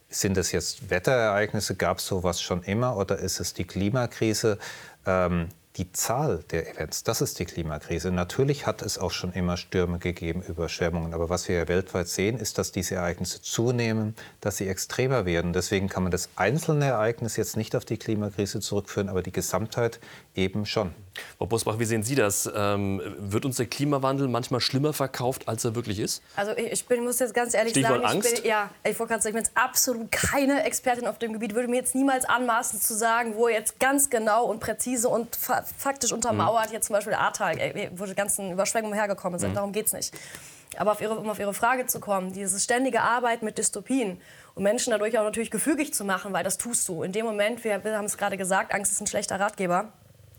sind 0.07 0.37
es 0.37 0.51
jetzt 0.51 0.91
Wetterereignisse? 0.91 1.75
Gab 1.75 1.97
es 1.97 2.05
sowas 2.05 2.41
schon 2.41 2.61
immer 2.61 2.95
oder 2.95 3.17
ist 3.17 3.39
es 3.39 3.55
die 3.55 3.65
Klimakrise? 3.65 4.59
Ähm, 5.07 5.49
die 5.77 5.91
Zahl 5.91 6.43
der 6.51 6.71
Events, 6.71 7.03
das 7.03 7.21
ist 7.21 7.37
die 7.39 7.45
Klimakrise. 7.45 8.11
Natürlich 8.11 8.65
hat 8.65 8.81
es 8.81 8.97
auch 8.97 9.11
schon 9.11 9.33
immer 9.33 9.57
Stürme 9.57 9.99
gegeben, 9.99 10.41
Überschwemmungen. 10.41 11.13
Aber 11.13 11.29
was 11.29 11.49
wir 11.49 11.57
ja 11.57 11.67
weltweit 11.67 12.07
sehen, 12.07 12.37
ist, 12.37 12.57
dass 12.57 12.71
diese 12.71 12.95
Ereignisse 12.95 13.41
zunehmen, 13.41 14.15
dass 14.39 14.57
sie 14.57 14.67
extremer 14.67 15.25
werden. 15.25 15.53
Deswegen 15.53 15.89
kann 15.89 16.03
man 16.03 16.11
das 16.11 16.29
einzelne 16.35 16.85
Ereignis 16.85 17.35
jetzt 17.35 17.57
nicht 17.57 17.75
auf 17.75 17.83
die 17.83 17.97
Klimakrise 17.97 18.61
zurückführen, 18.61 19.09
aber 19.09 19.21
die 19.21 19.33
Gesamtheit 19.33 19.99
eben 20.33 20.65
schon. 20.65 20.93
Frau 21.37 21.45
Bosbach, 21.45 21.79
wie 21.79 21.85
sehen 21.85 22.03
Sie 22.03 22.15
das? 22.15 22.49
Ähm, 22.55 23.01
wird 23.17 23.45
uns 23.45 23.57
der 23.57 23.65
Klimawandel 23.65 24.27
manchmal 24.27 24.61
schlimmer 24.61 24.93
verkauft, 24.93 25.47
als 25.47 25.65
er 25.65 25.75
wirklich 25.75 25.99
ist? 25.99 26.21
Also 26.35 26.51
ich 26.55 26.85
bin, 26.85 27.03
muss 27.03 27.19
jetzt 27.19 27.33
ganz 27.33 27.53
ehrlich 27.53 27.71
Stichwort 27.71 28.01
sagen, 28.01 28.05
Angst? 28.05 28.33
ich 28.33 28.41
bin, 28.41 28.49
ja, 28.49 28.69
ich 28.83 28.97
wollte 28.99 29.13
gerade 29.13 29.23
sagen, 29.23 29.35
ich 29.37 29.43
bin 29.43 29.43
jetzt 29.45 29.57
absolut 29.57 30.11
keine 30.11 30.63
Expertin 30.63 31.07
auf 31.07 31.19
dem 31.19 31.33
Gebiet, 31.33 31.55
würde 31.55 31.67
mir 31.67 31.77
jetzt 31.77 31.95
niemals 31.95 32.25
anmaßen 32.25 32.79
zu 32.79 32.93
sagen, 32.95 33.35
wo 33.35 33.47
jetzt 33.47 33.79
ganz 33.79 34.09
genau 34.09 34.45
und 34.45 34.59
präzise 34.59 35.09
und 35.09 35.35
fa 35.35 35.63
faktisch 35.77 36.11
untermauert 36.11 36.67
mhm. 36.67 36.73
jetzt 36.73 36.87
zum 36.87 36.95
Beispiel 36.95 37.13
Ahrtal, 37.13 37.57
wo 37.95 38.05
die 38.05 38.15
ganzen 38.15 38.51
Überschwemmungen 38.51 38.97
hergekommen 38.97 39.39
sind. 39.39 39.51
Mhm. 39.51 39.55
Darum 39.55 39.71
geht 39.71 39.87
es 39.87 39.93
nicht. 39.93 40.13
Aber 40.77 40.91
auf 40.91 41.01
ihre, 41.01 41.15
um 41.15 41.29
auf 41.29 41.39
Ihre 41.39 41.53
Frage 41.53 41.85
zu 41.85 41.99
kommen, 41.99 42.33
dieses 42.33 42.63
ständige 42.63 43.01
Arbeiten 43.01 43.45
mit 43.45 43.57
Dystopien 43.57 44.19
und 44.55 44.63
Menschen 44.63 44.91
dadurch 44.91 45.17
auch 45.17 45.23
natürlich 45.23 45.51
gefügig 45.51 45.93
zu 45.93 46.03
machen, 46.03 46.33
weil 46.33 46.43
das 46.43 46.57
tust 46.57 46.87
du. 46.89 47.03
In 47.03 47.11
dem 47.11 47.25
Moment, 47.25 47.63
wir, 47.63 47.83
wir 47.83 47.97
haben 47.97 48.05
es 48.05 48.17
gerade 48.17 48.35
gesagt, 48.35 48.73
Angst 48.73 48.91
ist 48.91 49.01
ein 49.01 49.07
schlechter 49.07 49.39
Ratgeber 49.39 49.93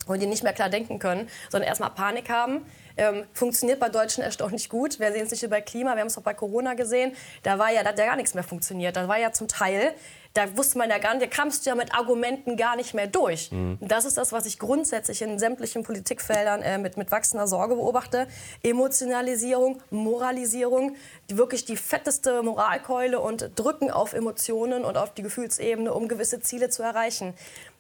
und 0.07 0.21
die 0.21 0.27
nicht 0.27 0.43
mehr 0.43 0.53
klar 0.53 0.69
denken 0.69 0.99
können, 0.99 1.29
sondern 1.51 1.69
erstmal 1.69 1.91
Panik 1.91 2.31
haben. 2.31 2.65
Ähm, 2.97 3.25
funktioniert 3.35 3.79
bei 3.79 3.91
Deutschen 3.91 4.23
erstaunlich 4.23 4.71
gut. 4.71 4.99
Wir 4.99 5.13
sehen 5.13 5.25
es 5.25 5.31
nicht 5.31 5.43
nur 5.43 5.51
bei 5.51 5.61
Klima, 5.61 5.95
wir 5.95 6.01
haben 6.01 6.07
es 6.07 6.17
auch 6.17 6.23
bei 6.23 6.35
Corona 6.35 6.75
gesehen. 6.75 7.13
Da 7.43 7.59
war 7.59 7.71
ja, 7.71 7.83
da 7.83 7.91
hat 7.91 7.99
ja 7.99 8.07
gar 8.07 8.17
nichts 8.17 8.33
mehr 8.33 8.45
funktioniert. 8.45 8.97
Da 8.97 9.07
war 9.07 9.19
ja 9.19 9.33
zum 9.33 9.49
Teil 9.49 9.95
da 10.37 10.57
wusste 10.57 10.79
man 10.79 10.91
ja 10.91 10.99
gar 10.99 11.15
nicht, 11.15 11.23
da 11.23 11.35
kamst 11.35 11.65
du 11.65 11.71
ja 11.71 11.77
mit 11.77 11.95
Argumenten 11.95 12.57
gar 12.57 12.77
nicht 12.77 12.93
mehr 12.93 13.07
durch. 13.07 13.51
Mhm. 13.51 13.79
Das 13.81 14.05
ist 14.05 14.19
das, 14.19 14.33
was 14.33 14.45
ich 14.45 14.59
grundsätzlich 14.59 15.23
in 15.23 15.39
sämtlichen 15.39 15.83
Politikfeldern 15.83 16.63
äh, 16.63 16.79
mit, 16.79 16.97
mit 16.97 17.11
wachsender 17.11 17.47
Sorge 17.47 17.77
beobachte. 17.77 18.27
Emotionalisierung, 18.63 19.83
Moralisierung, 19.91 20.97
die, 21.31 21.39
wirklich 21.39 21.65
die 21.65 21.77
fetteste 21.77 22.43
Moralkeule 22.43 23.21
und 23.21 23.51
Drücken 23.57 23.91
auf 23.91 24.13
Emotionen 24.13 24.85
und 24.85 24.99
auf 24.99 25.15
die 25.15 25.23
Gefühlsebene, 25.23 25.93
um 25.93 26.07
gewisse 26.09 26.41
Ziele 26.41 26.69
zu 26.69 26.83
erreichen. 26.83 27.35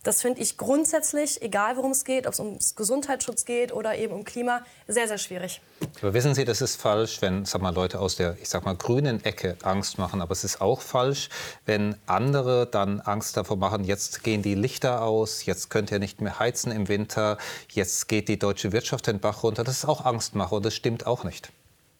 Das 0.06 0.22
finde 0.22 0.40
ich 0.40 0.56
grundsätzlich, 0.56 1.42
egal 1.42 1.76
worum 1.76 1.90
es 1.90 2.04
geht, 2.04 2.28
ob 2.28 2.32
es 2.32 2.38
um 2.38 2.60
Gesundheitsschutz 2.76 3.44
geht 3.44 3.72
oder 3.72 3.96
eben 3.98 4.14
um 4.14 4.24
Klima, 4.24 4.62
sehr, 4.86 5.08
sehr 5.08 5.18
schwierig. 5.18 5.60
Aber 6.00 6.14
wissen 6.14 6.32
Sie, 6.32 6.44
das 6.44 6.60
ist 6.60 6.80
falsch, 6.80 7.20
wenn 7.22 7.44
sag 7.44 7.60
mal, 7.60 7.74
Leute 7.74 7.98
aus 7.98 8.14
der 8.14 8.36
ich 8.40 8.48
sag 8.48 8.64
mal, 8.64 8.76
grünen 8.76 9.24
Ecke 9.24 9.56
Angst 9.64 9.98
machen. 9.98 10.22
Aber 10.22 10.30
es 10.30 10.44
ist 10.44 10.60
auch 10.60 10.80
falsch, 10.80 11.28
wenn 11.64 11.96
andere 12.06 12.68
dann 12.68 13.00
Angst 13.00 13.36
davor 13.36 13.56
machen, 13.56 13.82
jetzt 13.82 14.22
gehen 14.22 14.42
die 14.42 14.54
Lichter 14.54 15.02
aus, 15.02 15.44
jetzt 15.44 15.70
könnt 15.70 15.90
ihr 15.90 15.98
nicht 15.98 16.20
mehr 16.20 16.38
heizen 16.38 16.70
im 16.70 16.86
Winter, 16.86 17.36
jetzt 17.72 18.06
geht 18.06 18.28
die 18.28 18.38
deutsche 18.38 18.70
Wirtschaft 18.70 19.08
den 19.08 19.18
Bach 19.18 19.42
runter. 19.42 19.64
Das 19.64 19.78
ist 19.78 19.86
auch 19.86 20.04
Angstmacher 20.04 20.54
und 20.54 20.64
das 20.64 20.74
stimmt 20.76 21.04
auch 21.04 21.24
nicht. 21.24 21.50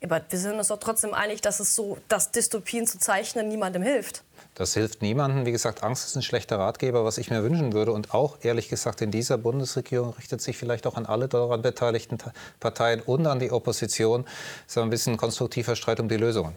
Aber 0.01 0.23
wir 0.29 0.39
sind 0.39 0.55
uns 0.55 0.69
doch 0.69 0.79
trotzdem 0.79 1.13
einig, 1.13 1.41
dass 1.41 1.59
es 1.59 1.75
so, 1.75 1.99
dass 2.07 2.31
Dystopien 2.31 2.87
zu 2.87 3.01
zeichnen 3.01 3.49
niemandem 3.49 3.83
hilft. 3.83 4.23
Das 4.57 4.73
hilft 4.73 5.03
niemandem. 5.03 5.45
Wie 5.45 5.53
gesagt, 5.53 5.83
Angst 5.83 6.07
ist 6.07 6.17
ein 6.17 6.23
schlechter 6.23 6.59
Ratgeber, 6.59 7.05
was 7.05 7.19
ich 7.19 7.31
mir 7.31 7.45
wünschen 7.45 7.75
würde. 7.75 7.93
Und 7.93 8.15
auch, 8.15 8.39
ehrlich 8.41 8.71
gesagt, 8.71 9.03
in 9.03 9.11
dieser 9.11 9.37
Bundesregierung 9.37 10.15
richtet 10.15 10.41
sich 10.41 10.57
vielleicht 10.57 10.87
auch 10.87 10.97
an 10.97 11.05
alle 11.05 11.29
daran 11.29 11.61
beteiligten 11.61 12.17
Parteien 12.59 13.03
und 13.03 13.27
an 13.27 13.39
die 13.39 13.53
Opposition, 13.53 14.25
so 14.67 14.81
ein 14.81 14.89
bisschen 14.89 15.19
konstruktiver 15.19 15.77
Streit 15.77 16.01
um 16.01 16.09
die 16.09 16.17
Lösungen. 16.17 16.55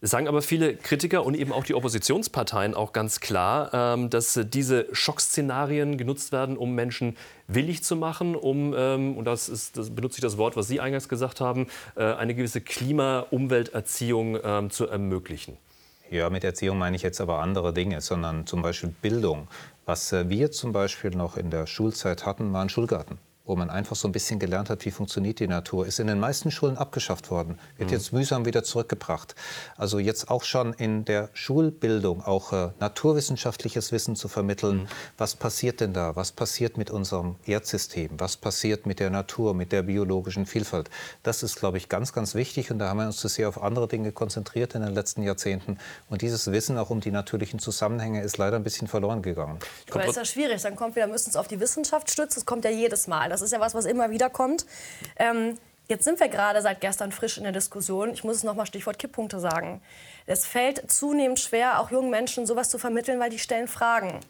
Sagen 0.00 0.28
aber 0.28 0.40
viele 0.40 0.76
Kritiker 0.76 1.26
und 1.26 1.34
eben 1.34 1.52
auch 1.52 1.64
die 1.64 1.74
Oppositionsparteien 1.74 2.74
auch 2.74 2.94
ganz 2.94 3.20
klar, 3.20 3.70
ähm, 3.74 4.08
dass 4.08 4.40
diese 4.42 4.86
Schockszenarien 4.92 5.98
genutzt 5.98 6.32
werden, 6.32 6.56
um 6.56 6.74
Menschen 6.74 7.18
willig 7.48 7.84
zu 7.84 7.96
machen, 7.96 8.34
um, 8.34 8.74
ähm, 8.74 9.18
und 9.18 9.26
das, 9.26 9.50
ist, 9.50 9.76
das 9.76 9.94
benutze 9.94 10.18
ich 10.18 10.22
das 10.22 10.38
Wort, 10.38 10.56
was 10.56 10.68
Sie 10.68 10.80
eingangs 10.80 11.10
gesagt 11.10 11.42
haben, 11.42 11.66
äh, 11.96 12.04
eine 12.04 12.34
gewisse 12.34 12.62
Klima-Umwelterziehung 12.62 14.38
ähm, 14.42 14.70
zu 14.70 14.86
ermöglichen. 14.86 15.58
Ja, 16.10 16.30
mit 16.30 16.44
Erziehung 16.44 16.78
meine 16.78 16.96
ich 16.96 17.02
jetzt 17.02 17.20
aber 17.20 17.40
andere 17.40 17.72
Dinge, 17.72 18.00
sondern 18.00 18.46
zum 18.46 18.62
Beispiel 18.62 18.94
Bildung. 19.02 19.48
Was 19.84 20.12
äh, 20.12 20.28
wir 20.28 20.50
zum 20.50 20.72
Beispiel 20.72 21.10
noch 21.10 21.36
in 21.36 21.50
der 21.50 21.66
Schulzeit 21.66 22.26
hatten, 22.26 22.52
war 22.52 22.62
ein 22.62 22.68
Schulgarten 22.68 23.18
wo 23.44 23.56
man 23.56 23.68
einfach 23.68 23.94
so 23.94 24.08
ein 24.08 24.12
bisschen 24.12 24.38
gelernt 24.38 24.70
hat, 24.70 24.84
wie 24.84 24.90
funktioniert 24.90 25.38
die 25.38 25.46
Natur, 25.46 25.86
ist 25.86 26.00
in 26.00 26.06
den 26.06 26.18
meisten 26.18 26.50
Schulen 26.50 26.78
abgeschafft 26.78 27.30
worden, 27.30 27.58
wird 27.76 27.90
mhm. 27.90 27.96
jetzt 27.96 28.12
mühsam 28.12 28.46
wieder 28.46 28.64
zurückgebracht. 28.64 29.34
Also 29.76 29.98
jetzt 29.98 30.30
auch 30.30 30.44
schon 30.44 30.72
in 30.72 31.04
der 31.04 31.28
Schulbildung 31.34 32.24
auch 32.24 32.52
äh, 32.52 32.70
naturwissenschaftliches 32.80 33.92
Wissen 33.92 34.16
zu 34.16 34.28
vermitteln. 34.28 34.82
Mhm. 34.82 34.86
Was 35.18 35.34
passiert 35.36 35.80
denn 35.80 35.92
da? 35.92 36.16
Was 36.16 36.32
passiert 36.32 36.78
mit 36.78 36.90
unserem 36.90 37.36
Erdsystem? 37.44 38.10
Was 38.18 38.36
passiert 38.36 38.86
mit 38.86 38.98
der 38.98 39.10
Natur, 39.10 39.52
mit 39.52 39.72
der 39.72 39.82
biologischen 39.82 40.46
Vielfalt? 40.46 40.88
Das 41.22 41.42
ist, 41.42 41.56
glaube 41.56 41.76
ich, 41.76 41.90
ganz, 41.90 42.14
ganz 42.14 42.34
wichtig. 42.34 42.70
Und 42.70 42.78
da 42.78 42.88
haben 42.88 42.98
wir 42.98 43.06
uns 43.06 43.18
zu 43.18 43.28
sehr 43.28 43.48
auf 43.48 43.62
andere 43.62 43.88
Dinge 43.88 44.12
konzentriert 44.12 44.74
in 44.74 44.80
den 44.80 44.94
letzten 44.94 45.22
Jahrzehnten. 45.22 45.78
Und 46.08 46.22
dieses 46.22 46.50
Wissen 46.50 46.78
auch 46.78 46.88
um 46.88 47.00
die 47.00 47.10
natürlichen 47.10 47.58
Zusammenhänge 47.58 48.22
ist 48.22 48.38
leider 48.38 48.56
ein 48.56 48.64
bisschen 48.64 48.88
verloren 48.88 49.20
gegangen. 49.20 49.58
Aber 49.90 50.06
ist 50.06 50.16
ja 50.16 50.24
schwierig. 50.24 50.62
Dann 50.62 50.76
kommt 50.76 50.96
wieder, 50.96 51.06
müssen 51.06 51.28
es 51.28 51.36
auf 51.36 51.48
die 51.48 51.60
Wissenschaft 51.60 52.10
stützen. 52.10 52.36
Das 52.36 52.46
kommt 52.46 52.64
ja 52.64 52.70
jedes 52.70 53.06
Mal. 53.06 53.33
Das 53.34 53.42
ist 53.42 53.50
ja 53.50 53.58
was, 53.58 53.74
was 53.74 53.84
immer 53.84 54.10
wieder 54.10 54.30
kommt. 54.30 54.64
Ähm, 55.16 55.58
jetzt 55.88 56.04
sind 56.04 56.20
wir 56.20 56.28
gerade 56.28 56.62
seit 56.62 56.80
gestern 56.80 57.10
frisch 57.10 57.36
in 57.36 57.42
der 57.42 57.50
Diskussion. 57.50 58.12
Ich 58.12 58.22
muss 58.22 58.36
es 58.36 58.44
noch 58.44 58.54
mal 58.54 58.64
Stichwort 58.64 58.96
Kipppunkte 58.96 59.40
sagen. 59.40 59.82
Es 60.24 60.46
fällt 60.46 60.88
zunehmend 60.88 61.40
schwer, 61.40 61.80
auch 61.80 61.90
jungen 61.90 62.10
Menschen 62.10 62.46
sowas 62.46 62.70
zu 62.70 62.78
vermitteln, 62.78 63.18
weil 63.18 63.30
die 63.30 63.40
stellen 63.40 63.66
Fragen. 63.66 64.20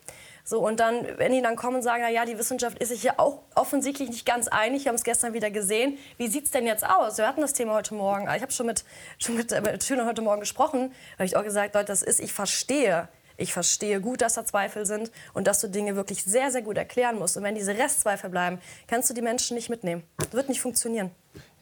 So, 0.43 0.67
und 0.67 0.81
dann, 0.81 1.07
wenn 1.19 1.33
die 1.33 1.43
dann 1.43 1.55
kommen 1.55 1.77
und 1.77 1.83
sagen, 1.83 2.03
na 2.03 2.11
ja, 2.11 2.25
die 2.25 2.39
Wissenschaft 2.39 2.79
ist 2.79 2.89
sich 2.89 3.03
hier 3.03 3.21
auch 3.21 3.41
offensichtlich 3.55 4.09
nicht 4.09 4.25
ganz 4.25 4.49
einig, 4.49 4.85
wir 4.85 4.89
haben 4.89 4.97
es 4.97 5.05
gestern 5.05 5.35
wieder 5.35 5.51
gesehen, 5.51 5.99
wie 6.17 6.29
sieht 6.29 6.47
es 6.47 6.51
denn 6.51 6.67
jetzt 6.67 6.85
aus? 6.87 7.19
Wir 7.19 7.29
hatten 7.29 7.43
das 7.43 7.53
Thema 7.53 7.75
heute 7.75 7.93
Morgen, 7.95 8.27
ich 8.35 8.41
habe 8.41 8.53
schon 8.53 8.65
mit, 8.65 8.85
schon 9.19 9.37
mit, 9.37 9.51
mit 9.51 9.85
Schülern 9.85 10.07
heute 10.07 10.23
Morgen 10.23 10.41
gesprochen, 10.41 10.95
habe 11.15 11.27
ich 11.27 11.37
auch 11.37 11.45
gesagt, 11.45 11.75
Leute, 11.75 11.87
das 11.87 12.03
ist, 12.03 12.21
ich 12.21 12.33
verstehe, 12.33 13.09
ich 13.37 13.53
verstehe 13.53 14.01
gut, 14.01 14.21
dass 14.21 14.35
da 14.35 14.45
Zweifel 14.45 14.87
sind 14.87 15.11
und 15.33 15.47
dass 15.47 15.61
du 15.61 15.69
Dinge 15.69 15.97
wirklich 15.97 16.25
sehr, 16.25 16.51
sehr 16.51 16.63
gut 16.63 16.77
erklären 16.77 17.19
musst. 17.19 17.37
Und 17.37 17.43
wenn 17.43 17.55
diese 17.55 17.77
Restzweifel 17.77 18.31
bleiben, 18.31 18.61
kannst 18.87 19.11
du 19.11 19.15
die 19.15 19.23
Menschen 19.23 19.57
nicht 19.57 19.71
mitnehmen. 19.71 20.05
Das 20.19 20.33
wird 20.33 20.49
nicht 20.49 20.61
funktionieren. 20.61 21.11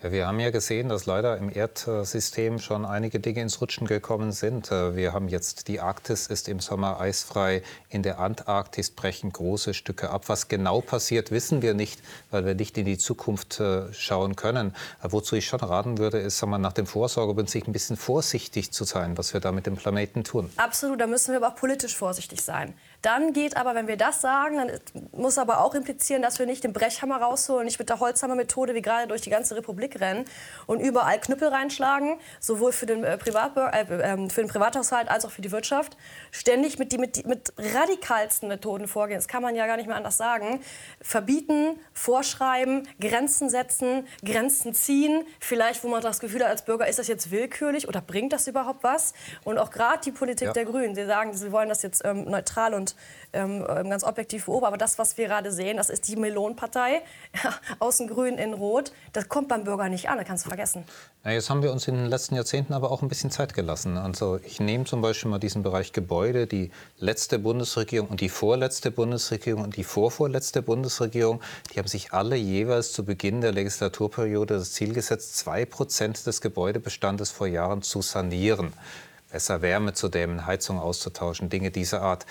Ja, 0.03 0.11
wir 0.11 0.27
haben 0.27 0.41
ja 0.41 0.51
gesehen, 0.51 0.89
dass 0.89 1.07
leider 1.07 1.37
im 1.37 1.49
Erdsystem 1.49 2.59
schon 2.59 2.85
einige 2.85 3.21
Dinge 3.21 3.41
ins 3.41 3.61
Rutschen 3.61 3.87
gekommen 3.87 4.33
sind. 4.33 4.73
Äh, 4.73 4.97
wir 4.97 5.13
haben 5.13 5.29
jetzt 5.29 5.69
die 5.69 5.79
Arktis 5.79 6.27
ist 6.27 6.49
im 6.49 6.59
Sommer 6.59 6.99
eisfrei, 6.99 7.63
in 7.89 8.03
der 8.03 8.19
Antarktis 8.19 8.91
brechen 8.91 9.33
große 9.33 9.75
Stücke 9.75 10.11
ab. 10.11 10.25
Was 10.27 10.49
genau 10.49 10.81
passiert, 10.81 11.31
wissen 11.31 11.63
wir 11.63 11.75
nicht, 11.75 12.01
weil 12.33 12.45
wir 12.45 12.57
nicht 12.57 12.77
in 12.79 12.85
die 12.85 12.99
Zukunft 12.99 13.61
äh, 13.61 13.93
schauen 13.93 14.35
können. 14.35 14.75
Wozu 15.03 15.37
ich 15.37 15.47
schon 15.47 15.61
raten 15.61 15.99
würde, 15.99 16.19
ist, 16.19 16.39
sagen 16.39 16.51
wir, 16.51 16.59
nach 16.59 16.73
dem 16.73 16.87
Vorsorgeprinzip 16.87 17.69
ein 17.69 17.73
bisschen 17.73 17.97
vorsichtig 17.97 18.73
zu 18.73 18.83
sein, 18.83 19.17
was 19.17 19.35
wir 19.35 19.41
da 19.41 19.53
mit 19.53 19.67
dem 19.67 19.77
Planeten 19.77 20.25
tun. 20.25 20.51
Absolut, 20.57 21.01
da 21.01 21.07
müssen 21.07 21.31
wir 21.31 21.37
aber 21.37 21.55
auch 21.55 21.61
politisch 21.61 21.97
vorsichtig 21.97 22.43
sein. 22.43 22.75
Dann 23.03 23.33
geht 23.33 23.57
aber, 23.57 23.77
wenn 23.77 23.87
wir 23.87 23.97
das 23.97 24.21
sagen, 24.21 24.57
dann 24.57 24.71
muss 25.13 25.39
aber 25.39 25.61
auch 25.61 25.75
implizieren, 25.75 26.23
dass 26.23 26.41
wir 26.41 26.47
nicht 26.47 26.65
den 26.65 26.73
Brechhammer 26.73 27.19
rausholen, 27.19 27.67
nicht 27.67 27.79
mit 27.79 27.89
der 27.89 28.01
Holzhammer-Methode 28.01 28.75
wie 28.75 28.83
gerade 28.83 29.07
durch 29.07 29.21
die 29.23 29.31
ganze 29.31 29.57
Republik 29.57 29.92
rennen 30.01 30.25
und 30.67 30.81
überall 30.81 31.21
Knüppel 31.21 31.49
reinschlagen, 31.49 32.19
sowohl 32.41 32.73
für 32.73 32.87
den, 32.87 33.05
äh, 33.05 33.19
Privat, 33.19 33.57
äh, 33.57 33.81
äh, 33.81 34.29
für 34.29 34.43
den 34.43 34.49
Privathaushalt 34.49 35.09
als 35.09 35.25
auch 35.25 35.31
für 35.31 35.43
die 35.43 35.53
Wirtschaft. 35.53 35.97
Ständig 36.31 36.79
mit, 36.79 36.93
die, 36.93 36.99
mit, 36.99 37.27
mit 37.27 37.53
radikalsten 37.59 38.49
Methoden 38.49 38.89
vorgehen, 38.89 39.19
das 39.19 39.29
kann 39.29 39.43
man 39.43 39.55
ja 39.55 39.67
gar 39.67 39.77
nicht 39.77 39.87
mehr 39.87 39.97
anders 39.97 40.17
sagen. 40.17 40.61
Verbieten, 41.01 41.79
vorschreiben, 41.93 42.89
Grenzen 43.01 43.51
setzen, 43.51 44.07
Grenzen 44.25 44.75
ziehen. 44.75 45.25
Vielleicht, 45.41 45.85
wo 45.85 45.89
man 45.89 46.03
das 46.03 46.21
Gefühl 46.21 46.43
hat 46.43 46.51
als 46.51 46.65
Bürger, 46.65 46.89
ist 46.89 46.99
das 46.99 47.09
jetzt 47.09 47.31
willkürlich 47.31 47.89
oder 47.89 48.01
bringt 48.01 48.33
das 48.33 48.47
überhaupt 48.47 48.83
was? 48.83 49.15
Und 49.45 49.59
auch 49.59 49.71
gerade 49.71 50.01
die 50.05 50.13
Politik 50.13 50.49
ja. 50.49 50.53
der 50.53 50.65
Grünen, 50.65 50.95
sie 50.95 51.07
sagen, 51.07 51.35
sie 51.35 51.53
wollen 51.53 51.69
das 51.69 51.83
jetzt 51.83 52.05
ähm, 52.05 52.25
neutral 52.25 52.75
und 52.75 52.95
ähm, 53.33 53.67
ähm, 53.69 53.91
ganz 53.91 54.05
objektiv 54.05 54.47
beobachten. 54.47 54.67
Aber 54.67 54.79
das, 54.79 54.99
was 54.99 55.17
wir 55.17 55.27
gerade 55.27 55.51
sehen, 55.51 55.77
das 55.77 55.91
ist 55.91 56.09
die 56.09 56.17
Melonpartei, 56.17 57.03
ja, 57.43 57.55
außen 57.79 58.09
grün, 58.09 58.39
in 58.39 58.55
rot. 58.55 58.93
Das 59.13 59.29
kommt 59.29 59.49
beim 59.49 59.65
Bürger 59.65 59.82
nicht 59.89 60.09
an, 60.09 60.19
das 60.19 60.27
kannst 60.27 60.45
du 60.45 60.49
vergessen. 60.49 60.85
Na, 61.25 61.33
jetzt 61.33 61.51
haben 61.51 61.63
wir 61.63 61.73
uns 61.73 61.89
in 61.89 61.97
den 61.97 62.07
letzten 62.07 62.35
Jahrzehnten 62.35 62.73
aber 62.73 62.91
auch 62.91 63.03
ein 63.03 63.09
bisschen 63.09 63.31
Zeit 63.31 63.55
gelassen. 63.55 63.97
Also 63.97 64.39
ich 64.45 64.61
nehme 64.61 64.85
zum 64.85 65.03
Beispiel 65.03 65.31
mal 65.31 65.39
diesen 65.39 65.63
Bereich 65.63 65.93
Gebäude. 65.93 66.47
Die 66.47 66.71
letzte 66.99 67.39
Bundesregierung 67.39 68.09
und 68.09 68.21
die 68.21 68.29
vorletzte 68.29 68.91
Bundesregierung 68.91 69.63
und 69.63 69.77
die 69.77 69.85
vorvorletzte 69.85 70.63
Bundesregierung, 70.63 71.41
die 71.73 71.79
haben 71.79 71.89
sich 71.89 72.13
alle 72.13 72.37
jeweils 72.37 72.93
zu 72.93 73.05
Beginn 73.05 73.41
der 73.41 73.53
Legislaturperiode 73.53 74.55
das 74.55 74.73
Ziel 74.73 74.93
gesetzt, 74.95 75.37
zwei 75.37 75.65
Prozent 75.65 76.27
des 76.27 76.41
Gebäudebestandes 76.41 77.31
vor 77.31 77.47
Jahren 77.47 77.83
zu 77.83 78.03
sanieren 78.03 78.73
besser 79.33 79.63
Wärme 79.63 79.95
zu 79.95 80.09
dämmen, 80.09 80.47
Heizung 80.47 80.79
auszutauschen, 80.79 81.49
Dinge 81.49 81.71
dieser 81.71 82.03
Art. 82.03 82.27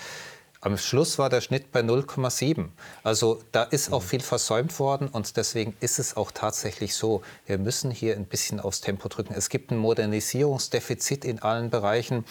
Am 0.64 0.78
Schluss 0.78 1.18
war 1.18 1.28
der 1.28 1.40
Schnitt 1.40 1.72
bei 1.72 1.80
0,7. 1.80 2.68
Also 3.02 3.40
da 3.50 3.64
ist 3.64 3.92
auch 3.92 4.04
viel 4.04 4.20
versäumt 4.20 4.78
worden 4.78 5.08
und 5.08 5.36
deswegen 5.36 5.76
ist 5.80 5.98
es 5.98 6.16
auch 6.16 6.30
tatsächlich 6.30 6.94
so, 6.94 7.22
wir 7.46 7.58
müssen 7.58 7.90
hier 7.90 8.14
ein 8.14 8.26
bisschen 8.26 8.60
aufs 8.60 8.80
Tempo 8.80 9.08
drücken. 9.08 9.34
Es 9.34 9.48
gibt 9.48 9.72
ein 9.72 9.76
Modernisierungsdefizit 9.76 11.24
in 11.24 11.40
allen 11.40 11.70
Bereichen. 11.70 12.24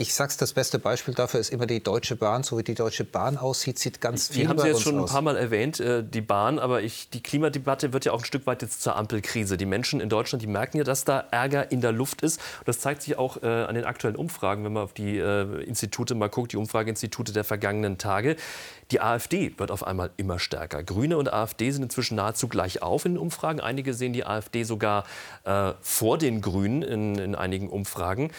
Ich 0.00 0.14
sag's, 0.14 0.38
das 0.38 0.54
beste 0.54 0.78
Beispiel 0.78 1.12
dafür 1.12 1.40
ist 1.40 1.50
immer 1.50 1.66
die 1.66 1.82
Deutsche 1.82 2.16
Bahn. 2.16 2.42
So 2.42 2.56
wie 2.56 2.62
die 2.62 2.74
Deutsche 2.74 3.04
Bahn 3.04 3.36
aussieht, 3.36 3.78
sieht 3.78 4.00
ganz 4.00 4.28
viel 4.28 4.44
Die 4.44 4.48
haben 4.48 4.58
Sie 4.58 4.66
jetzt 4.66 4.80
schon 4.80 4.98
ein 4.98 5.04
paar 5.04 5.20
Mal 5.20 5.36
erwähnt, 5.36 5.78
äh, 5.78 6.02
die 6.02 6.22
Bahn. 6.22 6.58
Aber 6.58 6.80
ich, 6.80 7.10
die 7.10 7.22
Klimadebatte 7.22 7.92
wird 7.92 8.06
ja 8.06 8.12
auch 8.12 8.20
ein 8.20 8.24
Stück 8.24 8.46
weit 8.46 8.62
jetzt 8.62 8.80
zur 8.80 8.96
Ampelkrise. 8.96 9.58
Die 9.58 9.66
Menschen 9.66 10.00
in 10.00 10.08
Deutschland, 10.08 10.40
die 10.40 10.46
merken 10.46 10.78
ja, 10.78 10.84
dass 10.84 11.04
da 11.04 11.26
Ärger 11.30 11.70
in 11.70 11.82
der 11.82 11.92
Luft 11.92 12.22
ist. 12.22 12.40
Und 12.60 12.68
das 12.68 12.80
zeigt 12.80 13.02
sich 13.02 13.18
auch 13.18 13.42
äh, 13.42 13.46
an 13.46 13.74
den 13.74 13.84
aktuellen 13.84 14.16
Umfragen, 14.16 14.64
wenn 14.64 14.72
man 14.72 14.84
auf 14.84 14.94
die 14.94 15.18
äh, 15.18 15.62
Institute 15.64 16.14
mal 16.14 16.30
guckt, 16.30 16.52
die 16.52 16.56
Umfrageinstitute 16.56 17.34
der 17.34 17.44
vergangenen 17.44 17.98
Tage. 17.98 18.36
Die 18.92 19.02
AfD 19.02 19.52
wird 19.58 19.70
auf 19.70 19.86
einmal 19.86 20.12
immer 20.16 20.38
stärker. 20.38 20.82
Grüne 20.82 21.18
und 21.18 21.30
AfD 21.30 21.72
sind 21.72 21.82
inzwischen 21.82 22.14
nahezu 22.14 22.48
gleich 22.48 22.80
auf 22.80 23.04
in 23.04 23.16
den 23.16 23.18
Umfragen. 23.18 23.60
Einige 23.60 23.92
sehen 23.92 24.14
die 24.14 24.24
AfD 24.24 24.64
sogar 24.64 25.04
vor 25.80 26.18
den 26.18 26.40
Grünen 26.40 26.82
in, 26.82 27.14
in 27.16 27.34
einigen 27.36 27.68
Umfragen. 27.68 28.32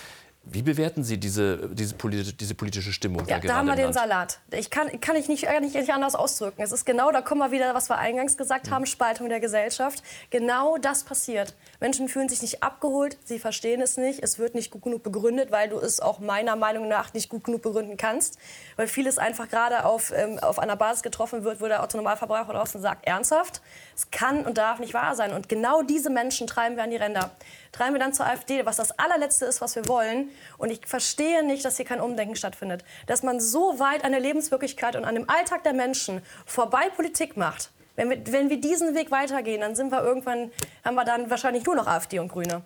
Wie 0.44 0.64
bewerten 0.64 1.04
Sie 1.04 1.20
diese, 1.20 1.70
diese, 1.70 1.94
politische, 1.94 2.34
diese 2.34 2.56
politische 2.56 2.92
Stimmung? 2.92 3.28
Ja, 3.28 3.40
da, 3.40 3.48
da 3.48 3.56
haben 3.58 3.68
wir 3.68 3.76
den? 3.76 3.94
Salat. 3.94 4.40
Ich 4.50 4.72
kann, 4.72 5.00
kann 5.00 5.16
ich 5.16 5.28
nicht, 5.28 5.48
nicht, 5.62 5.76
nicht 5.76 5.94
anders 5.94 6.16
ausdrücken. 6.16 6.64
Es 6.64 6.72
ist 6.72 6.84
genau, 6.84 7.12
da 7.12 7.22
kommen 7.22 7.42
wir 7.42 7.52
wieder, 7.52 7.76
was 7.76 7.90
wir 7.90 8.00
eingangs 8.00 8.38
gesagt 8.38 8.72
haben, 8.72 8.88
Spaltung 8.88 9.30
der 9.30 9.40
Gesellschaft. 9.40 10.02
Genau 10.32 10.78
das 10.78 11.04
passiert. 11.04 11.54
Menschen 11.80 12.08
fühlen 12.08 12.28
sich 12.28 12.42
nicht 12.42 12.64
abgeholt, 12.64 13.20
sie 13.24 13.38
verstehen 13.38 13.82
es 13.82 13.98
nicht, 13.98 14.24
es 14.24 14.40
wird 14.40 14.56
nicht 14.56 14.72
gut 14.72 14.82
genug 14.82 15.04
begründet, 15.04 15.52
weil 15.52 15.70
du 15.70 15.78
es 15.78 16.00
auch 16.00 16.20
meiner 16.20 16.56
Meinung 16.56 16.88
nach 16.88 17.14
nicht 17.14 17.30
gut 17.30 17.44
genug 17.44 17.62
begründen 17.62 17.96
kannst. 17.96 18.40
Weil 18.78 18.88
vieles 18.88 19.20
einfach 19.20 19.48
gerade 19.48 19.86
auf, 19.86 20.12
ähm, 20.16 20.40
auf 20.40 20.58
einer 20.58 20.76
Basis 20.76 21.04
getroffen 21.04 21.44
wird, 21.44 21.62
wo 21.62 21.68
der 21.68 21.84
Autonomalverbraucher 21.84 22.54
draußen 22.54 22.82
sagt, 22.82 23.06
ernsthaft, 23.06 23.62
es 24.02 24.12
kann 24.12 24.46
und 24.46 24.58
darf 24.58 24.80
nicht 24.80 24.94
wahr 24.94 25.16
sein. 25.16 25.32
Und 25.34 25.48
genau 25.48 25.82
diese 25.84 26.10
Menschen 26.10 26.48
treiben 26.48 26.76
wir 26.76 26.84
an 26.84 26.90
die 26.90 26.98
Ränder. 26.98 27.32
Treiben 27.72 27.94
wir 27.94 28.00
dann 28.00 28.14
zur 28.14 28.26
AfD, 28.26 28.66
was 28.66 28.78
das 28.78 28.98
allerletzte 28.98 29.46
ist, 29.46 29.62
was 29.62 29.76
wir 29.76 29.88
wollen. 29.88 30.30
Und 30.58 30.72
ich 30.72 30.86
verstehe 30.86 31.44
nicht, 31.44 31.64
dass 31.64 31.78
hier 31.78 31.86
kein 31.86 32.02
Umdenken 32.02 32.36
stattfindet. 32.36 32.84
Dass 33.08 33.24
man 33.24 33.40
so 33.40 33.80
weit 33.80 34.04
an 34.04 34.12
der 34.12 34.22
Lebenswirklichkeit 34.22 34.96
und 34.96 35.06
an 35.06 35.16
dem 35.16 35.30
Alltag 35.30 35.64
der 35.64 35.74
Menschen 35.74 36.22
vorbei 36.46 36.90
Politik 36.96 37.38
macht. 37.38 37.70
Wenn 37.96 38.10
wir, 38.10 38.32
wenn 38.32 38.50
wir 38.50 38.60
diesen 38.60 38.96
Weg 38.96 39.12
weitergehen, 39.12 39.62
dann 39.62 39.76
sind 39.76 39.92
wir 39.92 40.02
irgendwann, 40.02 40.52
haben 40.84 40.96
wir 40.96 41.06
dann 41.06 41.30
wahrscheinlich 41.30 41.66
nur 41.66 41.76
noch 41.76 41.88
AfD 41.88 42.20
und 42.20 42.30
Grüne. 42.30 42.64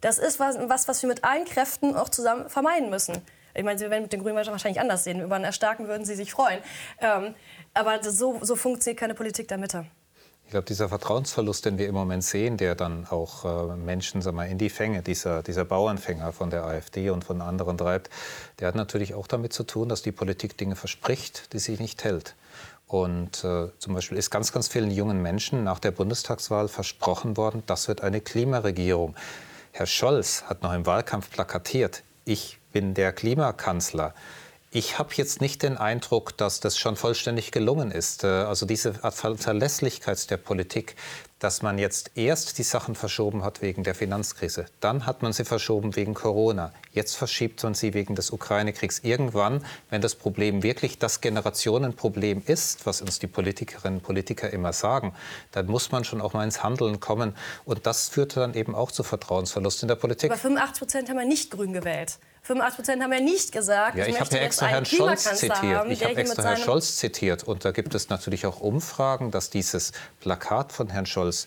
Das 0.00 0.18
ist 0.18 0.38
was, 0.38 0.56
was, 0.88 1.02
wir 1.02 1.08
mit 1.08 1.24
allen 1.24 1.46
Kräften 1.46 1.96
auch 1.96 2.10
zusammen 2.10 2.48
vermeiden 2.48 2.90
müssen. 2.90 3.22
Ich 3.54 3.64
meine, 3.64 3.78
Sie 3.78 3.88
werden 3.90 4.02
mit 4.02 4.12
den 4.12 4.22
Grünen 4.22 4.36
wahrscheinlich 4.36 4.80
anders 4.80 5.04
sehen. 5.04 5.20
Über 5.22 5.36
ein 5.36 5.44
Erstarken 5.44 5.88
würden 5.88 6.04
Sie 6.04 6.14
sich 6.14 6.30
freuen. 6.30 6.60
Ähm, 7.00 7.34
aber 7.72 8.02
so, 8.02 8.38
so 8.42 8.54
funktioniert 8.54 9.00
keine 9.00 9.14
Politik 9.14 9.48
der 9.48 9.56
Mitte. 9.56 9.86
Ich 10.46 10.52
glaube, 10.52 10.64
dieser 10.64 10.88
Vertrauensverlust, 10.88 11.64
den 11.64 11.76
wir 11.76 11.88
im 11.88 11.94
Moment 11.96 12.22
sehen, 12.22 12.56
der 12.56 12.76
dann 12.76 13.04
auch 13.10 13.44
äh, 13.44 13.74
Menschen 13.74 14.22
sag 14.22 14.32
mal, 14.32 14.44
in 14.44 14.58
die 14.58 14.70
Fänge 14.70 15.02
dieser, 15.02 15.42
dieser 15.42 15.64
Bauernfänger 15.64 16.32
von 16.32 16.50
der 16.50 16.64
AfD 16.64 17.10
und 17.10 17.24
von 17.24 17.42
anderen 17.42 17.76
treibt, 17.76 18.10
der 18.60 18.68
hat 18.68 18.76
natürlich 18.76 19.14
auch 19.14 19.26
damit 19.26 19.52
zu 19.52 19.64
tun, 19.64 19.88
dass 19.88 20.02
die 20.02 20.12
Politik 20.12 20.56
Dinge 20.56 20.76
verspricht, 20.76 21.52
die 21.52 21.58
sie 21.58 21.72
nicht 21.72 22.04
hält. 22.04 22.36
Und 22.86 23.42
äh, 23.42 23.70
zum 23.80 23.94
Beispiel 23.94 24.16
ist 24.16 24.30
ganz, 24.30 24.52
ganz 24.52 24.68
vielen 24.68 24.92
jungen 24.92 25.20
Menschen 25.20 25.64
nach 25.64 25.80
der 25.80 25.90
Bundestagswahl 25.90 26.68
versprochen 26.68 27.36
worden, 27.36 27.64
das 27.66 27.88
wird 27.88 28.02
eine 28.02 28.20
Klimaregierung. 28.20 29.16
Herr 29.72 29.86
Scholz 29.86 30.44
hat 30.44 30.62
noch 30.62 30.72
im 30.72 30.86
Wahlkampf 30.86 31.28
plakatiert, 31.28 32.04
ich 32.24 32.60
bin 32.72 32.94
der 32.94 33.12
Klimakanzler. 33.12 34.14
Ich 34.76 34.98
habe 34.98 35.08
jetzt 35.14 35.40
nicht 35.40 35.62
den 35.62 35.78
Eindruck, 35.78 36.36
dass 36.36 36.60
das 36.60 36.76
schon 36.76 36.96
vollständig 36.96 37.50
gelungen 37.50 37.90
ist. 37.90 38.24
Äh, 38.24 38.26
Also 38.26 38.66
diese 38.66 38.92
Verlässlichkeit 38.92 40.30
der 40.30 40.36
Politik, 40.36 40.96
dass 41.38 41.62
man 41.62 41.78
jetzt 41.78 42.10
erst 42.14 42.58
die 42.58 42.62
Sachen 42.62 42.94
verschoben 42.94 43.42
hat 43.42 43.62
wegen 43.62 43.84
der 43.84 43.94
Finanzkrise, 43.94 44.66
dann 44.80 45.06
hat 45.06 45.22
man 45.22 45.32
sie 45.32 45.46
verschoben 45.46 45.96
wegen 45.96 46.12
Corona, 46.12 46.74
jetzt 46.92 47.16
verschiebt 47.16 47.62
man 47.62 47.72
sie 47.72 47.94
wegen 47.94 48.14
des 48.16 48.30
Ukraine-Kriegs. 48.30 48.98
Irgendwann, 49.02 49.64
wenn 49.88 50.02
das 50.02 50.14
Problem 50.14 50.62
wirklich 50.62 50.98
das 50.98 51.22
Generationenproblem 51.22 52.42
ist, 52.46 52.84
was 52.84 53.00
uns 53.00 53.18
die 53.18 53.28
Politikerinnen 53.28 54.00
und 54.00 54.04
Politiker 54.04 54.50
immer 54.50 54.74
sagen, 54.74 55.14
dann 55.52 55.68
muss 55.68 55.90
man 55.90 56.04
schon 56.04 56.20
auch 56.20 56.34
mal 56.34 56.44
ins 56.44 56.62
Handeln 56.62 57.00
kommen. 57.00 57.34
Und 57.64 57.86
das 57.86 58.10
führt 58.10 58.36
dann 58.36 58.52
eben 58.52 58.74
auch 58.74 58.92
zu 58.92 59.02
Vertrauensverlust 59.02 59.80
in 59.80 59.88
der 59.88 59.96
Politik. 59.96 60.30
Aber 60.30 60.38
85 60.38 60.78
Prozent 60.78 61.08
haben 61.08 61.18
ja 61.18 61.24
nicht 61.24 61.50
grün 61.50 61.72
gewählt. 61.72 62.18
85 62.46 62.76
Prozent 62.76 63.02
haben 63.02 63.12
ja 63.12 63.20
nicht 63.20 63.52
gesagt, 63.52 63.96
Ja, 63.96 64.06
ich 64.06 64.14
habe 64.14 64.20
möchte 64.20 64.36
ja 64.36 64.42
jetzt 64.42 64.46
extra 64.46 64.66
einen 64.66 64.74
Herrn 64.74 64.84
Scholz 64.86 65.22
Klimakanzler 65.24 65.54
zitiert. 65.54 65.78
haben, 65.78 65.90
Ich 65.90 65.98
der 65.98 66.08
habe 66.08 66.20
extra 66.20 66.42
Herrn 66.44 66.56
Scholz 66.58 66.96
zitiert. 66.96 67.44
Und 67.44 67.64
da 67.64 67.72
gibt 67.72 67.94
es 67.94 68.08
natürlich 68.08 68.46
auch 68.46 68.60
Umfragen, 68.60 69.30
dass 69.30 69.50
dieses 69.50 69.92
Plakat 70.20 70.72
von 70.72 70.88
Herrn 70.88 71.06
Scholz, 71.06 71.46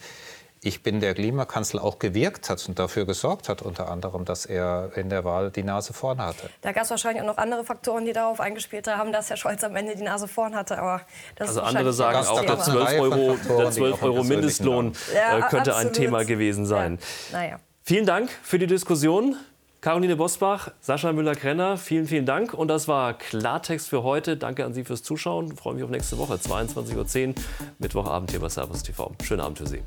ich 0.62 0.84
bin 0.84 1.00
der 1.00 1.14
Klimakanzler, 1.14 1.82
auch 1.82 2.00
gewirkt 2.00 2.50
hat 2.50 2.68
und 2.68 2.78
dafür 2.80 3.06
gesorgt 3.06 3.48
hat, 3.48 3.62
unter 3.62 3.90
anderem, 3.90 4.26
dass 4.26 4.46
er 4.46 4.92
in 4.96 5.10
der 5.10 5.24
Wahl 5.24 5.52
die 5.52 5.64
Nase 5.64 5.94
vorne 5.94 6.22
hatte. 6.26 6.50
Da 6.62 6.74
gab 6.74 6.84
es 6.84 6.90
wahrscheinlich 6.90 7.22
auch 7.24 7.28
noch 7.28 7.38
andere 7.38 7.64
Faktoren, 7.64 8.04
die 8.04 8.12
darauf 8.12 8.42
eingespielt 8.42 8.86
haben, 8.88 9.14
dass 9.14 9.30
Herr 9.30 9.38
Scholz 9.38 9.64
am 9.64 9.78
Ende 9.78 9.96
die 9.96 10.04
Nase 10.04 10.28
vorn 10.28 10.54
hatte. 10.54 10.78
Aber 10.80 11.02
das 11.38 11.50
Also 11.50 11.62
ist 11.62 11.68
andere 11.68 11.94
sagen 11.94 12.18
ein 12.18 12.26
auch, 12.28 12.40
der 12.42 12.50
gab's 12.50 12.68
anderes 12.68 12.88
eine 12.90 12.98
12 12.98 13.02
Reihe 13.02 13.10
von 13.10 13.20
Euro, 13.20 13.38
der 13.58 13.70
die 13.70 13.76
12 13.78 13.94
auch 13.94 14.02
im 14.02 14.04
Euro 14.12 14.24
Mindestlohn 14.26 14.94
Ja, 15.16 15.38
äh, 15.38 15.42
könnte 15.44 15.72
ein 15.72 15.88
absolut. 15.88 15.94
Thema 15.94 16.26
gewesen 16.26 16.66
sein. 16.66 17.00
Ja. 17.32 17.38
Naja. 17.40 17.60
Vielen 17.84 18.06
Dank 18.06 18.30
für 18.44 18.60
die 18.60 18.68
Diskussion. 18.68 19.38
Caroline 19.82 20.18
Bosbach, 20.18 20.72
Sascha 20.82 21.14
Müller-Krenner, 21.14 21.78
vielen, 21.78 22.06
vielen 22.06 22.26
Dank. 22.26 22.54
Und 22.54 22.68
das 22.68 22.90
war 22.90 23.14
Klartext 23.14 23.88
für 23.88 24.04
heute. 24.04 24.36
Danke 24.36 24.66
an 24.66 24.74
Sie 24.74 24.84
fürs 24.84 25.04
Zuschauen. 25.04 25.52
Ich 25.54 25.58
freue 25.58 25.74
mich 25.74 25.84
auf 25.86 25.90
nächste 25.90 26.18
Woche, 26.18 26.34
22.10 26.34 27.30
Uhr, 27.30 27.36
Mittwochabend 27.78 28.30
hier 28.32 28.42
bei 28.42 28.50
Servus 28.50 28.84
TV. 28.84 29.14
Schönen 29.24 29.40
Abend 29.40 29.58
für 29.58 29.68
Sie. 29.68 29.82